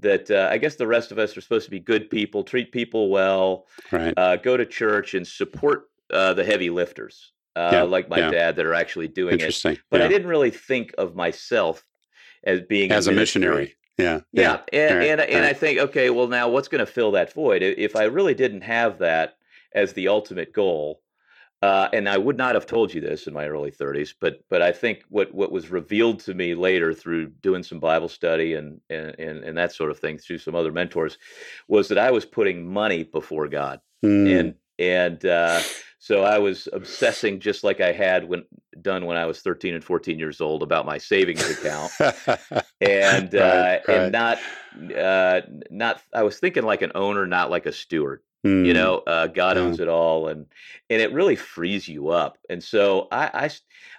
that 0.00 0.30
uh, 0.30 0.48
I 0.50 0.58
guess 0.58 0.76
the 0.76 0.86
rest 0.86 1.10
of 1.12 1.18
us 1.18 1.36
are 1.36 1.40
supposed 1.40 1.64
to 1.64 1.70
be 1.72 1.80
good 1.80 2.08
people, 2.10 2.44
treat 2.44 2.70
people 2.72 3.10
well, 3.10 3.66
Right. 3.90 4.14
uh, 4.16 4.36
go 4.36 4.56
to 4.56 4.64
church, 4.64 5.14
and 5.14 5.26
support 5.26 5.84
uh, 6.12 6.34
the 6.34 6.44
heavy 6.44 6.70
lifters, 6.70 7.32
uh, 7.56 7.70
Yeah, 7.72 7.82
like 7.82 8.08
my 8.08 8.18
yeah. 8.18 8.30
dad 8.30 8.56
that 8.56 8.64
are 8.66 8.74
actually 8.74 9.08
doing 9.08 9.40
it. 9.40 9.60
But 9.90 9.98
yeah. 10.00 10.06
I 10.06 10.08
didn't 10.08 10.28
really 10.28 10.50
think 10.52 10.94
of 10.98 11.16
myself 11.16 11.84
as 12.44 12.60
being 12.62 12.92
as 12.92 13.08
a 13.08 13.10
ministry. 13.12 13.40
missionary. 13.40 13.74
Yeah. 13.98 14.20
Yeah, 14.32 14.60
and 14.72 14.96
Right, 14.98 15.08
and, 15.08 15.20
and 15.20 15.44
I 15.44 15.52
think 15.52 15.80
okay, 15.80 16.10
well 16.10 16.28
now 16.28 16.48
what's 16.48 16.68
going 16.68 16.78
to 16.86 16.92
fill 16.92 17.10
that 17.12 17.32
void? 17.32 17.62
If 17.62 17.96
I 17.96 18.04
really 18.04 18.34
didn't 18.34 18.60
have 18.62 18.98
that 19.00 19.34
as 19.74 19.92
the 19.94 20.06
ultimate 20.06 20.52
goal, 20.52 21.02
uh, 21.62 21.88
and 21.92 22.08
I 22.08 22.18
would 22.18 22.36
not 22.36 22.54
have 22.54 22.66
told 22.66 22.94
you 22.94 23.00
this 23.00 23.26
in 23.26 23.34
my 23.34 23.48
early 23.48 23.70
30s, 23.72 24.14
but 24.20 24.40
but 24.48 24.62
I 24.62 24.72
think 24.72 25.02
what 25.08 25.34
what 25.34 25.50
was 25.52 25.70
revealed 25.70 26.20
to 26.20 26.34
me 26.34 26.54
later 26.54 26.94
through 26.94 27.28
doing 27.42 27.62
some 27.62 27.80
Bible 27.80 28.08
study 28.08 28.54
and 28.54 28.80
and 28.90 29.14
and, 29.18 29.44
and 29.44 29.58
that 29.58 29.72
sort 29.72 29.90
of 29.90 29.98
thing 29.98 30.18
through 30.18 30.38
some 30.38 30.54
other 30.54 30.72
mentors 30.72 31.18
was 31.68 31.88
that 31.88 31.98
I 31.98 32.10
was 32.12 32.24
putting 32.24 32.66
money 32.72 33.02
before 33.04 33.48
God, 33.48 33.80
Hmm. 34.02 34.26
and 34.28 34.54
and 34.78 35.24
uh, 35.26 35.60
so 35.98 36.22
I 36.22 36.38
was 36.38 36.68
obsessing 36.72 37.40
just 37.40 37.64
like 37.64 37.80
I 37.80 37.90
had 37.92 38.28
when 38.28 38.44
done 38.80 39.06
when 39.06 39.16
I 39.16 39.26
was 39.26 39.40
13 39.40 39.74
and 39.74 39.82
14 39.82 40.18
years 40.20 40.40
old 40.40 40.62
about 40.62 40.86
my 40.86 40.98
savings 40.98 41.48
account 41.50 41.90
and 42.80 43.34
uh, 43.34 43.38
Right, 43.38 43.80
right. 43.88 43.88
and 43.88 44.12
not 44.12 44.38
uh, 44.96 45.40
not 45.70 46.00
I 46.14 46.22
was 46.22 46.38
thinking 46.38 46.62
like 46.62 46.82
an 46.82 46.92
owner, 46.94 47.26
not 47.26 47.50
like 47.50 47.66
a 47.66 47.72
steward. 47.72 48.20
Hmm. 48.44 48.62
You 48.62 48.74
know, 48.74 48.98
uh, 49.06 49.28
God 49.28 49.56
Yeah. 49.56 49.58
owns 49.58 49.78
it 49.78 49.88
all, 49.88 50.26
and 50.28 50.46
and 50.90 51.00
it 51.00 51.12
really 51.12 51.36
frees 51.36 51.86
you 51.86 52.08
up. 52.08 52.38
And 52.50 52.62
so 52.62 53.06
I 53.12 53.50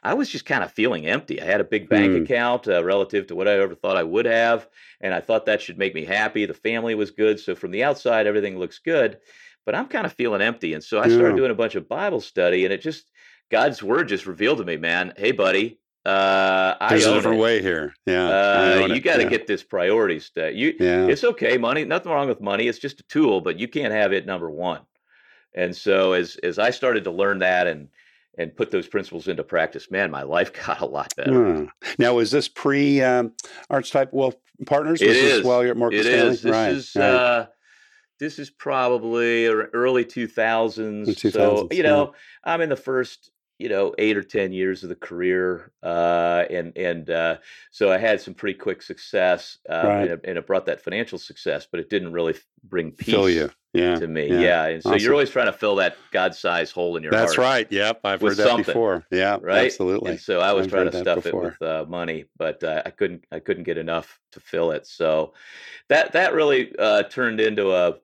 I 0.04 0.14
was 0.14 0.30
just 0.30 0.46
kind 0.46 0.64
of 0.64 0.72
feeling 0.72 1.08
empty. 1.08 1.42
I 1.42 1.46
had 1.46 1.62
a 1.62 1.66
big 1.66 1.88
bank 1.88 2.14
Hmm. 2.14 2.26
account 2.26 2.68
uh, 2.68 2.84
relative 2.84 3.28
to 3.28 3.36
what 3.36 3.48
I 3.48 3.54
ever 3.60 3.74
thought 3.76 3.96
I 3.98 4.04
would 4.04 4.26
have, 4.26 4.68
and 5.02 5.14
I 5.14 5.22
thought 5.22 5.46
that 5.46 5.62
should 5.62 5.78
make 5.78 5.96
me 5.96 6.04
happy. 6.06 6.46
The 6.46 6.54
family 6.54 6.94
was 6.96 7.12
good, 7.12 7.40
so 7.40 7.56
from 7.56 7.72
the 7.72 7.84
outside 7.86 8.28
everything 8.28 8.58
looks 8.60 8.80
good, 8.80 9.20
but 9.66 9.76
I'm 9.76 9.88
kind 9.88 10.06
of 10.06 10.14
feeling 10.14 10.42
empty. 10.42 10.74
And 10.74 10.84
so 10.84 11.00
I 11.00 11.08
started 11.08 11.36
doing 11.38 11.52
a 11.52 11.56
bunch 11.56 11.76
of 11.76 11.88
Bible 11.88 12.22
study, 12.22 12.66
and 12.66 12.74
it 12.74 12.82
just 12.82 13.12
God's 13.50 13.82
word 13.82 14.10
just 14.10 14.26
revealed 14.28 14.58
to 14.60 14.66
me, 14.66 14.78
man. 14.78 15.14
Hey, 15.18 15.32
buddy. 15.32 15.80
Uh, 16.06 16.76
I 16.80 16.90
There's 16.90 17.06
a 17.06 17.14
different 17.14 17.38
it. 17.38 17.42
way 17.42 17.62
here. 17.62 17.94
Yeah. 18.06 18.28
Uh, 18.30 18.88
you 18.94 19.02
got 19.02 19.18
to 19.18 19.24
yeah. 19.24 19.30
get 19.30 19.48
this 19.48 19.64
priority 19.64 20.20
state. 20.20 20.56
You, 20.56 20.74
Yeah. 20.80 21.08
it's 21.08 21.24
okay, 21.24 21.58
money. 21.58 21.84
Nothing 21.86 22.12
wrong 22.12 22.28
with 22.30 22.40
money. 22.42 22.68
It's 22.68 22.80
just 22.80 23.02
a 23.02 23.04
tool, 23.04 23.42
but 23.42 23.60
you 23.60 23.68
can't 23.68 23.94
have 23.94 24.14
it 24.14 24.26
number 24.26 24.50
one. 24.50 24.82
And 25.56 25.76
so, 25.76 26.14
as 26.14 26.38
as 26.38 26.58
I 26.60 26.70
started 26.70 27.04
to 27.06 27.12
learn 27.12 27.40
that 27.40 27.68
and 27.68 27.90
and 28.38 28.56
put 28.56 28.72
those 28.72 28.88
principles 28.88 29.28
into 29.28 29.44
practice, 29.44 29.92
man, 29.92 30.10
my 30.10 30.24
life 30.38 30.54
got 30.54 30.80
a 30.82 30.86
lot 30.86 31.14
better. 31.18 31.54
Hmm. 31.54 31.66
Now, 31.98 32.20
is 32.20 32.32
this 32.32 32.48
pre 32.48 33.02
um, 33.02 33.34
Archetype 33.70 34.14
Wealth 34.14 34.38
Partners? 34.66 35.02
It 35.02 35.08
this 35.08 35.18
is. 35.40 35.44
while 35.44 35.62
you're 35.64 35.72
at 35.72 35.78
Morgan 35.78 36.00
It 36.00 36.04
Stanley? 36.04 36.32
is. 36.32 36.42
This 36.44 36.52
right. 36.52 36.72
is 36.72 36.92
right. 36.96 37.04
uh, 37.04 37.48
this 38.20 38.38
is 38.40 38.50
probably 38.50 39.48
early 39.48 40.06
two 40.06 40.28
thousands. 40.28 41.08
The 41.22 41.32
So 41.32 41.68
2000s, 41.68 41.74
you 41.76 41.84
know, 41.84 42.14
I'm 42.44 42.62
in 42.62 42.70
the 42.70 42.76
first 42.78 43.32
you 43.60 43.70
know 43.70 43.94
eight 43.98 44.18
or 44.18 44.24
ten 44.24 44.52
years 44.52 44.84
of 44.84 44.90
the 44.90 44.96
career, 44.96 45.72
uh, 45.84 46.46
and 46.50 46.76
and 46.78 47.10
uh, 47.10 47.38
so 47.72 47.92
I 47.92 47.98
had 47.98 48.20
some 48.22 48.34
pretty 48.34 48.58
quick 48.58 48.82
success, 48.82 49.58
uh, 49.70 49.82
Right. 49.86 50.02
and, 50.02 50.10
it, 50.12 50.22
and 50.24 50.38
it 50.38 50.48
brought 50.48 50.66
that 50.66 50.82
financial 50.82 51.20
success, 51.20 51.68
but 51.70 51.80
it 51.80 51.90
didn't 51.90 52.14
really 52.14 52.36
bring 52.64 52.92
peace. 52.92 53.14
Fill 53.14 53.30
you. 53.30 53.50
yeah, 53.74 54.00
to 54.00 54.08
me. 54.08 54.28
Yeah. 54.28 54.40
yeah. 54.40 54.66
And 54.68 54.84
so 54.84 54.90
awesome. 54.90 55.02
you're 55.02 55.14
always 55.14 55.30
trying 55.30 55.46
to 55.46 55.54
fill 55.54 55.76
that 55.76 55.98
God 56.12 56.34
sized 56.34 56.74
hole 56.74 56.98
in 56.98 57.04
your 57.04 57.12
That's 57.12 57.36
heart. 57.36 57.46
right. 57.46 57.68
Yep. 57.72 58.02
I've 58.04 58.22
heard 58.22 58.38
that 58.38 58.66
before. 58.66 59.06
Yeah. 59.12 59.38
Right. 59.42 59.66
Absolutely. 59.66 60.12
And 60.12 60.20
so 60.20 60.40
I 60.40 60.54
was 60.54 60.66
I've 60.66 60.72
trying 60.72 60.92
to 60.92 61.00
stuff 61.00 61.26
it 61.26 61.36
with 61.36 61.62
uh, 61.62 61.86
money, 61.88 62.26
but 62.38 62.64
uh, 62.64 62.82
I 62.86 62.90
couldn't, 62.90 63.26
I 63.32 63.40
couldn't 63.40 63.64
get 63.64 63.78
enough 63.78 64.20
to 64.32 64.40
fill 64.40 64.72
it. 64.72 64.88
So 64.88 65.34
that, 65.90 66.14
that 66.14 66.34
really 66.34 66.74
uh, 66.80 67.04
turned 67.04 67.40
into 67.40 67.72
a, 67.72 67.96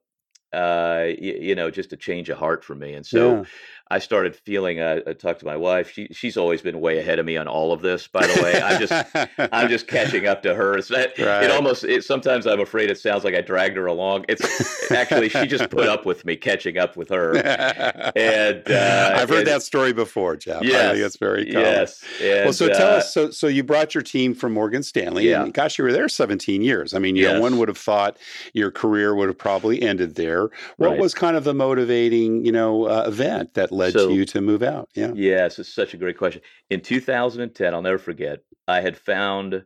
uh, 0.56 1.08
you, 1.20 1.34
you, 1.34 1.56
know, 1.56 1.70
just 1.70 1.92
a 1.92 1.98
change 1.98 2.30
of 2.30 2.38
heart 2.38 2.64
for 2.64 2.76
me. 2.76 2.94
And 2.94 3.06
so, 3.06 3.38
yeah. 3.38 3.44
I 3.92 4.00
started 4.00 4.36
feeling. 4.36 4.80
Uh, 4.80 5.02
I 5.06 5.14
talked 5.14 5.42
to 5.42 5.46
my 5.46 5.56
wife. 5.56 5.92
She 5.92 6.08
she's 6.12 6.38
always 6.38 6.62
been 6.62 6.80
way 6.80 6.98
ahead 6.98 7.20
of 7.20 7.26
me 7.26 7.38
on 7.38 7.48
all 7.48 7.72
of 7.72 7.82
this. 7.82 8.08
By 8.08 8.26
the 8.26 8.42
way, 8.42 8.60
I'm 8.60 8.80
just 8.80 9.28
I'm 9.54 9.70
just 9.70 9.88
catching 9.88 10.26
up 10.26 10.42
to 10.44 10.56
her. 10.56 10.74
Right. 10.74 11.14
It 11.18 11.52
almost 11.52 11.84
it, 11.84 12.04
sometimes 12.04 12.48
I'm 12.48 12.60
afraid 12.60 12.90
it 12.90 12.98
sounds 12.98 13.24
like 13.24 13.36
I 13.36 13.42
dragged 13.42 13.78
her 13.78 13.86
along. 13.86 14.26
It's 14.28 14.92
actually 14.92 15.30
she 15.30 15.46
just 15.46 15.70
put 15.70 15.88
up 15.88 16.04
with 16.04 16.26
me 16.26 16.36
catching 16.36 16.80
up 16.80 16.98
with 16.98 17.10
her. 17.10 17.38
And 17.38 18.64
uh, 18.72 19.14
I've 19.18 19.30
heard 19.30 19.40
and, 19.40 19.48
that 19.48 19.62
story 19.62 19.94
before, 19.94 20.36
Jeff. 20.36 20.64
Yes, 20.64 20.90
I 20.90 20.94
think 20.94 21.06
it's 21.06 21.18
very 21.18 21.46
common. 21.46 21.62
Yes. 21.62 22.04
And, 22.20 22.46
well, 22.46 22.54
so 22.54 22.68
tell 22.70 22.94
uh, 22.94 22.98
us. 22.98 23.14
So 23.14 23.30
so 23.30 23.46
you 23.46 23.64
brought 23.64 23.94
your 23.94 24.02
team 24.02 24.34
from 24.34 24.54
Morgan 24.54 24.82
Stanley. 24.82 25.30
Yeah. 25.30 25.44
And 25.44 25.54
gosh, 25.54 25.78
you 25.78 25.84
were 25.84 25.94
there 25.94 26.10
17 26.10 26.64
years. 26.64 26.96
I 26.96 27.00
mean, 27.00 27.16
you 27.16 27.24
yes. 27.24 27.34
know, 27.34 27.42
one 27.42 27.60
would 27.60 27.68
have 27.68 27.78
thought 27.78 28.18
your 28.54 28.72
career 28.72 29.14
would 29.14 29.28
have 29.28 29.38
probably 29.38 29.84
ended 29.84 30.16
there. 30.16 30.50
What 30.78 30.90
right. 30.90 31.00
was 31.00 31.14
kind 31.14 31.38
of 31.38 31.44
the 31.44 31.54
motivating, 31.54 32.44
you 32.46 32.52
know, 32.52 32.86
uh, 32.86 33.04
event 33.06 33.54
that 33.54 33.72
led 33.76 33.94
so, 33.94 34.10
you 34.10 34.26
to 34.26 34.42
move 34.42 34.64
out? 34.64 34.90
Yeah. 34.96 35.12
Yes, 35.14 35.60
it's 35.60 35.74
such 35.74 35.94
a 35.94 35.98
great 35.98 36.18
question. 36.18 36.42
In 36.70 36.82
2010, 36.82 37.74
I'll 37.74 37.82
never 37.82 37.98
forget, 37.98 38.40
I 38.68 38.82
had 38.82 38.98
found, 38.98 39.64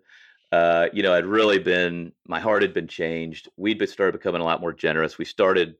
uh, 0.51 0.87
you 0.93 1.03
know, 1.03 1.13
I'd 1.13 1.25
really 1.25 1.59
been, 1.59 2.11
my 2.27 2.39
heart 2.39 2.61
had 2.61 2.73
been 2.73 2.87
changed. 2.87 3.49
We'd 3.57 3.87
started 3.87 4.13
becoming 4.13 4.41
a 4.41 4.45
lot 4.45 4.61
more 4.61 4.73
generous. 4.73 5.17
We 5.17 5.25
started, 5.25 5.75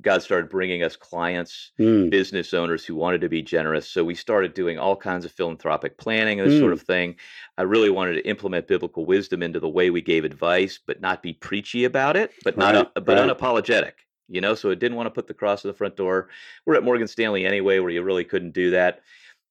God 0.00 0.22
started 0.22 0.50
bringing 0.50 0.82
us 0.82 0.96
clients, 0.96 1.72
mm. 1.78 2.10
business 2.10 2.54
owners 2.54 2.84
who 2.84 2.94
wanted 2.94 3.20
to 3.20 3.28
be 3.28 3.42
generous. 3.42 3.88
So 3.88 4.02
we 4.02 4.14
started 4.14 4.54
doing 4.54 4.78
all 4.78 4.96
kinds 4.96 5.24
of 5.24 5.32
philanthropic 5.32 5.98
planning 5.98 6.40
and 6.40 6.48
this 6.48 6.56
mm. 6.56 6.60
sort 6.60 6.72
of 6.72 6.82
thing. 6.82 7.16
I 7.58 7.62
really 7.62 7.90
wanted 7.90 8.14
to 8.14 8.26
implement 8.26 8.66
biblical 8.66 9.06
wisdom 9.06 9.42
into 9.42 9.60
the 9.60 9.68
way 9.68 9.90
we 9.90 10.02
gave 10.02 10.24
advice, 10.24 10.80
but 10.84 11.00
not 11.00 11.22
be 11.22 11.34
preachy 11.34 11.84
about 11.84 12.16
it, 12.16 12.32
but 12.42 12.56
not, 12.56 12.74
right, 12.74 12.88
but 12.94 13.08
right. 13.08 13.28
unapologetic 13.28 13.92
you 14.28 14.40
know, 14.40 14.54
so 14.54 14.70
it 14.70 14.78
didn't 14.78 14.96
want 14.96 15.06
to 15.06 15.10
put 15.10 15.26
the 15.26 15.34
cross 15.34 15.62
to 15.62 15.68
the 15.68 15.74
front 15.74 15.96
door. 15.96 16.28
We're 16.66 16.76
at 16.76 16.84
Morgan 16.84 17.08
Stanley 17.08 17.44
anyway, 17.44 17.78
where 17.78 17.90
you 17.90 18.02
really 18.02 18.24
couldn't 18.24 18.52
do 18.52 18.70
that. 18.70 19.00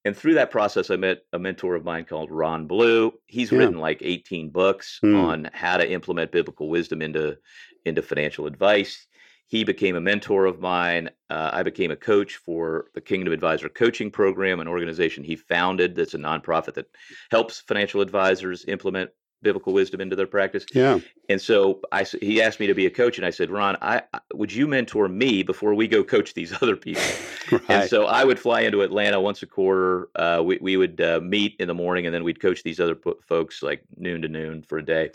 And 0.05 0.15
through 0.15 0.33
that 0.33 0.51
process, 0.51 0.89
I 0.89 0.97
met 0.97 1.23
a 1.31 1.39
mentor 1.39 1.75
of 1.75 1.85
mine 1.85 2.05
called 2.05 2.29
Ron 2.29 2.67
Blue. 2.67 3.13
He's 3.27 3.51
yeah. 3.51 3.59
written 3.59 3.77
like 3.77 3.99
18 4.01 4.49
books 4.49 4.99
mm. 5.03 5.17
on 5.17 5.49
how 5.53 5.77
to 5.77 5.89
implement 5.89 6.31
biblical 6.31 6.69
wisdom 6.69 7.01
into 7.01 7.37
into 7.85 8.01
financial 8.01 8.47
advice. 8.47 9.07
He 9.47 9.63
became 9.63 9.95
a 9.95 10.01
mentor 10.01 10.45
of 10.45 10.59
mine. 10.59 11.09
Uh, 11.29 11.51
I 11.53 11.63
became 11.63 11.91
a 11.91 11.95
coach 11.95 12.37
for 12.37 12.87
the 12.95 13.01
Kingdom 13.01 13.33
Advisor 13.33 13.69
Coaching 13.69 14.09
Program, 14.09 14.59
an 14.59 14.67
organization 14.67 15.23
he 15.23 15.35
founded 15.35 15.95
that's 15.95 16.13
a 16.13 16.17
nonprofit 16.17 16.73
that 16.73 16.87
helps 17.29 17.59
financial 17.59 18.01
advisors 18.01 18.65
implement 18.65 19.11
biblical 19.43 19.73
wisdom 19.73 20.01
into 20.01 20.15
their 20.15 20.27
practice. 20.27 20.65
Yeah. 20.73 20.99
And 21.29 21.41
so 21.41 21.81
I 21.91 22.03
he 22.03 22.41
asked 22.41 22.59
me 22.59 22.67
to 22.67 22.73
be 22.73 22.85
a 22.85 22.89
coach, 22.89 23.17
and 23.17 23.25
I 23.25 23.29
said, 23.29 23.51
Ron, 23.51 23.77
I 23.81 24.03
would 24.33 24.51
you 24.51 24.67
mentor 24.67 25.07
me 25.07 25.43
before 25.43 25.73
we 25.75 25.87
go 25.87 26.03
coach 26.03 26.33
these 26.33 26.53
other 26.61 26.75
people? 26.75 27.03
right. 27.51 27.61
And 27.69 27.89
so 27.89 28.05
I 28.05 28.23
would 28.23 28.39
fly 28.39 28.61
into 28.61 28.81
Atlanta 28.81 29.19
once 29.21 29.43
a 29.43 29.47
quarter. 29.47 30.09
Uh, 30.15 30.41
we 30.43 30.57
we 30.61 30.77
would 30.77 30.99
uh, 31.01 31.19
meet 31.21 31.55
in 31.59 31.67
the 31.67 31.73
morning, 31.73 32.05
and 32.05 32.15
then 32.15 32.23
we'd 32.23 32.41
coach 32.41 32.63
these 32.63 32.79
other 32.79 32.97
folks 33.21 33.61
like 33.61 33.83
noon 33.97 34.21
to 34.21 34.27
noon 34.27 34.63
for 34.63 34.77
a 34.77 34.85
day. 34.85 35.11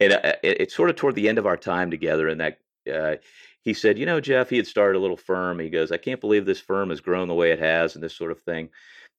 And 0.00 0.14
uh, 0.14 0.34
it, 0.42 0.60
it's 0.62 0.74
sort 0.74 0.90
of 0.90 0.96
toward 0.96 1.14
the 1.14 1.28
end 1.28 1.38
of 1.38 1.46
our 1.46 1.56
time 1.56 1.90
together, 1.90 2.28
and 2.28 2.40
that. 2.40 2.58
Uh, 2.92 3.16
he 3.62 3.74
said, 3.74 3.98
You 3.98 4.06
know, 4.06 4.18
Jeff, 4.18 4.48
he 4.48 4.56
had 4.56 4.66
started 4.66 4.98
a 4.98 5.02
little 5.02 5.16
firm. 5.16 5.58
He 5.58 5.68
goes, 5.68 5.92
I 5.92 5.98
can't 5.98 6.22
believe 6.22 6.46
this 6.46 6.60
firm 6.60 6.88
has 6.88 7.00
grown 7.00 7.28
the 7.28 7.34
way 7.34 7.50
it 7.50 7.58
has 7.58 7.94
and 7.94 8.02
this 8.02 8.14
sort 8.14 8.30
of 8.30 8.40
thing 8.40 8.70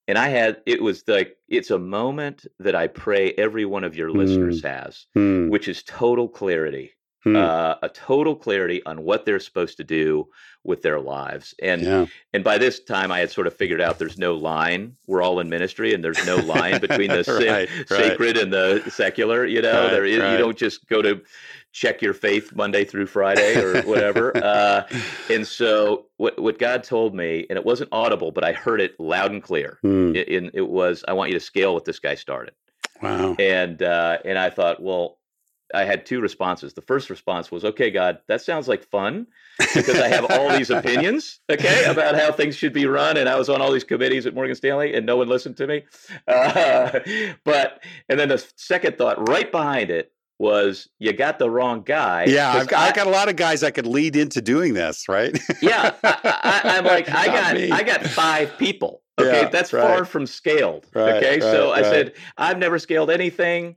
and 0.08 0.18
I 0.18 0.28
had 0.28 0.58
it 0.66 0.82
was 0.82 1.04
like 1.06 1.36
it's 1.48 1.70
a 1.70 1.78
moment 1.78 2.46
that 2.58 2.74
I 2.74 2.86
pray 2.86 3.32
every 3.32 3.64
one 3.64 3.84
of 3.84 3.96
your 3.96 4.10
mm. 4.10 4.16
listeners 4.16 4.62
has, 4.62 5.06
mm. 5.16 5.48
which 5.48 5.68
is 5.68 5.82
total 5.82 6.28
clarity. 6.28 6.92
Mm. 7.26 7.36
Uh, 7.36 7.76
a 7.82 7.88
total 7.90 8.34
clarity 8.34 8.82
on 8.86 9.02
what 9.02 9.26
they're 9.26 9.40
supposed 9.40 9.76
to 9.76 9.84
do 9.84 10.28
with 10.64 10.80
their 10.82 11.00
lives. 11.00 11.54
And 11.62 11.82
yeah. 11.82 12.06
and 12.32 12.42
by 12.42 12.56
this 12.56 12.80
time 12.80 13.12
I 13.12 13.18
had 13.18 13.30
sort 13.30 13.46
of 13.46 13.54
figured 13.54 13.80
out 13.80 13.98
there's 13.98 14.18
no 14.18 14.34
line. 14.34 14.96
We're 15.06 15.22
all 15.22 15.40
in 15.40 15.48
ministry 15.48 15.92
and 15.92 16.02
there's 16.02 16.24
no 16.26 16.36
line 16.36 16.80
between 16.80 17.08
the 17.08 17.24
right, 17.46 17.68
sacred 17.88 18.36
right. 18.36 18.42
and 18.42 18.52
the 18.52 18.90
secular, 18.90 19.44
you 19.44 19.60
know. 19.60 19.84
Right, 19.84 19.90
there 19.90 20.04
is, 20.04 20.16
you 20.16 20.38
don't 20.38 20.56
just 20.56 20.86
go 20.88 21.02
to 21.02 21.20
check 21.72 22.02
your 22.02 22.14
faith 22.14 22.54
Monday 22.54 22.84
through 22.84 23.06
Friday 23.06 23.60
or 23.62 23.82
whatever. 23.82 24.36
uh, 24.36 24.86
and 25.30 25.46
so 25.46 26.06
what 26.16 26.40
what 26.40 26.58
God 26.58 26.84
told 26.84 27.14
me, 27.14 27.46
and 27.48 27.58
it 27.58 27.64
wasn't 27.64 27.90
audible, 27.92 28.32
but 28.32 28.44
I 28.44 28.52
heard 28.52 28.80
it 28.80 28.98
loud 28.98 29.30
and 29.30 29.42
clear. 29.42 29.78
Mm. 29.84 30.16
It, 30.16 30.28
it, 30.28 30.50
it 30.54 30.68
was, 30.68 31.04
I 31.06 31.12
want 31.12 31.30
you 31.30 31.38
to 31.38 31.44
scale 31.44 31.74
what 31.74 31.84
this 31.84 31.98
guy 31.98 32.14
started. 32.14 32.54
Wow. 33.02 33.34
And 33.38 33.82
uh, 33.82 34.18
and 34.24 34.38
I 34.38 34.50
thought, 34.50 34.82
well, 34.82 35.18
I 35.74 35.84
had 35.84 36.06
two 36.06 36.20
responses. 36.20 36.74
The 36.74 36.82
first 36.82 37.10
response 37.10 37.50
was, 37.50 37.64
"Okay, 37.64 37.90
God, 37.90 38.18
that 38.28 38.42
sounds 38.42 38.68
like 38.68 38.84
fun 38.84 39.26
because 39.58 39.98
I 39.98 40.08
have 40.08 40.30
all 40.30 40.56
these 40.56 40.70
opinions, 40.70 41.40
okay, 41.50 41.84
about 41.84 42.16
how 42.16 42.32
things 42.32 42.56
should 42.56 42.72
be 42.72 42.86
run, 42.86 43.16
and 43.16 43.28
I 43.28 43.36
was 43.36 43.48
on 43.48 43.60
all 43.60 43.72
these 43.72 43.84
committees 43.84 44.26
at 44.26 44.34
Morgan 44.34 44.54
Stanley, 44.54 44.94
and 44.94 45.06
no 45.06 45.16
one 45.16 45.28
listened 45.28 45.56
to 45.58 45.66
me." 45.66 45.84
Uh, 46.26 47.00
but 47.44 47.82
and 48.08 48.18
then 48.18 48.28
the 48.28 48.44
second 48.56 48.98
thought, 48.98 49.28
right 49.28 49.50
behind 49.50 49.90
it, 49.90 50.12
was 50.40 50.88
you 50.98 51.12
got 51.12 51.38
the 51.38 51.50
wrong 51.50 51.82
guy. 51.82 52.24
Yeah, 52.24 52.50
I've 52.50 52.66
got, 52.66 52.80
I, 52.80 52.92
got 52.92 53.06
a 53.06 53.10
lot 53.10 53.28
of 53.28 53.36
guys 53.36 53.60
that 53.60 53.74
could 53.74 53.86
lead 53.86 54.16
into 54.16 54.40
doing 54.40 54.72
this, 54.72 55.06
right? 55.06 55.38
yeah, 55.60 55.94
I, 56.02 56.78
am 56.78 56.84
like, 56.86 57.10
I 57.10 57.26
got, 57.26 57.54
me. 57.54 57.70
I 57.70 57.82
got 57.82 58.02
five 58.06 58.56
people. 58.56 59.02
Okay, 59.20 59.42
yeah, 59.42 59.48
that's 59.50 59.74
right. 59.74 59.82
far 59.82 60.04
from 60.06 60.26
scaled. 60.26 60.86
Right, 60.94 61.16
okay, 61.16 61.32
right, 61.32 61.42
so 61.42 61.72
I 61.72 61.82
said, 61.82 62.14
I've 62.38 62.56
never 62.56 62.78
scaled 62.78 63.10
anything. 63.10 63.76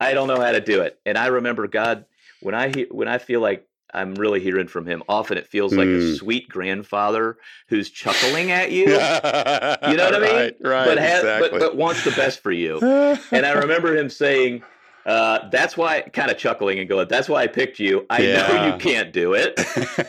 I 0.00 0.14
don't 0.14 0.28
know 0.28 0.40
how 0.40 0.52
to 0.52 0.60
do 0.60 0.82
it. 0.82 0.98
And 1.06 1.16
I 1.16 1.26
remember 1.26 1.66
God 1.66 2.04
when 2.40 2.54
I 2.54 2.70
when 2.90 3.08
I 3.08 3.18
feel 3.18 3.40
like 3.40 3.66
I'm 3.94 4.16
really 4.16 4.40
hearing 4.40 4.66
from 4.66 4.86
him. 4.86 5.04
Often 5.08 5.38
it 5.38 5.46
feels 5.46 5.72
like 5.72 5.86
mm. 5.86 5.98
a 5.98 6.08
hmm. 6.10 6.14
sweet 6.14 6.48
grandfather 6.48 7.38
who's 7.68 7.90
chuckling 7.90 8.50
at 8.50 8.70
you. 8.72 8.86
you 8.86 8.88
know 8.88 8.98
what 8.98 10.14
I 10.14 10.18
mean? 10.18 10.34
Right, 10.34 10.56
right. 10.60 10.84
But, 10.84 10.98
has, 10.98 11.20
exactly. 11.20 11.50
but, 11.50 11.60
but 11.60 11.76
wants 11.76 12.04
the 12.04 12.10
best 12.10 12.40
for 12.40 12.50
you. 12.50 12.80
and 12.82 13.46
I 13.46 13.52
remember 13.52 13.96
him 13.96 14.10
saying, 14.10 14.64
uh, 15.06 15.48
that's 15.50 15.76
why, 15.76 16.00
kind 16.00 16.30
of 16.30 16.38
chuckling 16.38 16.78
and 16.78 16.88
going, 16.88 17.06
that's 17.08 17.28
why 17.28 17.42
I 17.42 17.46
picked 17.46 17.78
you. 17.78 18.06
I 18.10 18.22
yeah. 18.22 18.48
know 18.48 18.66
you 18.66 18.78
can't 18.78 19.12
do 19.12 19.34
it. 19.34 19.60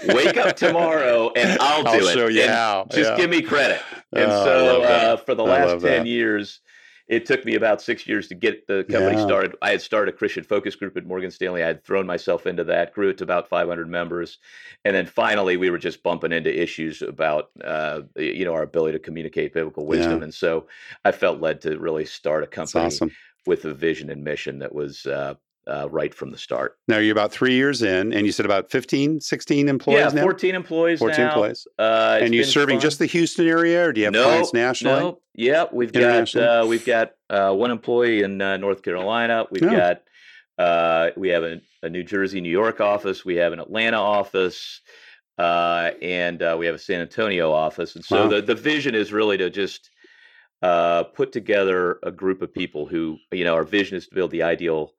Wake 0.07 0.37
up 0.37 0.55
tomorrow 0.55 1.31
and 1.35 1.57
I'll 1.61 1.83
do 1.83 1.89
I'll 1.89 2.07
it. 2.07 2.13
Show 2.13 2.27
you 2.27 2.47
how. 2.47 2.87
Just 2.89 3.11
yeah. 3.11 3.17
give 3.17 3.29
me 3.29 3.41
credit. 3.41 3.81
And 4.13 4.31
oh, 4.31 4.45
so 4.45 4.81
uh, 4.83 5.17
for 5.17 5.35
the 5.35 5.43
last 5.43 5.81
10 5.81 5.81
that. 5.81 6.05
years, 6.07 6.61
it 7.07 7.25
took 7.25 7.45
me 7.45 7.53
about 7.55 7.81
six 7.81 8.07
years 8.07 8.27
to 8.27 8.35
get 8.35 8.65
the 8.67 8.83
company 8.89 9.17
yeah. 9.17 9.25
started. 9.25 9.55
I 9.61 9.69
had 9.71 9.81
started 9.81 10.13
a 10.13 10.17
Christian 10.17 10.43
focus 10.43 10.75
group 10.75 10.97
at 10.97 11.05
Morgan 11.05 11.29
Stanley. 11.29 11.63
I 11.63 11.67
had 11.67 11.83
thrown 11.83 12.07
myself 12.07 12.47
into 12.47 12.63
that, 12.63 12.93
grew 12.93 13.09
it 13.09 13.17
to 13.19 13.23
about 13.23 13.47
500 13.47 13.87
members, 13.87 14.39
and 14.83 14.95
then 14.95 15.05
finally 15.05 15.55
we 15.55 15.69
were 15.69 15.77
just 15.77 16.01
bumping 16.01 16.31
into 16.31 16.61
issues 16.61 17.01
about 17.01 17.51
uh, 17.63 18.01
you 18.15 18.43
know 18.43 18.53
our 18.53 18.63
ability 18.63 18.97
to 18.97 19.03
communicate 19.03 19.53
biblical 19.53 19.85
wisdom. 19.85 20.19
Yeah. 20.19 20.23
And 20.23 20.33
so 20.33 20.67
I 21.03 21.11
felt 21.11 21.41
led 21.41 21.61
to 21.61 21.77
really 21.77 22.05
start 22.05 22.43
a 22.43 22.47
company 22.47 22.85
awesome. 22.85 23.11
with 23.45 23.65
a 23.65 23.73
vision 23.73 24.09
and 24.09 24.23
mission 24.23 24.59
that 24.59 24.73
was 24.73 25.05
uh, 25.05 25.35
uh, 25.67 25.87
right 25.89 26.13
from 26.13 26.31
the 26.31 26.37
start. 26.37 26.77
Now 26.87 26.97
you're 26.97 27.11
about 27.11 27.31
three 27.31 27.55
years 27.55 27.81
in, 27.81 28.13
and 28.13 28.25
you 28.25 28.31
said 28.31 28.45
about 28.45 28.69
15, 28.69 29.19
16 29.19 29.67
employees 29.69 29.99
yeah, 29.99 30.09
now? 30.09 30.21
14 30.21 30.55
employees 30.55 30.99
14 30.99 31.17
now. 31.17 31.27
employees. 31.29 31.67
Uh, 31.79 32.19
and 32.21 32.35
you're 32.35 32.43
serving 32.43 32.77
fun. 32.77 32.81
just 32.81 32.99
the 32.99 33.05
Houston 33.07 33.47
area, 33.47 33.87
or 33.87 33.93
do 33.93 34.01
you 34.01 34.05
have 34.05 34.13
no, 34.13 34.23
clients 34.23 34.53
nationally? 34.53 34.99
No, 34.99 35.19
yeah, 35.33 35.65
we've 35.71 35.91
got 35.91 36.35
uh, 36.35 36.65
we've 36.67 36.85
got 36.85 37.11
uh, 37.29 37.53
one 37.53 37.71
employee 37.71 38.21
in 38.21 38.41
uh, 38.41 38.57
North 38.57 38.83
Carolina. 38.83 39.45
We've 39.51 39.63
oh. 39.63 39.71
got 39.71 40.01
uh, 40.57 41.09
we 41.17 41.29
have 41.29 41.43
a, 41.43 41.61
a, 41.83 41.89
New 41.89 42.03
Jersey, 42.03 42.39
New 42.41 42.49
York 42.49 42.79
office. 42.79 43.25
We 43.25 43.35
have 43.35 43.51
an 43.51 43.59
Atlanta 43.59 43.97
office. 43.97 44.81
and 45.37 46.39
we 46.59 46.65
have 46.65 46.75
a 46.75 46.79
San 46.79 47.01
Antonio 47.01 47.51
office. 47.51 47.95
And 47.95 48.05
so 48.05 48.23
wow. 48.23 48.29
the, 48.29 48.41
the 48.41 48.55
vision 48.55 48.95
is 48.95 49.11
really 49.11 49.37
to 49.37 49.49
just 49.49 49.89
put 50.61 51.31
together 51.31 51.99
a 52.03 52.11
group 52.11 52.41
of 52.41 52.53
people 52.53 52.85
who, 52.85 53.17
you 53.33 53.43
know, 53.43 53.55
our 53.55 53.65
vision 53.65 53.97
is 53.97 54.07
to 54.07 54.15
build 54.15 54.31
the 54.31 54.43
ideal 54.43 54.93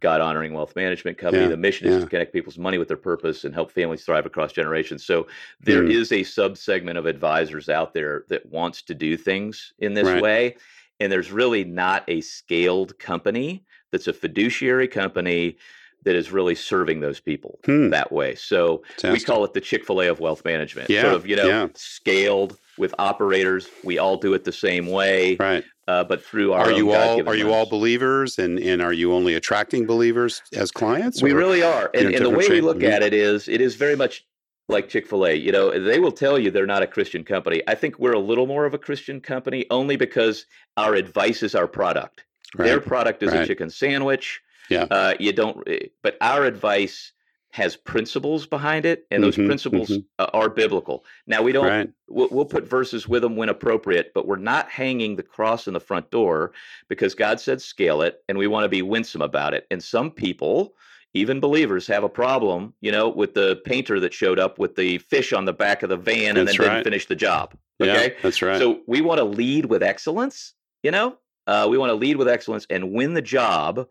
God 0.00 0.20
honoring 0.20 0.54
wealth 0.54 0.74
management 0.74 1.18
company. 1.18 1.44
Yeah, 1.44 1.50
the 1.50 1.56
mission 1.56 1.86
is 1.86 1.94
yeah. 1.94 2.00
to 2.00 2.06
connect 2.06 2.32
people's 2.32 2.58
money 2.58 2.78
with 2.78 2.88
their 2.88 2.96
purpose 2.96 3.44
and 3.44 3.54
help 3.54 3.70
families 3.70 4.04
thrive 4.04 4.26
across 4.26 4.52
generations. 4.52 5.04
So 5.04 5.26
there 5.60 5.82
mm. 5.82 5.90
is 5.90 6.10
a 6.12 6.22
sub 6.22 6.56
segment 6.56 6.98
of 6.98 7.06
advisors 7.06 7.68
out 7.68 7.94
there 7.94 8.24
that 8.28 8.46
wants 8.46 8.82
to 8.82 8.94
do 8.94 9.16
things 9.16 9.72
in 9.78 9.94
this 9.94 10.06
right. 10.06 10.22
way. 10.22 10.56
And 10.98 11.10
there's 11.12 11.30
really 11.30 11.64
not 11.64 12.04
a 12.08 12.20
scaled 12.20 12.98
company 12.98 13.64
that's 13.90 14.06
a 14.06 14.12
fiduciary 14.12 14.88
company 14.88 15.56
that 16.04 16.16
is 16.16 16.32
really 16.32 16.54
serving 16.54 17.00
those 17.00 17.20
people 17.20 17.58
hmm. 17.64 17.90
that 17.90 18.10
way. 18.10 18.34
So 18.34 18.82
Fantastic. 18.96 19.12
we 19.12 19.20
call 19.20 19.44
it 19.44 19.52
the 19.52 19.60
Chick 19.60 19.84
fil 19.84 20.00
A 20.00 20.08
of 20.08 20.18
wealth 20.18 20.44
management. 20.44 20.88
Yeah. 20.88 21.02
Sort 21.02 21.14
of, 21.14 21.26
you 21.26 21.36
know, 21.36 21.46
yeah. 21.46 21.68
scaled 21.74 22.58
with 22.78 22.94
operators. 22.98 23.68
We 23.84 23.98
all 23.98 24.16
do 24.16 24.32
it 24.32 24.44
the 24.44 24.52
same 24.52 24.86
way. 24.86 25.36
Right 25.36 25.64
uh, 25.90 26.04
but 26.04 26.24
through 26.24 26.52
our 26.52 26.66
are 26.66 26.72
you 26.72 26.92
all 26.92 27.28
are 27.28 27.34
you 27.34 27.52
all 27.52 27.66
believers 27.66 28.38
and 28.38 28.58
and 28.60 28.80
are 28.80 28.92
you 28.92 29.12
only 29.12 29.34
attracting 29.34 29.86
believers 29.86 30.42
as 30.52 30.70
clients? 30.70 31.20
We 31.22 31.32
really 31.32 31.62
are, 31.62 31.90
and, 31.94 32.14
and 32.14 32.24
the 32.24 32.30
way 32.30 32.48
we 32.48 32.60
look 32.60 32.82
at 32.82 33.02
it 33.02 33.12
is 33.12 33.48
it 33.48 33.60
is 33.60 33.74
very 33.74 33.96
much 33.96 34.24
like 34.68 34.88
Chick 34.88 35.06
fil 35.08 35.26
A, 35.26 35.34
you 35.34 35.50
know, 35.50 35.76
they 35.78 35.98
will 35.98 36.12
tell 36.12 36.38
you 36.38 36.50
they're 36.52 36.64
not 36.64 36.84
a 36.84 36.86
Christian 36.86 37.24
company. 37.24 37.60
I 37.66 37.74
think 37.74 37.98
we're 37.98 38.12
a 38.12 38.20
little 38.20 38.46
more 38.46 38.66
of 38.66 38.74
a 38.74 38.78
Christian 38.78 39.20
company 39.20 39.66
only 39.70 39.96
because 39.96 40.46
our 40.76 40.94
advice 40.94 41.42
is 41.42 41.56
our 41.56 41.66
product. 41.66 42.24
Right. 42.56 42.66
Their 42.66 42.80
product 42.80 43.24
is 43.24 43.32
right. 43.32 43.42
a 43.42 43.46
chicken 43.46 43.68
sandwich. 43.68 44.40
Yeah. 44.68 44.86
Uh, 44.88 45.14
you 45.18 45.32
don't, 45.32 45.66
eh, 45.66 45.86
but 46.04 46.16
our 46.20 46.44
advice 46.44 47.10
has 47.52 47.76
principles 47.76 48.46
behind 48.46 48.86
it, 48.86 49.06
and 49.10 49.24
those 49.24 49.36
mm-hmm, 49.36 49.46
principles 49.46 49.90
mm-hmm. 49.90 50.24
are 50.32 50.48
biblical. 50.48 51.04
Now 51.26 51.42
we 51.42 51.52
don't. 51.52 51.66
Right. 51.66 51.90
We'll, 52.08 52.28
we'll, 52.30 52.44
put 52.44 52.64
verses 52.64 53.08
with 53.08 53.22
them 53.22 53.36
when 53.36 53.48
appropriate, 53.48 54.12
but 54.14 54.26
we're 54.26 54.36
not 54.36 54.68
hanging 54.68 55.16
the 55.16 55.22
cross 55.22 55.66
in 55.66 55.74
the 55.74 55.80
front 55.80 56.10
door 56.10 56.52
because 56.88 57.14
God 57.14 57.40
said 57.40 57.60
scale 57.60 58.02
it, 58.02 58.22
and 58.28 58.38
we 58.38 58.46
want 58.46 58.64
to 58.64 58.68
be 58.68 58.82
winsome 58.82 59.22
about 59.22 59.54
it. 59.54 59.66
And 59.70 59.82
some 59.82 60.10
people, 60.10 60.74
even 61.14 61.40
believers, 61.40 61.86
have 61.88 62.04
a 62.04 62.08
problem, 62.08 62.74
you 62.80 62.92
know, 62.92 63.08
with 63.08 63.34
the 63.34 63.60
painter 63.64 63.98
that 64.00 64.14
showed 64.14 64.38
up 64.38 64.58
with 64.58 64.76
the 64.76 64.98
fish 64.98 65.32
on 65.32 65.44
the 65.44 65.52
back 65.52 65.82
of 65.82 65.88
the 65.88 65.96
van 65.96 66.36
and 66.36 66.46
that's 66.46 66.56
then 66.56 66.66
right. 66.66 66.74
didn't 66.74 66.84
finish 66.84 67.06
the 67.06 67.16
job. 67.16 67.54
Okay, 67.80 68.12
yeah, 68.12 68.18
that's 68.22 68.42
right. 68.42 68.58
So 68.58 68.80
we 68.86 69.00
want 69.00 69.18
to 69.18 69.24
lead 69.24 69.66
with 69.66 69.82
excellence. 69.82 70.54
You 70.82 70.92
know, 70.92 71.16
uh, 71.46 71.66
we 71.68 71.78
want 71.78 71.90
to 71.90 71.94
lead 71.94 72.16
with 72.16 72.28
excellence 72.28 72.66
and 72.70 72.92
win 72.92 73.14
the 73.14 73.22
job 73.22 73.88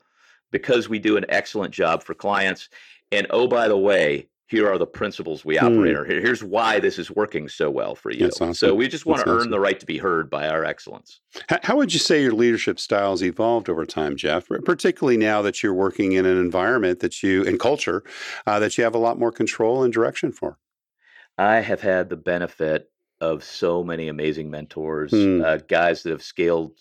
because 0.52 0.90
we 0.90 1.00
do 1.00 1.18
an 1.18 1.26
excellent 1.30 1.74
job 1.74 2.04
for 2.04 2.14
clients 2.14 2.70
and 3.12 3.28
oh, 3.30 3.48
by 3.48 3.68
the 3.68 3.78
way, 3.78 4.30
here 4.50 4.68
are 4.68 4.80
the 4.80 4.88
principles 4.88 5.46
we 5.46 5.60
operate 5.60 5.96
mm. 5.96 6.08
Here's 6.08 6.44
why 6.44 6.80
this 6.80 6.98
is 6.98 7.12
working 7.12 7.48
so 7.48 7.70
well 7.70 7.94
for 7.94 8.10
you. 8.10 8.28
Awesome. 8.28 8.56
So 8.56 8.74
we 8.74 8.88
just 8.88 9.06
want 9.06 9.20
That's 9.20 9.26
to 9.26 9.32
earn 9.32 9.40
awesome. 9.42 9.52
the 9.52 9.60
right 9.60 9.80
to 9.80 9.86
be 9.86 10.00
heard 10.00 10.28
by 10.28 10.50
our 10.50 10.66
excellence. 10.66 11.22
How 11.62 11.78
would 11.78 11.94
you 11.94 12.00
say 12.00 12.24
your 12.24 12.34
leadership 12.34 12.80
styles 12.80 13.22
evolved 13.22 13.70
over 13.70 13.86
time, 13.86 14.16
Jeff? 14.16 14.48
Particularly 14.66 15.18
now 15.18 15.44
that 15.44 15.62
you're 15.62 15.74
working 15.74 16.14
in 16.14 16.26
an 16.26 16.40
environment 16.40 17.00
that 17.02 17.22
you 17.22 17.46
and 17.46 17.60
culture 17.60 18.04
uh, 18.48 18.58
that 18.60 18.76
you 18.76 18.84
have 18.84 18.96
a 18.96 19.00
lot 19.00 19.20
more 19.20 19.32
control 19.32 19.84
and 19.84 19.94
direction 19.94 20.32
for. 20.32 20.58
I 21.38 21.58
have 21.58 21.82
had 21.82 22.10
the 22.10 22.18
benefit 22.18 22.90
of 23.22 23.44
so 23.44 23.84
many 23.84 24.08
amazing 24.08 24.50
mentors, 24.50 25.12
mm. 25.12 25.46
uh, 25.46 25.58
guys 25.68 26.04
that 26.04 26.10
have 26.10 26.24
scaled 26.24 26.72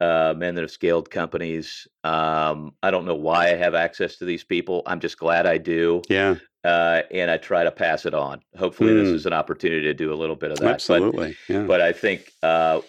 uh, 0.00 0.34
men 0.36 0.54
that 0.54 0.62
have 0.62 0.70
scaled 0.70 1.10
companies. 1.10 1.86
Um, 2.04 2.74
I 2.82 2.90
don't 2.90 3.06
know 3.06 3.14
why 3.14 3.46
I 3.46 3.56
have 3.56 3.74
access 3.74 4.16
to 4.16 4.24
these 4.24 4.44
people. 4.44 4.82
I'm 4.86 5.00
just 5.00 5.18
glad 5.18 5.46
I 5.46 5.58
do. 5.58 6.02
Yeah. 6.08 6.36
Uh, 6.64 7.02
and 7.12 7.30
I 7.30 7.36
try 7.36 7.62
to 7.62 7.70
pass 7.70 8.06
it 8.06 8.14
on. 8.14 8.40
Hopefully, 8.58 8.90
mm. 8.90 9.04
this 9.04 9.10
is 9.10 9.26
an 9.26 9.32
opportunity 9.32 9.82
to 9.82 9.94
do 9.94 10.12
a 10.12 10.16
little 10.16 10.34
bit 10.34 10.50
of 10.50 10.58
that. 10.58 10.74
Absolutely. 10.74 11.36
But, 11.46 11.54
yeah. 11.54 11.62
but 11.62 11.80
I 11.80 11.92
think 11.92 12.32
uh, 12.42 12.80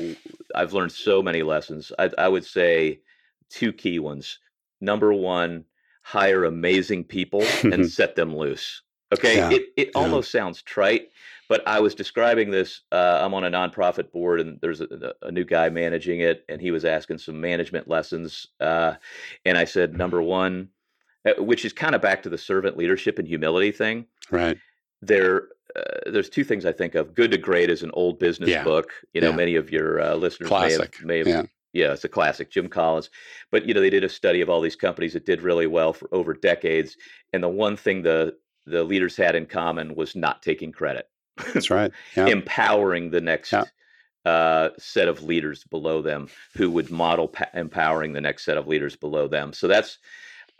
I've 0.56 0.74
learned 0.74 0.92
so 0.92 1.22
many 1.22 1.44
lessons. 1.44 1.92
I, 2.00 2.10
I 2.18 2.28
would 2.28 2.46
say 2.46 3.02
two 3.50 3.72
key 3.72 4.00
ones. 4.00 4.40
Number 4.82 5.14
one, 5.14 5.66
hire 6.02 6.46
amazing 6.46 7.04
people 7.04 7.44
and 7.64 7.90
set 7.92 8.16
them 8.16 8.36
loose. 8.36 8.82
Okay. 9.14 9.38
Yeah. 9.38 9.52
It, 9.52 9.64
it 9.78 9.92
yeah. 9.94 10.02
almost 10.02 10.32
sounds 10.32 10.62
trite, 10.64 11.10
but 11.50 11.68
I 11.68 11.80
was 11.80 11.96
describing 11.96 12.52
this. 12.52 12.82
Uh, 12.92 13.20
I'm 13.22 13.34
on 13.34 13.44
a 13.44 13.50
nonprofit 13.50 14.12
board, 14.12 14.40
and 14.40 14.60
there's 14.62 14.82
a, 14.82 15.14
a, 15.22 15.32
new 15.32 15.46
guy 15.46 15.70
managing 15.70 16.20
it, 16.20 16.44
and 16.50 16.62
he 16.62 16.72
was 16.72 16.86
asking 16.86 17.20
some 17.20 17.40
management 17.40 17.88
lessons. 17.88 18.48
Uh, 18.60 18.96
and 19.46 19.58
I 19.58 19.66
said, 19.66 19.98
number 19.98 20.22
one, 20.22 20.70
uh, 21.26 21.42
which 21.42 21.66
is 21.66 21.74
kind 21.74 21.96
of 21.96 22.02
back 22.02 22.24
to 22.24 22.30
the 22.30 22.38
servant 22.38 22.78
leadership 22.78 23.20
and 23.20 23.28
humility 23.28 23.72
thing. 23.72 24.06
Right. 24.30 24.58
There, 25.02 25.50
uh, 25.76 26.12
there's 26.12 26.30
two 26.30 26.44
things 26.44 26.66
I 26.66 26.72
think 26.74 26.96
of. 26.96 27.14
Good 27.14 27.32
to 27.32 27.38
Great 27.38 27.70
is 27.70 27.84
an 27.84 27.92
old 27.94 28.20
business 28.20 28.50
yeah. 28.50 28.64
book. 28.64 28.92
You 29.14 29.22
know, 29.22 29.30
yeah. 29.30 29.36
many 29.36 29.56
of 29.56 29.72
your 29.72 30.02
uh, 30.02 30.16
listeners 30.16 30.50
classic. 30.50 30.98
may 31.04 31.20
have, 31.20 31.28
may 31.28 31.32
have 31.32 31.46
yeah. 31.46 31.50
Yeah, 31.74 31.94
it's 31.94 32.06
a 32.06 32.10
classic, 32.10 32.50
Jim 32.50 32.70
Collins. 32.70 33.12
But 33.52 33.68
you 33.68 33.74
know, 33.74 33.82
they 33.82 33.92
did 33.92 34.04
a 34.04 34.10
study 34.10 34.42
of 34.42 34.50
all 34.50 34.62
these 34.62 34.76
companies 34.76 35.14
that 35.14 35.26
did 35.26 35.44
really 35.44 35.68
well 35.68 35.94
for 35.94 36.10
over 36.12 36.34
decades, 36.34 36.98
and 37.34 37.44
the 37.44 37.50
one 37.50 37.76
thing 37.78 38.02
the 38.02 38.36
the 38.66 38.84
leaders 38.84 39.16
had 39.16 39.36
in 39.36 39.46
common 39.46 39.94
was 39.94 40.16
not 40.16 40.42
taking 40.42 40.72
credit. 40.72 41.08
That's 41.54 41.70
right. 41.70 41.92
Yeah. 42.16 42.28
Empowering 42.28 43.12
the 43.12 43.22
next 43.22 43.52
yeah. 43.54 43.66
uh, 44.26 44.70
set 44.78 45.08
of 45.08 45.24
leaders 45.24 45.64
below 45.66 46.02
them 46.02 46.30
who 46.56 46.72
would 46.72 46.92
model 46.92 47.28
pa- 47.28 47.50
empowering 47.54 48.14
the 48.14 48.22
next 48.22 48.46
set 48.46 48.58
of 48.58 48.68
leaders 48.68 48.96
below 48.96 49.28
them. 49.28 49.54
So 49.54 49.68
that's, 49.68 49.98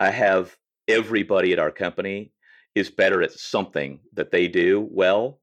I 0.00 0.10
have 0.10 0.56
everybody 0.86 1.52
at 1.52 1.58
our 1.58 1.70
company 1.70 2.32
is 2.74 2.90
better 2.90 3.22
at 3.22 3.32
something 3.32 4.00
that 4.14 4.30
they 4.30 4.48
do 4.48 4.88
well. 4.90 5.38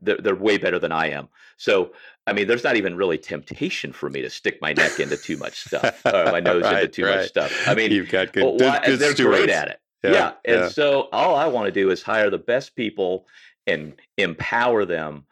They're, 0.00 0.18
they're 0.18 0.34
way 0.34 0.58
better 0.58 0.78
than 0.78 0.92
I 0.92 1.10
am. 1.10 1.28
So, 1.56 1.92
I 2.26 2.32
mean, 2.32 2.48
there's 2.48 2.64
not 2.64 2.76
even 2.76 2.96
really 2.96 3.18
temptation 3.18 3.92
for 3.92 4.10
me 4.10 4.22
to 4.22 4.30
stick 4.30 4.58
my 4.60 4.72
neck 4.72 5.00
into 5.00 5.16
too 5.16 5.36
much 5.36 5.64
stuff, 5.64 6.04
or 6.04 6.24
my 6.26 6.40
nose 6.40 6.64
right, 6.64 6.82
into 6.82 6.88
too 6.88 7.04
right. 7.04 7.16
much 7.18 7.28
stuff. 7.28 7.52
I 7.66 7.74
mean, 7.74 7.92
you've 7.92 8.10
got 8.10 8.32
good, 8.32 8.44
well, 8.44 8.56
good, 8.56 8.82
good 8.84 8.98
they're 8.98 9.14
stewards. 9.14 9.38
great 9.38 9.50
at 9.50 9.68
it. 9.68 9.80
Yeah, 10.04 10.12
yeah. 10.12 10.32
and 10.44 10.60
yeah. 10.62 10.68
so 10.68 11.08
all 11.12 11.34
I 11.34 11.46
want 11.46 11.66
to 11.66 11.72
do 11.72 11.90
is 11.90 12.02
hire 12.02 12.30
the 12.30 12.38
best 12.38 12.76
people 12.76 13.26
and 13.66 13.94
empower 14.16 14.84
them 14.84 15.24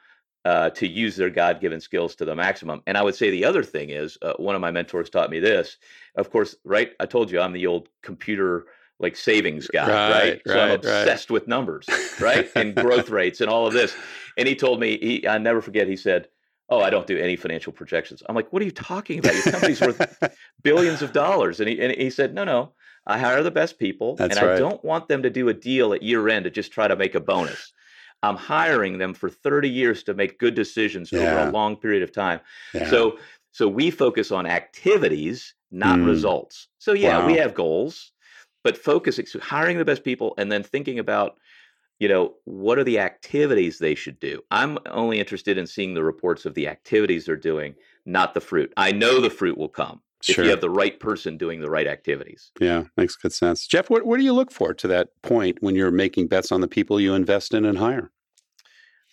uh, 0.45 0.70
to 0.70 0.87
use 0.87 1.16
their 1.16 1.30
God 1.30 1.61
given 1.61 1.80
skills 1.80 2.14
to 2.16 2.24
the 2.24 2.35
maximum. 2.35 2.82
And 2.87 2.99
I 2.99 3.03
would 3.03 3.14
say 3.14 3.30
the 3.30 3.45
other 3.45 3.62
thing 3.62 3.91
is 3.91 4.18
uh, 4.20 4.35
one 4.35 4.55
of 4.55 4.61
my 4.61 4.70
mentors 4.70 5.09
taught 5.09 5.30
me 5.30 5.41
this. 5.41 5.78
Of 6.16 6.30
course, 6.30 6.57
right? 6.64 6.93
I 7.01 7.07
told 7.07 7.30
you 7.30 7.41
I'm 7.41 7.53
the 7.53 7.66
old 7.66 7.89
computer 8.03 8.66
like 9.01 9.16
savings 9.16 9.68
guy, 9.68 9.89
right? 9.89 10.22
right? 10.22 10.43
So 10.47 10.61
I'm 10.61 10.70
obsessed 10.72 11.30
right. 11.30 11.35
with 11.35 11.49
numbers, 11.49 11.89
right? 12.20 12.49
and 12.57 12.74
growth 12.74 13.09
rates 13.09 13.41
and 13.41 13.51
all 13.51 13.66
of 13.66 13.72
this. 13.72 13.95
And 14.37 14.47
he 14.47 14.55
told 14.55 14.80
me, 14.80 14.99
he, 14.99 15.26
I 15.26 15.39
never 15.39 15.62
forget, 15.62 15.89
he 15.89 15.97
said, 15.97 16.28
Oh, 16.70 16.80
I 16.80 16.89
don't 16.89 17.07
do 17.07 17.18
any 17.18 17.37
financial 17.37 17.72
projections. 17.74 18.22
I'm 18.26 18.35
like, 18.35 18.51
what 18.51 18.62
are 18.62 18.64
you 18.64 18.70
talking 18.70 19.18
about? 19.18 19.35
Your 19.35 19.43
company's 19.43 19.82
worth 19.82 20.18
billions 20.62 21.03
of 21.03 21.12
dollars. 21.12 21.61
And 21.61 21.68
he, 21.68 21.78
and 21.78 21.95
he 21.95 22.09
said, 22.09 22.32
no, 22.32 22.43
no, 22.45 22.72
I 23.07 23.18
hire 23.18 23.43
the 23.43 23.51
best 23.51 23.78
people 23.78 24.16
That's 24.16 24.35
and 24.35 24.47
right. 24.47 24.57
I 24.57 24.59
don't 24.59 24.82
want 24.82 25.09
them 25.09 25.22
to 25.24 25.30
do 25.30 25.51
a 25.51 25.55
deal 25.55 25.93
at 25.93 26.03
year 26.03 26.26
end 26.26 26.45
to 26.45 26.51
just 26.51 26.72
try 26.72 26.89
to 26.89 26.97
make 26.97 27.14
a 27.14 27.20
bonus. 27.20 27.74
I'm 28.25 28.37
hiring 28.37 28.99
them 28.99 29.14
for 29.14 29.29
30 29.29 29.68
years 29.68 30.03
to 30.05 30.14
make 30.14 30.39
good 30.39 30.55
decisions 30.55 31.12
yeah. 31.12 31.18
over 31.20 31.49
a 31.49 31.53
long 31.53 31.77
period 31.77 32.03
of 32.03 32.12
time. 32.12 32.41
Yeah. 32.72 32.91
So 32.91 33.18
so 33.53 33.68
we 33.68 33.91
focus 33.91 34.33
on 34.33 34.47
activities, 34.47 35.55
not 35.70 35.99
mm. 35.99 36.07
results. 36.07 36.66
So 36.79 36.93
yeah, 36.93 37.18
wow. 37.18 37.27
we 37.27 37.35
have 37.35 37.55
goals, 37.55 38.12
but 38.64 38.77
focusing 38.77 39.27
so 39.27 39.39
hiring 39.39 39.79
the 39.79 39.85
best 39.85 40.03
people 40.03 40.35
and 40.39 40.51
then 40.51 40.62
thinking 40.62 40.99
about 40.99 41.39
you 42.01 42.09
know 42.09 42.35
what 42.45 42.79
are 42.79 42.85
the 42.85 42.99
activities 42.99 43.79
they 43.79 43.95
should 43.95 44.18
do. 44.18 44.43
I'm 44.51 44.79
only 44.87 45.20
interested 45.20 45.59
in 45.59 45.66
seeing 45.66 45.95
the 45.95 46.05
reports 46.05 46.47
of 46.47 46.55
the 46.55 46.68
activities 46.68 47.27
they're 47.27 47.37
doing, 47.37 47.75
not 48.05 48.35
the 48.35 48.41
fruit. 48.41 48.72
I 48.77 48.93
know 48.93 49.20
the 49.20 49.31
fruit 49.31 49.57
will 49.57 49.68
come. 49.68 50.01
Sure. 50.25 50.43
If 50.43 50.47
you 50.47 50.51
have 50.51 50.61
the 50.61 50.70
right 50.70 50.99
person 50.99 51.37
doing 51.37 51.61
the 51.61 51.70
right 51.70 51.87
activities. 51.87 52.51
Yeah, 52.61 52.85
makes 52.97 53.16
good 53.16 53.33
sense. 53.33 53.66
Jeff, 53.66 53.91
what, 53.91 54.07
what 54.07 54.18
do 54.18 54.25
you 54.25 54.33
look 54.33 54.51
for 54.51 54.72
to 54.75 54.89
that 54.89 55.09
point 55.22 55.59
when 55.61 55.75
you're 55.75 55.91
making 55.91 56.29
bets 56.29 56.51
on 56.51 56.61
the 56.61 56.68
people 56.68 57.01
you 57.01 57.14
invest 57.14 57.53
in 57.53 57.64
and 57.64 57.79
hire? 57.79 58.11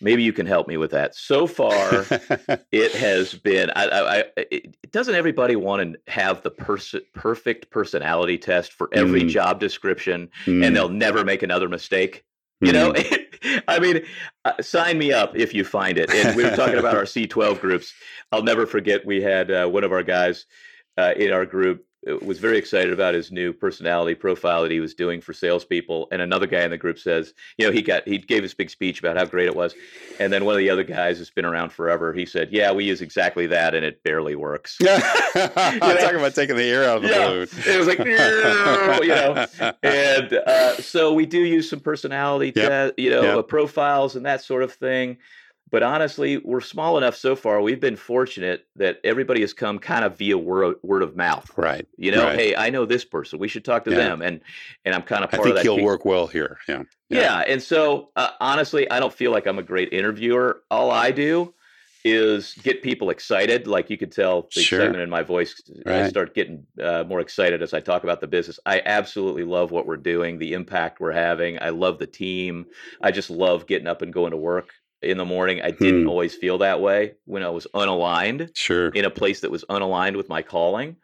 maybe 0.01 0.23
you 0.23 0.33
can 0.33 0.45
help 0.45 0.67
me 0.67 0.77
with 0.77 0.91
that. 0.91 1.15
So 1.15 1.47
far, 1.47 2.05
it 2.71 2.91
has 2.93 3.33
been. 3.33 3.71
I, 3.75 3.87
I, 3.87 4.19
I, 4.19 4.23
it, 4.37 4.91
doesn't 4.91 5.15
everybody 5.15 5.55
want 5.55 5.93
to 5.93 6.11
have 6.11 6.41
the 6.41 6.51
pers- 6.51 6.95
perfect 7.13 7.69
personality 7.69 8.37
test 8.37 8.73
for 8.73 8.89
every 8.91 9.23
mm. 9.23 9.29
job 9.29 9.59
description, 9.59 10.29
mm. 10.45 10.65
and 10.65 10.75
they'll 10.75 10.89
never 10.89 11.23
make 11.23 11.43
another 11.43 11.69
mistake? 11.69 12.25
You 12.59 12.73
know, 12.73 12.93
mm. 12.93 13.63
I 13.67 13.79
mean, 13.79 14.03
uh, 14.45 14.61
sign 14.61 14.97
me 14.97 15.13
up 15.13 15.35
if 15.35 15.53
you 15.53 15.63
find 15.63 15.97
it. 15.97 16.13
And 16.13 16.35
we 16.35 16.43
were 16.43 16.55
talking 16.55 16.77
about 16.77 16.95
our 16.95 17.03
C12 17.05 17.59
groups. 17.59 17.93
I'll 18.31 18.43
never 18.43 18.65
forget. 18.65 19.05
We 19.05 19.21
had 19.21 19.49
uh, 19.49 19.67
one 19.67 19.83
of 19.83 19.91
our 19.91 20.03
guys 20.03 20.45
uh, 20.97 21.13
in 21.15 21.31
our 21.31 21.45
group 21.45 21.85
uh, 22.09 22.17
was 22.17 22.39
very 22.39 22.57
excited 22.57 22.91
about 22.91 23.13
his 23.13 23.31
new 23.31 23.53
personality 23.53 24.15
profile 24.15 24.63
that 24.63 24.71
he 24.71 24.79
was 24.79 24.95
doing 24.95 25.21
for 25.21 25.33
salespeople. 25.33 26.07
And 26.11 26.19
another 26.19 26.47
guy 26.47 26.61
in 26.63 26.71
the 26.71 26.77
group 26.77 26.97
says, 26.97 27.33
you 27.59 27.65
know, 27.67 27.71
he 27.71 27.83
got 27.83 28.07
he 28.07 28.17
gave 28.17 28.41
his 28.41 28.55
big 28.55 28.71
speech 28.71 28.99
about 28.99 29.17
how 29.17 29.25
great 29.25 29.45
it 29.45 29.55
was. 29.55 29.75
And 30.19 30.33
then 30.33 30.43
one 30.43 30.55
of 30.55 30.59
the 30.59 30.69
other 30.71 30.83
guys 30.83 31.19
has 31.19 31.29
been 31.29 31.45
around 31.45 31.71
forever. 31.71 32.11
He 32.11 32.25
said, 32.25 32.49
"Yeah, 32.51 32.71
we 32.71 32.85
use 32.85 33.01
exactly 33.01 33.45
that, 33.47 33.75
and 33.75 33.85
it 33.85 34.03
barely 34.03 34.35
works." 34.35 34.77
Yeah, 34.91 34.99
I'm 35.35 35.97
talking 35.97 36.17
about 36.17 36.33
taking 36.35 36.57
the 36.57 36.63
air 36.63 36.89
out 36.89 36.97
of 36.97 37.03
the 37.03 37.09
yeah. 37.09 37.27
balloon. 37.27 37.47
it 37.51 37.77
was 37.77 37.87
like, 37.87 37.99
you 39.01 39.07
know, 39.07 39.45
and 39.83 40.33
uh, 40.33 40.75
so 40.81 41.13
we 41.13 41.25
do 41.25 41.39
use 41.39 41.69
some 41.69 41.79
personality, 41.79 42.51
yep. 42.55 42.95
you 42.97 43.11
know, 43.11 43.37
yep. 43.37 43.47
profiles 43.47 44.15
and 44.15 44.25
that 44.25 44.43
sort 44.43 44.63
of 44.63 44.73
thing. 44.73 45.17
But 45.71 45.83
honestly, 45.83 46.37
we're 46.37 46.61
small 46.61 46.97
enough 46.97 47.15
so 47.15 47.33
far. 47.33 47.61
We've 47.61 47.79
been 47.79 47.95
fortunate 47.95 48.67
that 48.75 48.99
everybody 49.05 49.39
has 49.39 49.53
come 49.53 49.79
kind 49.79 50.03
of 50.03 50.17
via 50.17 50.37
word, 50.37 50.75
word 50.83 51.01
of 51.01 51.15
mouth. 51.15 51.49
Right. 51.57 51.87
You 51.97 52.11
know, 52.11 52.25
right. 52.25 52.37
hey, 52.37 52.55
I 52.57 52.69
know 52.69 52.85
this 52.85 53.05
person. 53.05 53.39
We 53.39 53.47
should 53.47 53.63
talk 53.63 53.85
to 53.85 53.91
yeah. 53.91 53.97
them. 53.97 54.21
And 54.21 54.41
and 54.83 54.93
I'm 54.93 55.03
kind 55.03 55.23
of 55.23 55.31
part 55.31 55.41
I 55.41 55.43
think 55.43 55.57
of 55.57 55.63
that. 55.63 55.63
he'll 55.63 55.83
work 55.83 56.03
well 56.03 56.27
here. 56.27 56.57
Yeah. 56.67 56.83
Yeah. 57.09 57.21
yeah. 57.21 57.39
And 57.47 57.63
so 57.63 58.09
uh, 58.17 58.31
honestly, 58.41 58.89
I 58.91 58.99
don't 58.99 59.13
feel 59.13 59.31
like 59.31 59.47
I'm 59.47 59.59
a 59.59 59.63
great 59.63 59.93
interviewer. 59.93 60.61
All 60.69 60.91
I 60.91 61.11
do 61.11 61.53
is 62.03 62.55
get 62.63 62.81
people 62.81 63.09
excited. 63.09 63.67
Like 63.67 63.89
you 63.89 63.97
could 63.97 64.11
tell 64.11 64.49
the 64.53 64.61
sure. 64.61 64.79
excitement 64.79 65.03
in 65.03 65.09
my 65.09 65.23
voice. 65.23 65.61
Right. 65.85 66.03
I 66.03 66.09
start 66.09 66.33
getting 66.35 66.65
uh, 66.81 67.05
more 67.07 67.21
excited 67.21 67.61
as 67.61 67.73
I 67.73 67.79
talk 67.79 68.03
about 68.03 68.19
the 68.19 68.27
business. 68.27 68.59
I 68.65 68.81
absolutely 68.85 69.43
love 69.43 69.71
what 69.71 69.85
we're 69.85 69.97
doing, 69.97 70.37
the 70.37 70.53
impact 70.53 70.99
we're 70.99 71.11
having. 71.11 71.61
I 71.61 71.69
love 71.69 71.99
the 71.99 72.07
team. 72.07 72.65
I 73.01 73.11
just 73.11 73.29
love 73.29 73.67
getting 73.67 73.87
up 73.87 74.01
and 74.01 74.11
going 74.11 74.31
to 74.31 74.37
work 74.37 74.73
in 75.01 75.17
the 75.17 75.25
morning. 75.25 75.61
I 75.61 75.71
didn't 75.71 76.03
hmm. 76.03 76.09
always 76.09 76.35
feel 76.35 76.59
that 76.59 76.81
way 76.81 77.13
when 77.25 77.43
I 77.43 77.49
was 77.49 77.67
unaligned. 77.73 78.55
Sure. 78.55 78.89
In 78.89 79.05
a 79.05 79.09
place 79.09 79.41
that 79.41 79.51
was 79.51 79.65
unaligned 79.69 80.15
with 80.15 80.29
my 80.29 80.41
calling, 80.41 80.97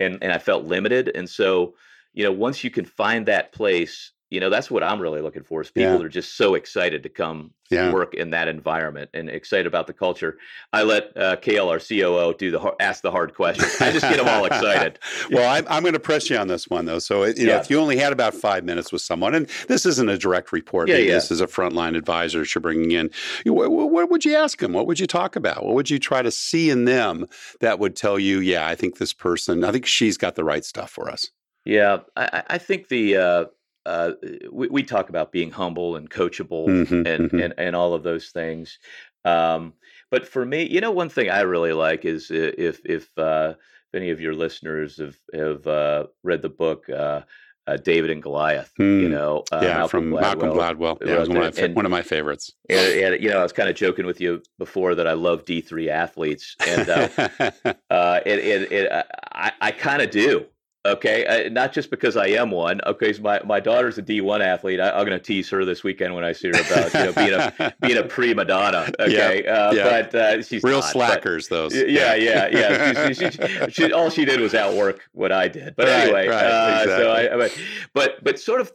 and 0.00 0.18
and 0.22 0.32
I 0.32 0.38
felt 0.38 0.64
limited. 0.64 1.10
And 1.14 1.28
so, 1.28 1.74
you 2.12 2.24
know, 2.24 2.32
once 2.32 2.64
you 2.64 2.70
can 2.70 2.84
find 2.84 3.26
that 3.26 3.52
place 3.52 4.12
You 4.30 4.40
know, 4.40 4.50
that's 4.50 4.70
what 4.70 4.82
I'm 4.82 5.00
really 5.00 5.20
looking 5.20 5.44
for 5.44 5.60
is 5.60 5.70
people 5.70 5.92
Yeah. 5.92 5.98
that 5.98 6.04
are 6.06 6.08
just 6.08 6.36
so 6.36 6.54
excited 6.54 7.02
to 7.04 7.08
come 7.08 7.52
Yeah. 7.70 7.92
work 7.92 8.14
in 8.14 8.30
that 8.30 8.48
environment 8.48 9.10
and 9.14 9.28
excited 9.30 9.66
about 9.66 9.86
the 9.86 9.92
culture. 9.92 10.38
I 10.72 10.82
let 10.82 11.16
uh, 11.16 11.36
Kale, 11.36 11.68
our 11.68 11.78
COO, 11.78 12.34
do 12.36 12.50
the 12.50 12.74
ask 12.80 13.02
the 13.02 13.10
hard 13.10 13.34
questions. 13.34 13.76
I 13.80 13.92
just 13.92 14.02
get 14.02 14.16
them 14.16 14.28
all 14.28 14.44
excited. 14.52 14.98
well, 15.30 15.48
I'm, 15.48 15.64
I'm 15.68 15.82
going 15.82 15.92
to 15.94 16.00
press 16.00 16.28
you 16.30 16.36
on 16.36 16.48
this 16.48 16.68
one 16.68 16.86
though. 16.86 16.98
So, 16.98 17.24
you 17.24 17.46
know, 17.46 17.56
if 17.56 17.70
you 17.70 17.78
only 17.78 17.96
had 17.96 18.12
about 18.12 18.34
five 18.34 18.64
minutes 18.64 18.90
with 18.92 19.02
someone, 19.02 19.34
and 19.34 19.46
this 19.68 19.86
isn't 19.86 20.08
a 20.08 20.18
direct 20.18 20.52
report, 20.52 20.88
Yeah, 20.88 20.96
yeah. 20.96 21.14
this 21.14 21.30
is 21.30 21.40
a 21.40 21.46
frontline 21.46 21.96
advisor 21.96 22.40
that 22.40 22.54
you're 22.54 22.62
bringing 22.62 22.90
in. 22.92 23.10
What, 23.46 23.70
what 23.70 24.10
would 24.10 24.24
you 24.24 24.34
ask 24.34 24.58
them? 24.58 24.72
What 24.72 24.86
would 24.86 24.98
you 24.98 25.06
talk 25.06 25.36
about? 25.36 25.64
What 25.64 25.74
would 25.74 25.90
you 25.90 25.98
try 25.98 26.22
to 26.22 26.30
see 26.30 26.70
in 26.70 26.86
them 26.86 27.26
that 27.60 27.78
would 27.78 27.94
tell 27.94 28.18
you, 28.18 28.40
yeah, 28.40 28.66
I 28.66 28.74
think 28.74 28.98
this 28.98 29.12
person, 29.12 29.62
I 29.64 29.70
think 29.70 29.86
she's 29.86 30.16
got 30.16 30.34
the 30.34 30.44
right 30.44 30.64
stuff 30.64 30.90
for 30.90 31.08
us. 31.10 31.30
Yeah, 31.66 31.98
I, 32.16 32.24
I 32.24 32.42
I 32.50 32.58
think 32.58 32.88
the 32.88 33.16
uh, 33.16 33.44
uh, 33.86 34.12
we, 34.50 34.68
we 34.68 34.82
talk 34.82 35.08
about 35.08 35.32
being 35.32 35.50
humble 35.50 35.96
and 35.96 36.10
coachable 36.10 36.68
Mhm, 36.68 37.06
and, 37.06 37.30
mhm. 37.30 37.44
and 37.44 37.54
and 37.58 37.76
all 37.76 37.94
of 37.94 38.02
those 38.02 38.30
things. 38.30 38.78
Um, 39.24 39.74
but 40.10 40.28
for 40.28 40.44
me, 40.44 40.68
you 40.68 40.80
know, 40.80 40.90
one 40.90 41.08
thing 41.08 41.30
I 41.30 41.40
really 41.42 41.72
like 41.72 42.04
is 42.04 42.30
if 42.30 42.80
if 42.84 43.16
uh, 43.18 43.54
any 43.94 44.10
of 44.10 44.20
your 44.20 44.34
listeners 44.34 44.98
have 44.98 45.16
have 45.32 45.66
uh, 45.66 46.06
read 46.22 46.42
the 46.42 46.48
book 46.50 46.88
uh, 46.90 47.22
uh, 47.66 47.76
David 47.78 48.10
and 48.10 48.22
Goliath, 48.22 48.72
you 48.78 49.08
Hmm. 49.08 49.12
know, 49.12 49.44
uh, 49.52 49.60
yeah, 49.62 49.86
from 49.86 50.10
Malcolm 50.10 50.50
Gladwell. 50.50 50.98
Yeah, 51.00 51.14
it 51.14 51.18
was 51.20 51.28
one 51.28 51.42
of, 51.44 51.56
my, 51.56 51.62
and- 51.62 51.74
one 51.74 51.86
of 51.86 51.90
my 51.90 52.02
favorites. 52.02 52.52
And, 52.68 52.78
and 53.14 53.22
you 53.22 53.30
know, 53.30 53.38
I 53.38 53.42
was 53.42 53.52
kind 53.52 53.68
of 53.68 53.76
joking 53.76 54.06
with 54.06 54.20
you 54.20 54.42
before 54.58 54.94
that 54.94 55.06
I 55.06 55.12
love 55.12 55.44
D 55.44 55.60
three 55.60 55.90
athletes, 55.90 56.56
and 56.66 56.88
uh, 56.88 57.08
uh, 57.90 58.20
it, 58.26 58.38
it, 58.38 58.72
it, 58.72 58.92
uh, 58.92 59.02
I, 59.32 59.52
I 59.60 59.70
kind 59.70 60.02
of 60.02 60.10
do. 60.10 60.46
Okay, 60.86 61.24
uh, 61.46 61.48
not 61.48 61.72
just 61.72 61.88
because 61.88 62.14
I 62.14 62.26
am 62.26 62.50
one. 62.50 62.80
Okay, 62.84 63.14
so 63.14 63.22
my, 63.22 63.40
my 63.44 63.58
daughter's 63.58 63.96
a 63.96 64.02
D 64.02 64.20
one 64.20 64.42
athlete. 64.42 64.80
I, 64.80 64.90
I'm 64.90 65.06
going 65.06 65.18
to 65.18 65.24
tease 65.24 65.48
her 65.48 65.64
this 65.64 65.82
weekend 65.82 66.14
when 66.14 66.24
I 66.24 66.32
see 66.32 66.48
her 66.48 66.60
about 66.60 66.92
you 66.92 67.04
know 67.04 67.12
being 67.14 67.32
a 67.32 67.74
being 67.80 67.96
a 67.96 68.02
prima 68.02 68.44
donna. 68.44 68.90
Okay, 69.00 69.46
uh, 69.46 69.72
yeah. 69.72 69.84
but 69.84 70.14
uh, 70.14 70.42
she's 70.42 70.62
Real 70.62 70.80
not, 70.80 70.82
but- 70.82 70.90
slackers, 70.92 71.48
those. 71.48 71.72
Y- 71.72 71.84
Yeah, 71.88 72.14
yeah, 72.16 72.48
yeah. 72.48 73.08
She, 73.08 73.14
she, 73.14 73.30
she, 73.30 73.70
she- 73.70 73.92
all 73.92 74.10
she 74.10 74.26
did 74.26 74.40
was 74.40 74.54
outwork 74.54 75.00
what 75.12 75.32
I 75.32 75.48
did. 75.48 75.74
But 75.74 75.86
Right, 75.86 76.00
anyway, 76.02 76.28
right, 76.28 76.44
uh, 76.44 76.84
so 76.84 77.10
I, 77.12 77.20
exactly. 77.22 77.64
but, 77.94 78.12
but 78.12 78.24
but 78.24 78.38
sort 78.38 78.60
of 78.60 78.70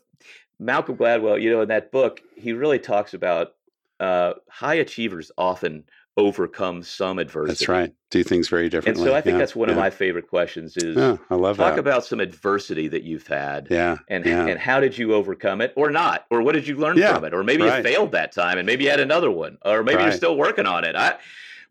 Malcolm 0.59 0.97
Gladwell, 0.97 1.39
you 1.39 1.51
know, 1.51 1.61
in 1.61 1.67
that 1.69 1.91
book, 1.91 2.21
he 2.35 2.53
really 2.53 2.79
talks 2.79 3.13
about 3.13 3.53
uh, 3.99 4.33
high 4.49 4.75
achievers 4.75 5.31
often 5.37 5.83
overcome 6.17 6.83
some 6.83 7.17
adversity. 7.19 7.51
That's 7.65 7.69
right. 7.69 7.93
Do 8.11 8.23
things 8.23 8.49
very 8.49 8.67
differently. 8.67 9.01
And 9.03 9.09
so 9.09 9.15
I 9.15 9.21
think 9.21 9.35
Yeah, 9.35 9.39
that's 9.39 9.55
one 9.55 9.69
of 9.69 9.77
my 9.77 9.89
favorite 9.89 10.27
questions 10.27 10.75
is 10.75 10.97
Yeah, 10.97 11.17
I 11.29 11.35
love 11.35 11.55
talk 11.57 11.75
that. 11.75 11.79
about 11.79 12.03
some 12.03 12.19
adversity 12.19 12.87
that 12.89 13.03
you've 13.03 13.27
had 13.27 13.67
yeah, 13.69 13.97
and 14.09 14.25
yeah. 14.25 14.45
and 14.47 14.59
how 14.59 14.79
did 14.81 14.97
you 14.97 15.13
overcome 15.13 15.61
it 15.61 15.71
or 15.77 15.89
not 15.91 16.25
or 16.29 16.41
what 16.41 16.53
did 16.55 16.67
you 16.67 16.75
learn 16.75 16.97
Yeah, 16.97 17.13
from 17.13 17.23
it 17.25 17.33
or 17.33 17.43
maybe 17.43 17.63
right. 17.63 17.77
you 17.77 17.83
failed 17.83 18.11
that 18.11 18.31
time 18.33 18.57
and 18.57 18.65
maybe 18.65 18.83
you 18.83 18.89
had 18.89 18.99
another 18.99 19.31
one 19.31 19.57
or 19.63 19.81
maybe 19.83 20.03
you're 20.03 20.11
still 20.11 20.35
working 20.35 20.65
on 20.65 20.83
it 20.83 20.95
i 20.95 21.15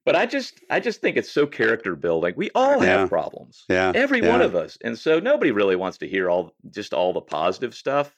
but 0.06 0.16
i 0.16 0.24
just 0.24 0.60
i 0.70 0.80
just 0.80 1.00
think 1.02 1.16
it's 1.18 1.30
so 1.30 1.46
character 1.46 1.94
building 1.96 2.32
we 2.36 2.48
all 2.54 2.78
have 2.80 3.00
Yeah. 3.00 3.06
problems 3.06 3.64
yeah, 3.68 3.92
every 3.94 4.22
one 4.22 4.40
of 4.40 4.54
us 4.54 4.78
and 4.82 4.98
so 4.98 5.18
nobody 5.20 5.50
really 5.50 5.76
wants 5.76 5.98
to 5.98 6.08
hear 6.08 6.30
all 6.30 6.54
just 6.70 6.94
all 6.94 7.12
the 7.12 7.20
positive 7.20 7.74
stuff 7.74 8.16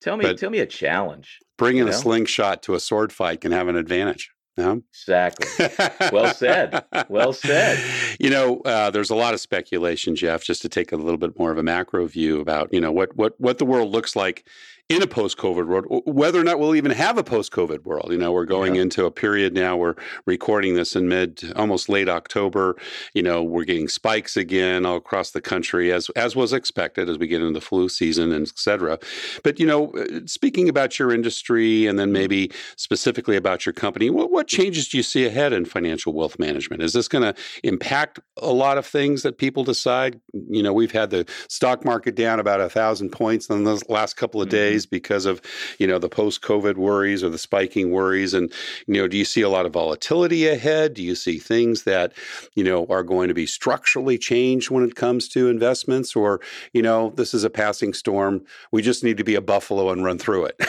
tell 0.00 0.16
me 0.16 0.24
But- 0.24 0.38
tell 0.38 0.50
me 0.50 0.58
a 0.60 0.66
challenge 0.66 1.38
Bringing 1.58 1.84
you 1.84 1.88
a 1.88 1.92
slingshot 1.92 2.62
to 2.64 2.74
a 2.74 2.80
sword 2.80 3.12
fight 3.12 3.42
can 3.42 3.52
have 3.52 3.68
an 3.68 3.76
advantage. 3.76 4.30
No? 4.56 4.82
exactly 4.92 5.68
Well 6.12 6.34
said. 6.34 6.84
Well 7.08 7.32
said. 7.32 7.78
You 8.20 8.28
know, 8.28 8.60
uh, 8.66 8.90
there's 8.90 9.08
a 9.08 9.14
lot 9.14 9.32
of 9.32 9.40
speculation, 9.40 10.14
Jeff. 10.14 10.44
Just 10.44 10.60
to 10.62 10.68
take 10.68 10.92
a 10.92 10.96
little 10.96 11.16
bit 11.16 11.38
more 11.38 11.50
of 11.50 11.56
a 11.58 11.62
macro 11.62 12.06
view 12.06 12.40
about 12.40 12.72
you 12.72 12.80
know 12.80 12.92
what 12.92 13.16
what 13.16 13.40
what 13.40 13.58
the 13.58 13.64
world 13.64 13.90
looks 13.92 14.14
like 14.14 14.46
in 14.90 15.02
a 15.02 15.06
post-COVID 15.06 15.66
world, 15.68 16.02
whether 16.04 16.40
or 16.40 16.42
not 16.42 16.58
we'll 16.58 16.74
even 16.74 16.90
have 16.90 17.16
a 17.16 17.22
post-COVID 17.22 17.84
world. 17.84 18.08
You 18.10 18.18
know, 18.18 18.32
we're 18.32 18.44
going 18.44 18.74
Yeah. 18.74 18.82
into 18.82 19.06
a 19.06 19.10
period 19.12 19.54
now. 19.54 19.76
We're 19.76 19.94
recording 20.26 20.74
this 20.74 20.96
in 20.96 21.08
mid, 21.08 21.52
almost 21.54 21.88
late 21.88 22.08
October. 22.08 22.74
You 23.14 23.22
know, 23.22 23.40
we're 23.40 23.64
getting 23.64 23.86
spikes 23.88 24.36
again 24.36 24.84
all 24.84 24.96
across 24.96 25.30
the 25.30 25.40
country, 25.40 25.92
as 25.92 26.10
as 26.16 26.34
was 26.34 26.52
expected 26.52 27.08
as 27.08 27.18
we 27.18 27.28
get 27.28 27.40
into 27.40 27.52
the 27.52 27.60
flu 27.60 27.88
season 27.88 28.32
and 28.32 28.48
et 28.48 28.58
cetera. 28.58 28.98
But 29.44 29.60
you 29.60 29.66
know, 29.66 29.92
uh, 29.92 30.22
speaking 30.26 30.68
about 30.68 30.98
your 30.98 31.12
industry 31.14 31.86
and 31.86 31.96
then 31.96 32.10
maybe 32.10 32.50
specifically 32.76 33.36
about 33.36 33.64
your 33.64 33.72
company, 33.72 34.10
what 34.10 34.32
what 34.32 34.48
changes 34.48 34.88
do 34.88 34.96
you 34.96 35.04
see 35.04 35.24
ahead 35.24 35.52
in 35.52 35.66
financial 35.66 36.12
wealth 36.12 36.36
management? 36.40 36.82
Is 36.82 36.94
this 36.94 37.06
going 37.06 37.22
to 37.22 37.40
impact 37.62 38.18
a 38.38 38.52
lot 38.52 38.76
of 38.76 38.84
things 38.86 39.22
that 39.22 39.38
people 39.38 39.62
decide? 39.62 40.20
You 40.50 40.64
know, 40.64 40.72
we've 40.72 40.90
had 40.90 41.10
the 41.10 41.26
stock 41.48 41.84
market 41.84 42.16
down 42.16 42.40
about 42.40 42.60
a 42.60 42.68
thousand 42.68 43.10
points 43.10 43.48
in 43.48 43.62
the 43.62 43.80
last 43.88 44.16
couple 44.16 44.42
of 44.42 44.48
Mhm. 44.48 44.50
Days 44.80 44.86
because 44.86 45.26
of 45.26 45.40
you 45.78 45.86
know 45.86 45.98
the 45.98 46.08
post-COVID 46.08 46.76
worries 46.76 47.22
or 47.22 47.28
the 47.30 47.38
spiking 47.38 47.90
worries. 47.90 48.34
And 48.34 48.52
you 48.86 48.94
know, 48.94 49.08
do 49.08 49.16
you 49.16 49.24
see 49.24 49.42
a 49.42 49.48
lot 49.48 49.66
of 49.66 49.72
volatility 49.72 50.46
ahead? 50.46 50.94
Do 50.94 51.02
you 51.02 51.14
see 51.14 51.38
things 51.38 51.84
that 51.84 52.12
you 52.54 52.64
know 52.64 52.86
are 52.88 53.02
going 53.02 53.28
to 53.28 53.34
be 53.34 53.46
structurally 53.46 54.18
changed 54.18 54.70
when 54.70 54.84
it 54.84 54.94
comes 54.94 55.28
to 55.28 55.48
investments, 55.48 56.16
or 56.16 56.40
you 56.72 56.82
know, 56.82 57.12
this 57.16 57.34
is 57.34 57.44
a 57.44 57.50
passing 57.50 57.92
storm? 57.92 58.44
We 58.72 58.82
just 58.82 59.04
need 59.04 59.16
to 59.18 59.24
be 59.24 59.34
a 59.34 59.40
buffalo 59.40 59.90
and 59.90 60.04
run 60.04 60.18
through 60.18 60.46
it. 60.46 60.60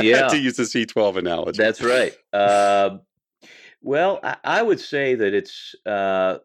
Yeah. 0.00 0.28
to 0.28 0.38
use 0.38 0.56
the 0.56 0.62
C12 0.62 1.16
analogy. 1.18 1.62
That's 1.62 1.82
right. 1.82 2.14
Um 2.32 3.00
well, 3.82 4.20
I, 4.22 4.36
I 4.44 4.62
would 4.62 4.80
say 4.80 5.14
that 5.14 5.34
it's 5.34 5.74
uh, 5.86 6.38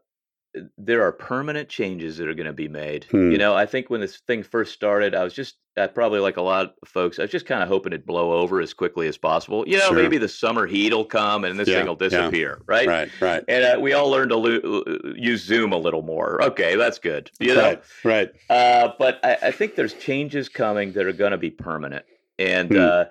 there 0.78 1.02
are 1.04 1.12
permanent 1.12 1.70
changes 1.70 2.18
that 2.18 2.28
are 2.28 2.34
going 2.34 2.46
to 2.48 2.54
be 2.54 2.68
made. 2.68 3.06
Hmm. 3.12 3.32
You 3.32 3.38
know, 3.38 3.56
I 3.56 3.66
think 3.66 3.90
when 3.90 4.02
this 4.02 4.18
thing 4.18 4.44
first 4.44 4.74
started, 4.74 5.14
I 5.16 5.24
was 5.24 5.34
just 5.34 5.56
I 5.78 5.88
probably 5.88 6.20
like 6.22 6.38
a 6.38 6.42
lot 6.42 6.74
of 6.82 6.88
folks. 6.88 7.20
I 7.20 7.24
was 7.24 7.32
just 7.32 7.46
kind 7.46 7.62
of 7.62 7.68
hoping 7.68 7.92
it'd 7.92 8.06
blow 8.06 8.32
over 8.32 8.62
as 8.62 8.74
quickly 8.74 9.08
as 9.10 9.18
possible. 9.18 9.68
You 9.68 9.78
know, 9.78 9.88
Sure. 9.90 9.96
maybe 9.98 10.18
the 10.18 10.30
summer 10.30 10.66
heat 10.66 10.94
will 10.94 11.04
come 11.04 11.44
and 11.44 11.60
this 11.60 11.68
Yeah, 11.68 11.80
thing 11.80 11.88
will 11.88 11.98
yeah. 12.00 12.08
disappear, 12.08 12.62
right? 12.66 12.88
right, 12.88 13.10
right. 13.20 13.44
And 13.50 13.64
uh, 13.66 13.80
we 13.82 13.92
all 13.92 14.10
learned 14.10 14.30
to 14.30 14.38
lo- 14.38 14.84
use 15.18 15.44
Zoom 15.44 15.74
a 15.74 15.78
little 15.78 16.02
more. 16.02 16.42
Okay, 16.42 16.78
that's 16.78 16.98
good. 17.00 17.30
You 17.42 17.56
know, 17.56 17.62
Right, 17.64 17.84
right. 18.06 18.32
uh, 18.50 18.94
but 18.98 19.20
I, 19.24 19.38
I 19.48 19.52
think 19.52 19.76
there's 19.76 19.94
changes 19.96 20.48
coming 20.48 20.94
that 20.94 21.06
are 21.06 21.12
going 21.12 21.32
to 21.32 21.38
be 21.38 21.50
permanent, 21.52 22.06
and 22.40 22.70
Hmm. 22.72 22.78
uh, 22.80 23.04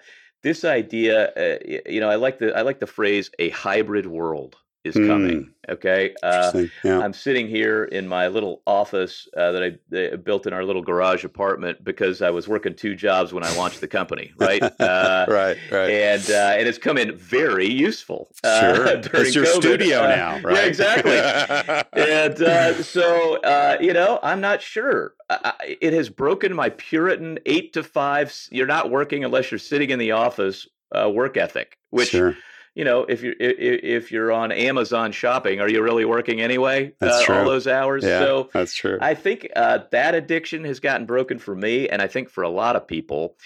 this 0.43 0.65
idea, 0.65 1.33
uh, 1.37 1.59
you 1.87 2.01
know, 2.01 2.09
I 2.09 2.15
like 2.17 2.39
the 2.39 2.57
I 2.57 2.63
like 2.63 2.79
the 2.81 2.87
phrase 2.87 3.31
"a 3.39 3.51
hybrid 3.51 4.07
world 4.07 4.57
is 4.85 4.95
coming." 4.95 5.51
Okay, 5.67 6.15
uh, 6.23 6.65
yeah. 6.85 6.99
I'm 7.01 7.15
sitting 7.15 7.49
here 7.49 7.85
in 7.85 8.07
my 8.07 8.29
little 8.29 8.61
office 8.67 9.27
uh, 9.35 9.51
that 9.53 9.63
I 9.63 9.97
uh, 9.97 10.17
built 10.19 10.47
in 10.47 10.53
our 10.53 10.63
little 10.63 10.83
garage 10.83 11.25
apartment 11.25 11.83
because 11.83 12.21
I 12.21 12.29
was 12.29 12.47
working 12.47 12.75
two 12.75 12.95
jobs 12.95 13.33
when 13.33 13.43
I 13.45 13.57
launched 13.57 13.81
the 13.81 13.89
company, 13.89 14.33
right? 14.39 14.63
Uh, 14.85 15.25
right, 15.29 15.57
right. 15.73 15.91
And 15.91 16.31
uh, 16.31 16.57
and 16.59 16.69
it's 16.69 16.77
come 16.79 16.99
in 16.99 17.17
very 17.17 17.67
useful. 17.69 18.29
uh, 18.45 18.75
sure. 18.75 18.87
It's 19.15 19.35
your 19.35 19.47
COVID. 19.47 19.57
studio 19.63 20.03
Uh, 20.03 20.09
now, 20.09 20.41
right? 20.41 20.57
Yeah, 20.57 20.67
exactly 20.67 21.17
and 22.03 22.43
uh, 22.43 22.83
so 22.83 23.37
uh, 23.43 23.77
you 23.81 23.93
know 23.93 24.19
i'm 24.23 24.41
not 24.41 24.61
sure 24.61 25.15
I, 25.31 25.77
it 25.81 25.93
has 25.95 26.09
broken 26.11 26.55
my 26.55 26.71
puritan 26.71 27.39
eight 27.47 27.73
to 27.75 27.83
five 27.83 28.35
you're 28.51 28.67
not 28.67 28.91
working 28.91 29.25
unless 29.25 29.51
you're 29.51 29.59
sitting 29.59 29.91
in 29.91 29.99
the 29.99 30.13
office 30.13 30.67
uh, 30.93 31.09
work 31.09 31.37
ethic 31.37 31.79
which 31.91 32.11
sure. 32.11 32.37
You 32.75 32.85
know 32.85 33.05
if 33.05 33.23
you're 33.23 33.35
if 33.39 34.11
you're 34.11 34.33
on 34.33 34.51
amazon 34.53 35.13
shopping 35.13 35.61
are 35.61 35.69
you 35.69 35.83
really 35.83 36.05
working 36.05 36.41
anyway 36.41 36.93
That's 36.99 37.29
uh, 37.29 37.33
all 37.33 37.45
those 37.45 37.67
hours 37.67 38.05
Yeah, 38.05 38.21
so 38.21 38.51
that's 38.53 38.75
true. 38.75 38.99
I 39.01 39.15
think 39.15 39.49
uh, 39.57 39.81
that 39.93 40.15
addiction 40.15 40.65
has 40.65 40.81
gotten 40.81 41.07
broken 41.07 41.39
for 41.39 41.55
me, 41.55 41.89
and 41.89 42.03
I 42.03 42.07
think 42.07 42.29
for 42.29 42.43
a 42.43 42.49
lot 42.49 42.77
of 42.77 42.87
people. 42.87 43.37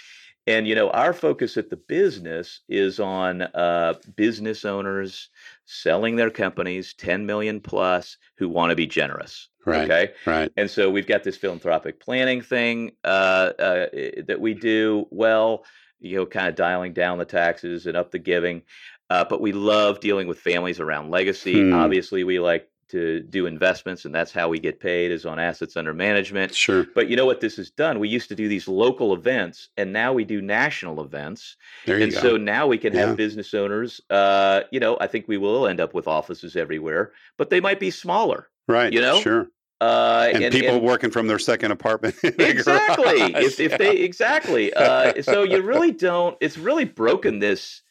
And 0.47 0.67
you 0.67 0.73
know, 0.73 0.89
our 0.89 1.13
focus 1.13 1.57
at 1.57 1.69
the 1.69 1.75
business 1.77 2.61
is 2.67 2.99
on 2.99 3.43
uh, 3.43 3.93
business 4.15 4.65
owners 4.65 5.29
selling 5.65 6.15
their 6.15 6.31
companies, 6.31 6.93
ten 6.95 7.25
million 7.27 7.59
plus, 7.59 8.17
who 8.37 8.49
want 8.49 8.71
to 8.71 8.75
be 8.75 8.87
generous. 8.87 9.49
right, 9.65 9.83
Okay, 9.83 10.13
right. 10.25 10.51
and 10.57 10.71
so 10.71 10.89
we've 10.89 11.05
got 11.05 11.23
this 11.23 11.37
philanthropic 11.37 11.99
planning 11.99 12.41
thing 12.41 12.93
uh, 13.03 13.51
uh, 13.59 13.85
that 14.25 14.37
we 14.39 14.55
do 14.55 15.05
well, 15.11 15.65
you 15.99 16.15
know, 16.15 16.25
kind 16.25 16.47
of 16.47 16.55
dialing 16.55 16.93
down 16.93 17.19
the 17.19 17.25
taxes 17.25 17.85
and 17.85 17.95
up 17.95 18.09
the 18.11 18.17
giving. 18.19 18.63
Uh, 19.09 19.23
but 19.23 19.41
we 19.41 19.51
love 19.51 19.99
dealing 19.99 20.27
with 20.27 20.39
families 20.39 20.79
around 20.79 21.09
legacy. 21.09 21.61
Hmm. 21.61 21.73
Obviously, 21.73 22.23
we 22.23 22.39
like 22.39 22.69
to 22.89 23.21
do 23.21 23.45
investments, 23.45 24.05
and 24.05 24.15
that's 24.15 24.31
how 24.31 24.49
we 24.49 24.59
get 24.59 24.79
paid 24.79 25.11
is 25.11 25.23
on 25.25 25.37
assets 25.39 25.77
under 25.77 25.93
management. 25.93 26.55
Sure. 26.55 26.87
But 26.95 27.07
you 27.07 27.15
know 27.15 27.25
what 27.25 27.39
this 27.39 27.57
has 27.57 27.69
done? 27.69 27.99
We 27.99 28.09
used 28.09 28.29
to 28.29 28.35
do 28.35 28.47
these 28.47 28.67
local 28.67 29.13
events, 29.13 29.69
and 29.77 29.93
now 29.93 30.11
we 30.13 30.23
do 30.25 30.41
national 30.41 31.03
events. 31.03 31.55
There 31.85 31.97
you 31.99 32.05
and 32.05 32.13
go. 32.13 32.19
so 32.19 32.37
now 32.37 32.65
we 32.65 32.79
can 32.79 32.93
Yeah. 32.93 33.07
have 33.07 33.15
business 33.17 33.53
owners. 33.53 34.01
Uh, 34.09 34.61
you 34.71 34.79
know, 34.79 34.97
I 34.99 35.05
think 35.07 35.27
we 35.27 35.37
will 35.37 35.67
end 35.67 35.79
up 35.79 35.93
with 35.93 36.07
offices 36.07 36.55
everywhere, 36.55 37.11
but 37.37 37.51
they 37.51 37.59
might 37.59 37.79
be 37.79 37.91
smaller. 37.91 38.49
right. 38.67 38.91
you 38.91 39.01
know, 39.01 39.19
Sure. 39.21 39.47
Uh, 39.81 40.29
And, 40.33 40.51
people 40.53 40.81
working 40.81 41.09
from 41.11 41.27
their 41.27 41.39
second 41.39 41.71
apartment. 41.71 42.15
exactly 42.23 43.17
garage. 43.31 43.43
if, 43.45 43.59
if 43.59 43.77
they 43.77 43.97
exactly 43.97 44.73
uh, 44.73 45.21
so 45.21 45.43
you 45.43 45.61
really 45.73 45.91
don't 45.91 46.35
it's 46.41 46.57
really 46.57 46.83
broken 46.85 47.39
this 47.39 47.81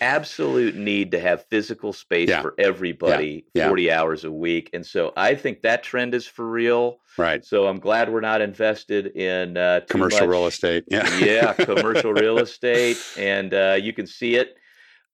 absolute 0.00 0.76
need 0.76 1.10
to 1.12 1.20
have 1.20 1.44
physical 1.46 1.92
space 1.92 2.28
yeah. 2.28 2.42
for 2.42 2.54
everybody 2.58 3.44
yeah. 3.54 3.68
40 3.68 3.92
hours 3.92 4.24
a 4.24 4.32
week. 4.32 4.70
And 4.72 4.84
so 4.84 5.12
I 5.16 5.34
think 5.34 5.62
that 5.62 5.82
trend 5.82 6.14
is 6.14 6.26
for 6.26 6.48
real. 6.48 6.98
Right. 7.16 7.44
So 7.44 7.66
I'm 7.66 7.78
glad 7.78 8.12
we're 8.12 8.20
not 8.20 8.40
invested 8.40 9.08
in 9.16 9.56
uh, 9.56 9.80
commercial 9.88 10.20
much, 10.20 10.28
real 10.28 10.46
estate. 10.46 10.84
Yeah. 10.88 11.18
yeah, 11.18 11.52
commercial 11.58 12.12
real 12.12 12.38
estate. 12.38 12.98
And 13.18 13.52
uh, 13.54 13.78
you 13.80 13.92
can 13.92 14.06
see 14.06 14.36
it. 14.36 14.56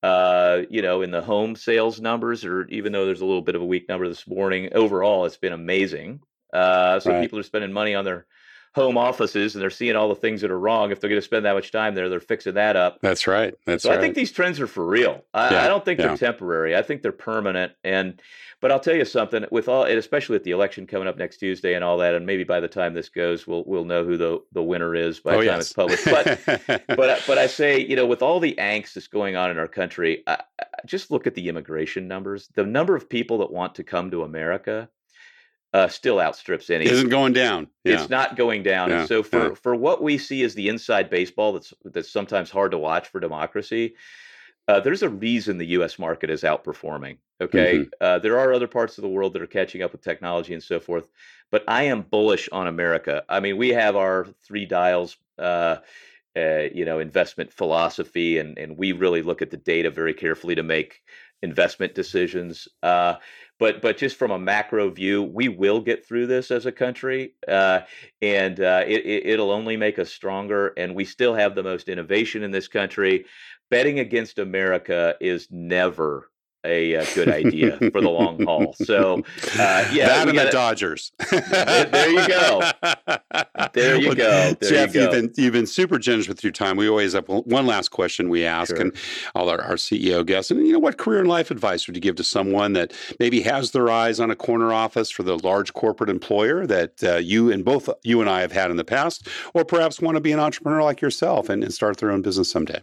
Uh, 0.03 0.65
you 0.69 0.83
know, 0.83 1.01
in 1.01 1.11
the 1.11 1.23
home 1.23 1.57
sales 1.57 1.99
numbers, 1.99 2.45
or 2.45 2.67
even 2.69 2.93
though 2.93 3.07
there's 3.07 3.23
a 3.23 3.25
little 3.25 3.41
bit 3.41 3.55
of 3.55 3.63
a 3.63 3.65
weak 3.65 3.89
number 3.89 4.07
this 4.07 4.29
morning, 4.29 4.69
overall 4.75 5.25
it's 5.25 5.39
been 5.39 5.55
amazing. 5.55 6.21
Uh, 6.53 7.01
so 7.01 7.11
right. 7.11 7.23
people 7.23 7.39
are 7.39 7.43
spending 7.43 7.73
money 7.73 7.95
on 7.95 8.05
their 8.05 8.27
home 8.75 8.99
offices 8.99 9.55
and 9.55 9.63
they're 9.63 9.71
seeing 9.71 9.95
all 9.95 10.09
the 10.09 10.15
things 10.15 10.41
that 10.41 10.51
are 10.51 10.59
wrong. 10.59 10.91
If 10.91 11.01
they're 11.01 11.11
going 11.11 11.21
to 11.21 11.25
spend 11.25 11.45
that 11.47 11.55
much 11.55 11.71
time 11.71 11.95
there, 11.95 12.09
they're 12.09 12.21
fixing 12.21 12.55
that 12.55 12.75
up. 12.75 12.99
That's 13.03 13.27
right. 13.27 13.55
That's 13.67 13.85
so 13.85 13.91
right. 13.91 13.99
I 13.99 14.03
think 14.03 14.15
these 14.15 14.33
trends 14.33 14.59
are 14.61 14.67
for 14.67 14.85
real. 14.85 15.25
I, 15.33 15.53
yeah. 15.53 15.65
I 15.65 15.69
don't 15.69 15.85
think 15.85 16.01
yeah. 16.01 16.09
they're 16.09 16.17
temporary. 16.17 16.77
I 16.77 16.83
think 16.83 17.03
they're 17.03 17.13
permanent. 17.13 17.73
And 17.85 18.21
but 18.61 18.73
I'll 18.73 18.81
tell 18.81 18.97
you 18.97 19.05
something 19.05 19.45
with 19.51 19.69
all, 19.69 19.85
and 19.85 19.99
especially 19.99 20.35
with 20.35 20.45
the 20.45 20.53
election 20.53 20.87
coming 20.87 21.07
up 21.07 21.19
next 21.19 21.37
Tuesday 21.37 21.75
and 21.75 21.85
all 21.85 21.99
that, 21.99 22.15
and 22.15 22.25
maybe 22.25 22.45
by 22.45 22.61
the 22.61 22.69
time 22.69 22.95
this 22.95 23.11
goes, 23.11 23.47
we'll 23.47 23.63
we'll 23.67 23.85
know 23.85 24.05
who 24.05 24.17
the 24.17 24.43
the 24.53 24.63
winner 24.63 24.95
is 24.95 25.21
by 25.21 25.35
oh, 25.35 25.41
the 25.41 25.47
time 25.47 25.59
yes. 25.59 25.67
it's 25.67 25.73
published. 25.75 26.05
But 26.07 26.87
but 26.97 27.23
but 27.27 27.39
I 27.39 27.47
say, 27.47 27.79
you 27.79 27.95
know, 27.95 28.07
with 28.07 28.23
all 28.23 28.41
the 28.41 28.55
angst 28.59 28.95
that's 28.95 29.07
going 29.07 29.37
on 29.37 29.51
in 29.51 29.59
our 29.59 29.69
country, 29.69 30.23
I, 30.27 30.41
I 30.59 30.65
just 30.87 31.11
look 31.11 31.27
at 31.27 31.35
the 31.35 31.49
immigration 31.49 32.09
numbers. 32.09 32.49
The 32.55 32.65
number 32.65 32.97
of 32.97 33.09
people 33.09 33.39
that 33.39 33.53
want 33.53 33.75
to 33.77 33.85
come 33.85 34.11
to 34.11 34.23
America 34.23 34.89
uh, 35.75 35.89
still 35.89 36.21
outstrips 36.21 36.71
any. 36.71 36.87
Isn't 36.87 37.09
going 37.09 37.33
down. 37.33 37.67
Yeah. 37.83 37.95
It's 37.95 38.09
not 38.09 38.37
going 38.37 38.63
down. 38.63 38.91
Yeah. 38.91 39.01
And 39.01 39.09
so 39.09 39.23
for 39.25 39.49
yeah. 39.49 39.55
for 39.55 39.75
what 39.75 40.03
we 40.03 40.17
see 40.17 40.45
as 40.45 40.55
the 40.55 40.69
inside 40.69 41.11
baseball 41.11 41.53
that's 41.53 41.75
that's 41.85 42.11
sometimes 42.11 42.49
hard 42.49 42.71
to 42.71 42.79
watch 42.79 43.09
for 43.09 43.19
democracy, 43.19 43.97
uh, 44.69 44.79
there's 44.79 45.03
a 45.03 45.09
reason 45.09 45.59
the 45.59 45.67
U.S. 45.67 45.99
market 45.99 46.31
is 46.31 46.43
outperforming. 46.43 47.19
Okay, 47.41 47.81
mm-hmm. 47.81 47.89
uh, 48.01 48.21
there 48.21 48.39
are 48.39 48.53
other 48.53 48.69
parts 48.69 48.97
of 48.97 49.03
the 49.03 49.09
world 49.09 49.33
that 49.33 49.43
are 49.43 49.49
catching 49.49 49.83
up 49.83 49.91
with 49.91 50.01
technology 50.01 50.55
and 50.55 50.63
so 50.63 50.79
forth, 50.79 51.09
but 51.51 51.65
I 51.67 51.83
am 51.83 52.03
bullish 52.03 52.49
on 52.53 52.69
America. 52.69 53.25
I 53.29 53.41
mean, 53.41 53.57
we 53.57 53.71
have 53.71 53.97
our 53.97 54.29
three 54.47 54.65
dials. 54.65 55.17
Uh, 55.39 55.77
uh, 56.37 56.67
you 56.75 56.85
know, 56.85 56.99
investment 56.99 57.53
philosophy, 57.53 58.39
and 58.39 58.59
and 58.59 58.77
we 58.77 58.91
really 58.91 59.23
look 59.23 59.41
at 59.41 59.51
the 59.51 59.57
data 59.57 59.89
very 59.89 60.13
carefully 60.13 60.57
to 60.57 60.65
make 60.65 61.03
investment 61.43 61.95
decisions. 61.95 62.67
But 63.59 63.83
but 63.83 63.97
just 63.97 64.17
from 64.17 64.31
a 64.31 64.39
macro 64.39 64.91
view, 64.91 65.23
we 65.23 65.49
will 65.49 65.81
get 65.81 66.07
through 66.07 66.27
this 66.27 66.51
as 66.51 66.67
a 66.67 66.73
country, 66.73 67.35
uh, 67.47 67.81
and 68.21 68.59
uh, 68.61 68.83
it, 68.87 69.39
will 69.39 69.53
only 69.53 69.77
make 69.77 69.99
us 69.99 70.13
stronger. 70.13 70.73
And 70.77 70.95
we 70.95 71.05
still 71.05 71.35
have 71.35 71.55
the 71.55 71.63
most 71.63 71.89
innovation 71.89 72.43
in 72.43 72.51
this 72.51 72.69
country. 72.69 73.27
Betting 73.71 74.01
against 74.01 74.39
America 74.39 75.15
is 75.21 75.49
never 75.51 76.31
a, 76.65 76.95
a, 76.95 77.15
good 77.15 77.29
idea 77.29 77.77
for 77.93 78.01
the 78.01 78.11
long 78.11 78.43
haul. 78.45 78.75
So, 78.75 79.23
uh, 79.59 79.89
yeah, 79.93 80.07
that 80.07 80.29
and 80.29 80.37
gotta, 80.37 80.47
the 80.47 80.53
Dodgers. 80.53 81.13
there, 81.31 81.85
there, 81.85 82.11
you 82.11 82.29
go. 82.29 82.71
There 83.73 83.97
you 83.97 84.09
well, 84.09 84.17
go. 84.17 84.55
There 84.61 84.71
Jeff, 84.71 84.95
you 84.95 85.03
have 85.03 85.13
been 85.13 85.33
you've 85.37 85.53
been 85.53 85.67
super 85.67 85.99
generous 85.99 86.29
with 86.29 86.43
your 86.43 86.53
time. 86.53 86.77
We 86.77 86.89
always 86.89 87.13
have 87.13 87.27
one 87.29 87.67
last 87.67 87.91
question 87.91 88.29
we 88.29 88.45
ask, 88.45 88.75
sure. 88.75 88.81
and 88.81 88.97
all 89.35 89.49
our, 89.49 89.61
our, 89.61 89.75
CEO 89.75 90.25
guests. 90.25 90.51
And 90.51 90.67
you 90.67 90.73
know, 90.73 90.79
what 90.79 90.99
career 90.99 91.21
and 91.21 91.29
life 91.29 91.51
advice 91.51 91.87
would 91.87 91.97
you 91.97 92.03
give 92.03 92.17
to 92.17 92.25
someone 92.25 92.73
that 92.75 92.93
maybe 93.19 93.41
has 93.43 93.73
their 93.73 93.91
eyes 93.91 94.21
on 94.21 94.31
a 94.31 94.37
corner 94.37 94.73
office 94.73 95.11
for 95.11 95.23
the 95.23 95.39
large 95.39 95.73
corporate 95.73 96.11
employer 96.11 96.67
that 96.67 97.03
uh, 97.03 97.17
you 97.17 97.51
and 97.51 97.65
both 97.65 97.89
you 98.03 98.21
and 98.21 98.31
I 98.31 98.41
have 98.41 98.53
had 98.53 98.71
in 98.71 98.77
the 98.77 98.85
past, 98.85 99.29
or 99.53 99.65
perhaps 99.65 100.01
want 100.01 100.17
to 100.17 100.21
be 100.21 100.33
an 100.33 100.41
entrepreneur 100.41 100.83
like 100.83 101.01
yourself 101.01 101.49
and, 101.49 101.63
and 101.63 101.73
start 101.73 101.99
their 101.99 102.11
own 102.11 102.23
business 102.23 102.51
someday? 102.51 102.81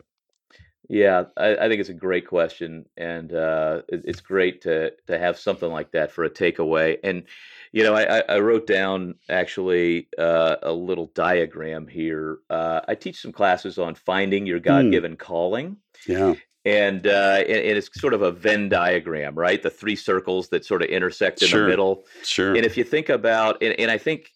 Yeah, 0.91 1.23
I, 1.37 1.55
I, 1.55 1.69
think 1.69 1.79
it's 1.79 1.87
a 1.87 1.93
great 1.93 2.27
question, 2.27 2.85
and 2.97 3.31
uh, 3.31 3.83
it, 3.87 4.01
it's 4.03 4.19
great 4.19 4.61
to 4.63 4.91
to 5.07 5.17
have 5.17 5.39
something 5.39 5.71
like 5.71 5.93
that 5.93 6.11
for 6.11 6.25
a 6.25 6.29
takeaway. 6.29 6.97
And 7.01 7.23
you 7.71 7.81
know, 7.83 7.95
I, 7.95 8.23
I 8.27 8.39
wrote 8.39 8.67
down 8.67 9.15
actually 9.29 10.09
uh, 10.17 10.57
a 10.61 10.73
little 10.73 11.09
diagram 11.15 11.87
here. 11.87 12.39
Uh, 12.49 12.81
I 12.89 12.95
teach 12.95 13.21
some 13.21 13.31
classes 13.31 13.79
on 13.79 13.95
finding 13.95 14.45
your 14.45 14.59
God 14.59 14.91
given 14.91 15.13
mm. 15.13 15.19
calling. 15.19 15.77
Yeah. 16.05 16.33
And, 16.65 17.07
uh, 17.07 17.37
and, 17.39 17.49
and 17.49 17.77
it's 17.77 17.89
sort 17.99 18.13
of 18.13 18.21
a 18.21 18.31
Venn 18.31 18.67
diagram, 18.67 19.33
right? 19.35 19.63
The 19.63 19.69
three 19.69 19.95
circles 19.95 20.49
that 20.49 20.65
sort 20.65 20.83
of 20.83 20.89
intersect 20.89 21.41
in 21.41 21.47
sure. 21.47 21.63
the 21.63 21.69
middle. 21.69 22.03
Sure. 22.23 22.53
And 22.53 22.65
if 22.65 22.75
you 22.77 22.83
think 22.83 23.07
about, 23.07 23.63
and, 23.63 23.73
and 23.79 23.89
I 23.89 23.97
think 23.97 24.31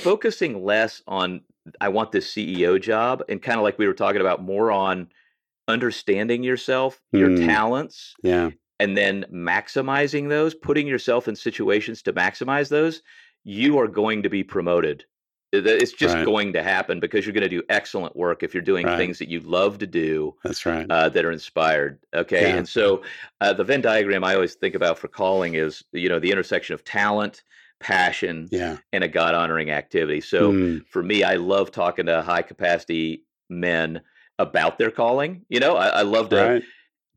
focusing 0.00 0.64
less 0.64 1.02
on 1.06 1.42
I 1.78 1.90
want 1.90 2.10
this 2.10 2.32
CEO 2.32 2.80
job, 2.80 3.22
and 3.28 3.40
kind 3.40 3.58
of 3.58 3.64
like 3.64 3.78
we 3.78 3.86
were 3.86 3.92
talking 3.92 4.22
about, 4.22 4.42
more 4.42 4.72
on 4.72 5.10
understanding 5.70 6.42
yourself, 6.42 7.00
your 7.12 7.30
mm. 7.30 7.46
talents, 7.46 8.14
yeah, 8.22 8.50
and 8.78 8.96
then 8.96 9.24
maximizing 9.32 10.28
those, 10.28 10.54
putting 10.54 10.86
yourself 10.86 11.28
in 11.28 11.36
situations 11.36 12.02
to 12.02 12.12
maximize 12.12 12.68
those, 12.68 13.02
you 13.44 13.78
are 13.78 13.88
going 13.88 14.22
to 14.22 14.30
be 14.30 14.42
promoted. 14.42 15.04
It's 15.52 15.92
just 15.92 16.14
right. 16.14 16.24
going 16.24 16.52
to 16.52 16.62
happen 16.62 17.00
because 17.00 17.26
you're 17.26 17.32
going 17.32 17.42
to 17.42 17.48
do 17.48 17.62
excellent 17.68 18.14
work 18.14 18.44
if 18.44 18.54
you're 18.54 18.62
doing 18.62 18.86
right. 18.86 18.96
things 18.96 19.18
that 19.18 19.28
you 19.28 19.40
love 19.40 19.78
to 19.78 19.86
do. 19.86 20.36
That's 20.44 20.64
right. 20.64 20.86
Uh, 20.88 21.08
that 21.08 21.24
are 21.24 21.32
inspired. 21.32 21.98
Okay. 22.14 22.42
Yeah. 22.42 22.56
And 22.56 22.68
so 22.68 23.02
uh, 23.40 23.52
the 23.52 23.64
Venn 23.64 23.80
diagram 23.80 24.22
I 24.22 24.34
always 24.34 24.54
think 24.54 24.76
about 24.76 24.96
for 24.96 25.08
calling 25.08 25.54
is, 25.54 25.82
you 25.90 26.08
know, 26.08 26.20
the 26.20 26.30
intersection 26.30 26.74
of 26.74 26.84
talent, 26.84 27.42
passion, 27.80 28.48
yeah. 28.52 28.76
and 28.92 29.02
a 29.02 29.08
God 29.08 29.34
honoring 29.34 29.72
activity. 29.72 30.20
So 30.20 30.52
mm. 30.52 30.86
for 30.86 31.02
me, 31.02 31.24
I 31.24 31.34
love 31.34 31.72
talking 31.72 32.06
to 32.06 32.22
high 32.22 32.42
capacity 32.42 33.24
men 33.48 34.02
about 34.40 34.78
their 34.78 34.90
calling. 34.90 35.44
You 35.48 35.60
know, 35.60 35.76
I, 35.76 35.88
I 35.88 36.02
love 36.02 36.30
to 36.30 36.36
right. 36.36 36.62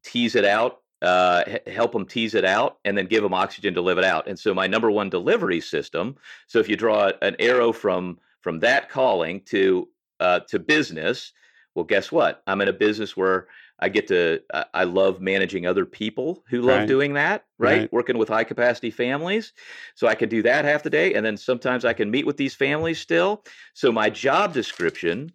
tease 0.03 0.35
it 0.35 0.43
out, 0.45 0.81
uh, 1.01 1.43
help 1.67 1.93
them 1.93 2.05
tease 2.05 2.35
it 2.35 2.45
out, 2.45 2.77
and 2.83 2.97
then 2.97 3.07
give 3.07 3.23
them 3.23 3.33
oxygen 3.33 3.73
to 3.75 3.81
live 3.81 3.97
it 3.97 4.03
out. 4.03 4.27
And 4.27 4.37
so 4.37 4.53
my 4.53 4.67
number 4.67 4.91
one 4.91 5.09
delivery 5.09 5.61
system. 5.61 6.17
So 6.47 6.59
if 6.59 6.67
you 6.67 6.75
draw 6.75 7.11
an 7.21 7.35
arrow 7.39 7.71
from 7.71 8.19
from 8.41 8.59
that 8.59 8.89
calling 8.89 9.41
to 9.45 9.87
uh, 10.19 10.41
to 10.49 10.59
business, 10.59 11.31
well, 11.75 11.85
guess 11.85 12.11
what? 12.11 12.43
I'm 12.45 12.61
in 12.61 12.67
a 12.67 12.73
business 12.73 13.15
where 13.15 13.47
I 13.79 13.89
get 13.89 14.07
to 14.09 14.41
I 14.73 14.83
love 14.83 15.21
managing 15.21 15.65
other 15.65 15.85
people 15.85 16.43
who 16.49 16.61
love 16.61 16.79
right. 16.79 16.87
doing 16.87 17.13
that, 17.13 17.45
right? 17.57 17.79
right? 17.79 17.93
Working 17.93 18.17
with 18.17 18.29
high 18.29 18.43
capacity 18.43 18.91
families. 18.91 19.53
So 19.95 20.07
I 20.07 20.15
can 20.15 20.29
do 20.29 20.41
that 20.43 20.65
half 20.65 20.83
the 20.83 20.89
day 20.89 21.13
and 21.13 21.25
then 21.25 21.37
sometimes 21.37 21.85
I 21.85 21.93
can 21.93 22.11
meet 22.11 22.25
with 22.25 22.37
these 22.37 22.53
families 22.53 22.99
still. 22.99 23.43
So 23.73 23.91
my 23.91 24.09
job 24.09 24.53
description 24.53 25.31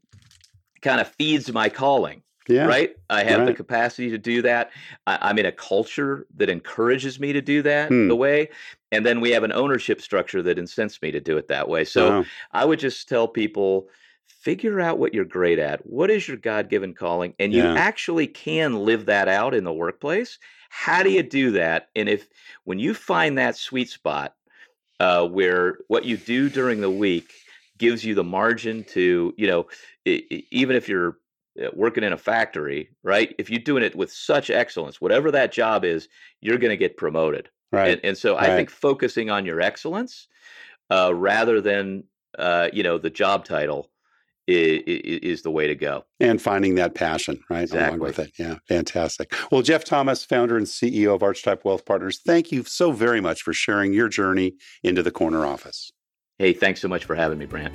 kind 0.83 1.01
of 1.01 1.09
feeds 1.09 1.53
my 1.53 1.69
calling. 1.69 2.23
Yeah. 2.49 2.65
Right. 2.65 2.97
I 3.11 3.25
have 3.25 3.41
right. 3.41 3.47
the 3.47 3.55
capacity 3.55 4.09
to 4.11 4.19
do 4.19 4.41
that. 4.43 4.71
I, 5.07 5.31
am 5.31 5.39
in 5.39 5.45
a 5.45 5.53
culture 5.53 6.27
that 6.37 6.49
encourages 6.49 7.21
me 7.21 7.35
to 7.35 7.43
do 7.43 7.61
that 7.63 7.89
hmm. 7.89 8.09
the 8.09 8.17
way. 8.17 8.49
And 8.91 9.05
then 9.05 9.21
we 9.21 9.33
have 9.33 9.45
an 9.45 9.53
ownership 9.53 10.01
structure 10.01 10.43
that 10.43 10.59
incents 10.59 11.01
me 11.03 11.11
to 11.11 11.21
do 11.21 11.37
it 11.37 11.49
that 11.49 11.69
way. 11.69 11.85
So 11.85 12.11
wow. 12.11 12.25
I 12.53 12.65
would 12.65 12.79
just 12.79 13.07
tell 13.07 13.29
people 13.29 13.89
figure 14.27 14.81
out 14.81 14.99
what 14.99 15.13
you're 15.13 15.27
great 15.27 15.59
at. 15.59 15.85
What 15.85 16.11
is 16.11 16.27
your 16.27 16.39
God 16.39 16.71
given 16.71 16.95
calling? 16.95 17.35
And 17.39 17.53
you 17.53 17.63
actually 17.65 18.27
can 18.27 18.77
live 18.85 19.07
that 19.07 19.29
out 19.29 19.55
in 19.55 19.65
the 19.65 19.73
workplace. 19.73 20.39
How 20.71 21.03
do 21.03 21.11
you 21.11 21.23
do 21.23 21.51
that? 21.53 21.91
And 21.95 22.09
if 22.09 22.29
when 22.65 22.79
you 22.79 22.95
find 22.95 23.37
that 23.37 23.57
sweet 23.57 23.91
spot 23.91 24.35
uh, 25.01 25.27
where 25.27 25.79
what 25.89 26.05
you 26.05 26.17
do 26.17 26.49
during 26.49 26.81
the 26.81 26.91
week 26.91 27.33
gives 27.79 28.05
you 28.05 28.15
the 28.15 28.25
margin 28.25 28.85
to, 28.85 29.35
you 29.37 29.47
know, 29.47 29.67
even 30.05 30.77
if 30.77 30.89
you're 30.89 31.19
uh, 31.63 31.69
working 31.73 32.05
in 32.05 32.13
a 32.13 32.19
factory, 32.19 32.91
right? 33.03 33.35
If 33.39 33.51
you're 33.51 33.61
doing 33.61 33.83
it 33.83 33.97
with 33.97 34.13
such 34.13 34.51
excellence, 34.51 35.01
whatever 35.01 35.31
that 35.31 35.53
job 35.53 35.85
is, 35.85 36.09
you're 36.41 36.59
going 36.59 36.71
to 36.71 36.77
get 36.77 36.97
promoted. 36.97 37.49
Right. 37.73 37.93
And, 37.93 38.01
and 38.05 38.19
so 38.19 38.35
right. 38.35 38.51
I 38.51 38.57
think 38.57 38.71
focusing 38.71 39.31
on 39.31 39.45
your 39.45 39.61
excellence 39.61 40.29
uh, 40.91 41.15
rather 41.15 41.61
than 41.61 42.05
uh, 42.39 42.69
you 42.73 42.83
know 42.83 42.99
the 42.99 43.11
job 43.11 43.45
title 43.45 43.91
is, 44.47 44.83
is, 44.87 45.43
the 45.43 45.51
way 45.51 45.67
to 45.67 45.75
go. 45.75 46.05
And 46.21 46.41
finding 46.41 46.77
that 46.77 46.95
passion, 46.95 47.41
right, 47.51 47.63
exactly. 47.63 47.89
along 47.89 47.99
with 48.01 48.19
it. 48.19 48.33
Yeah, 48.39 48.57
fantastic. 48.67 49.35
Well, 49.51 49.63
Jeff 49.63 49.85
Thomas, 49.85 50.25
founder 50.25 50.57
and 50.57 50.67
CEO 50.67 51.15
of 51.15 51.23
Archetype 51.23 51.65
Wealth 51.65 51.85
Partners, 51.85 52.21
thank 52.25 52.51
you 52.51 52.65
so 52.65 52.93
very 52.93 53.21
much 53.21 53.43
for 53.43 53.53
sharing 53.53 53.93
your 53.93 54.09
journey 54.09 54.55
into 54.83 55.03
the 55.03 55.11
corner 55.11 55.45
office. 55.45 55.93
Hey, 56.39 56.53
thanks 56.53 56.81
so 56.81 56.87
much 56.87 57.05
for 57.05 57.17
having 57.17 57.37
me, 57.37 57.47
Brant. 57.47 57.75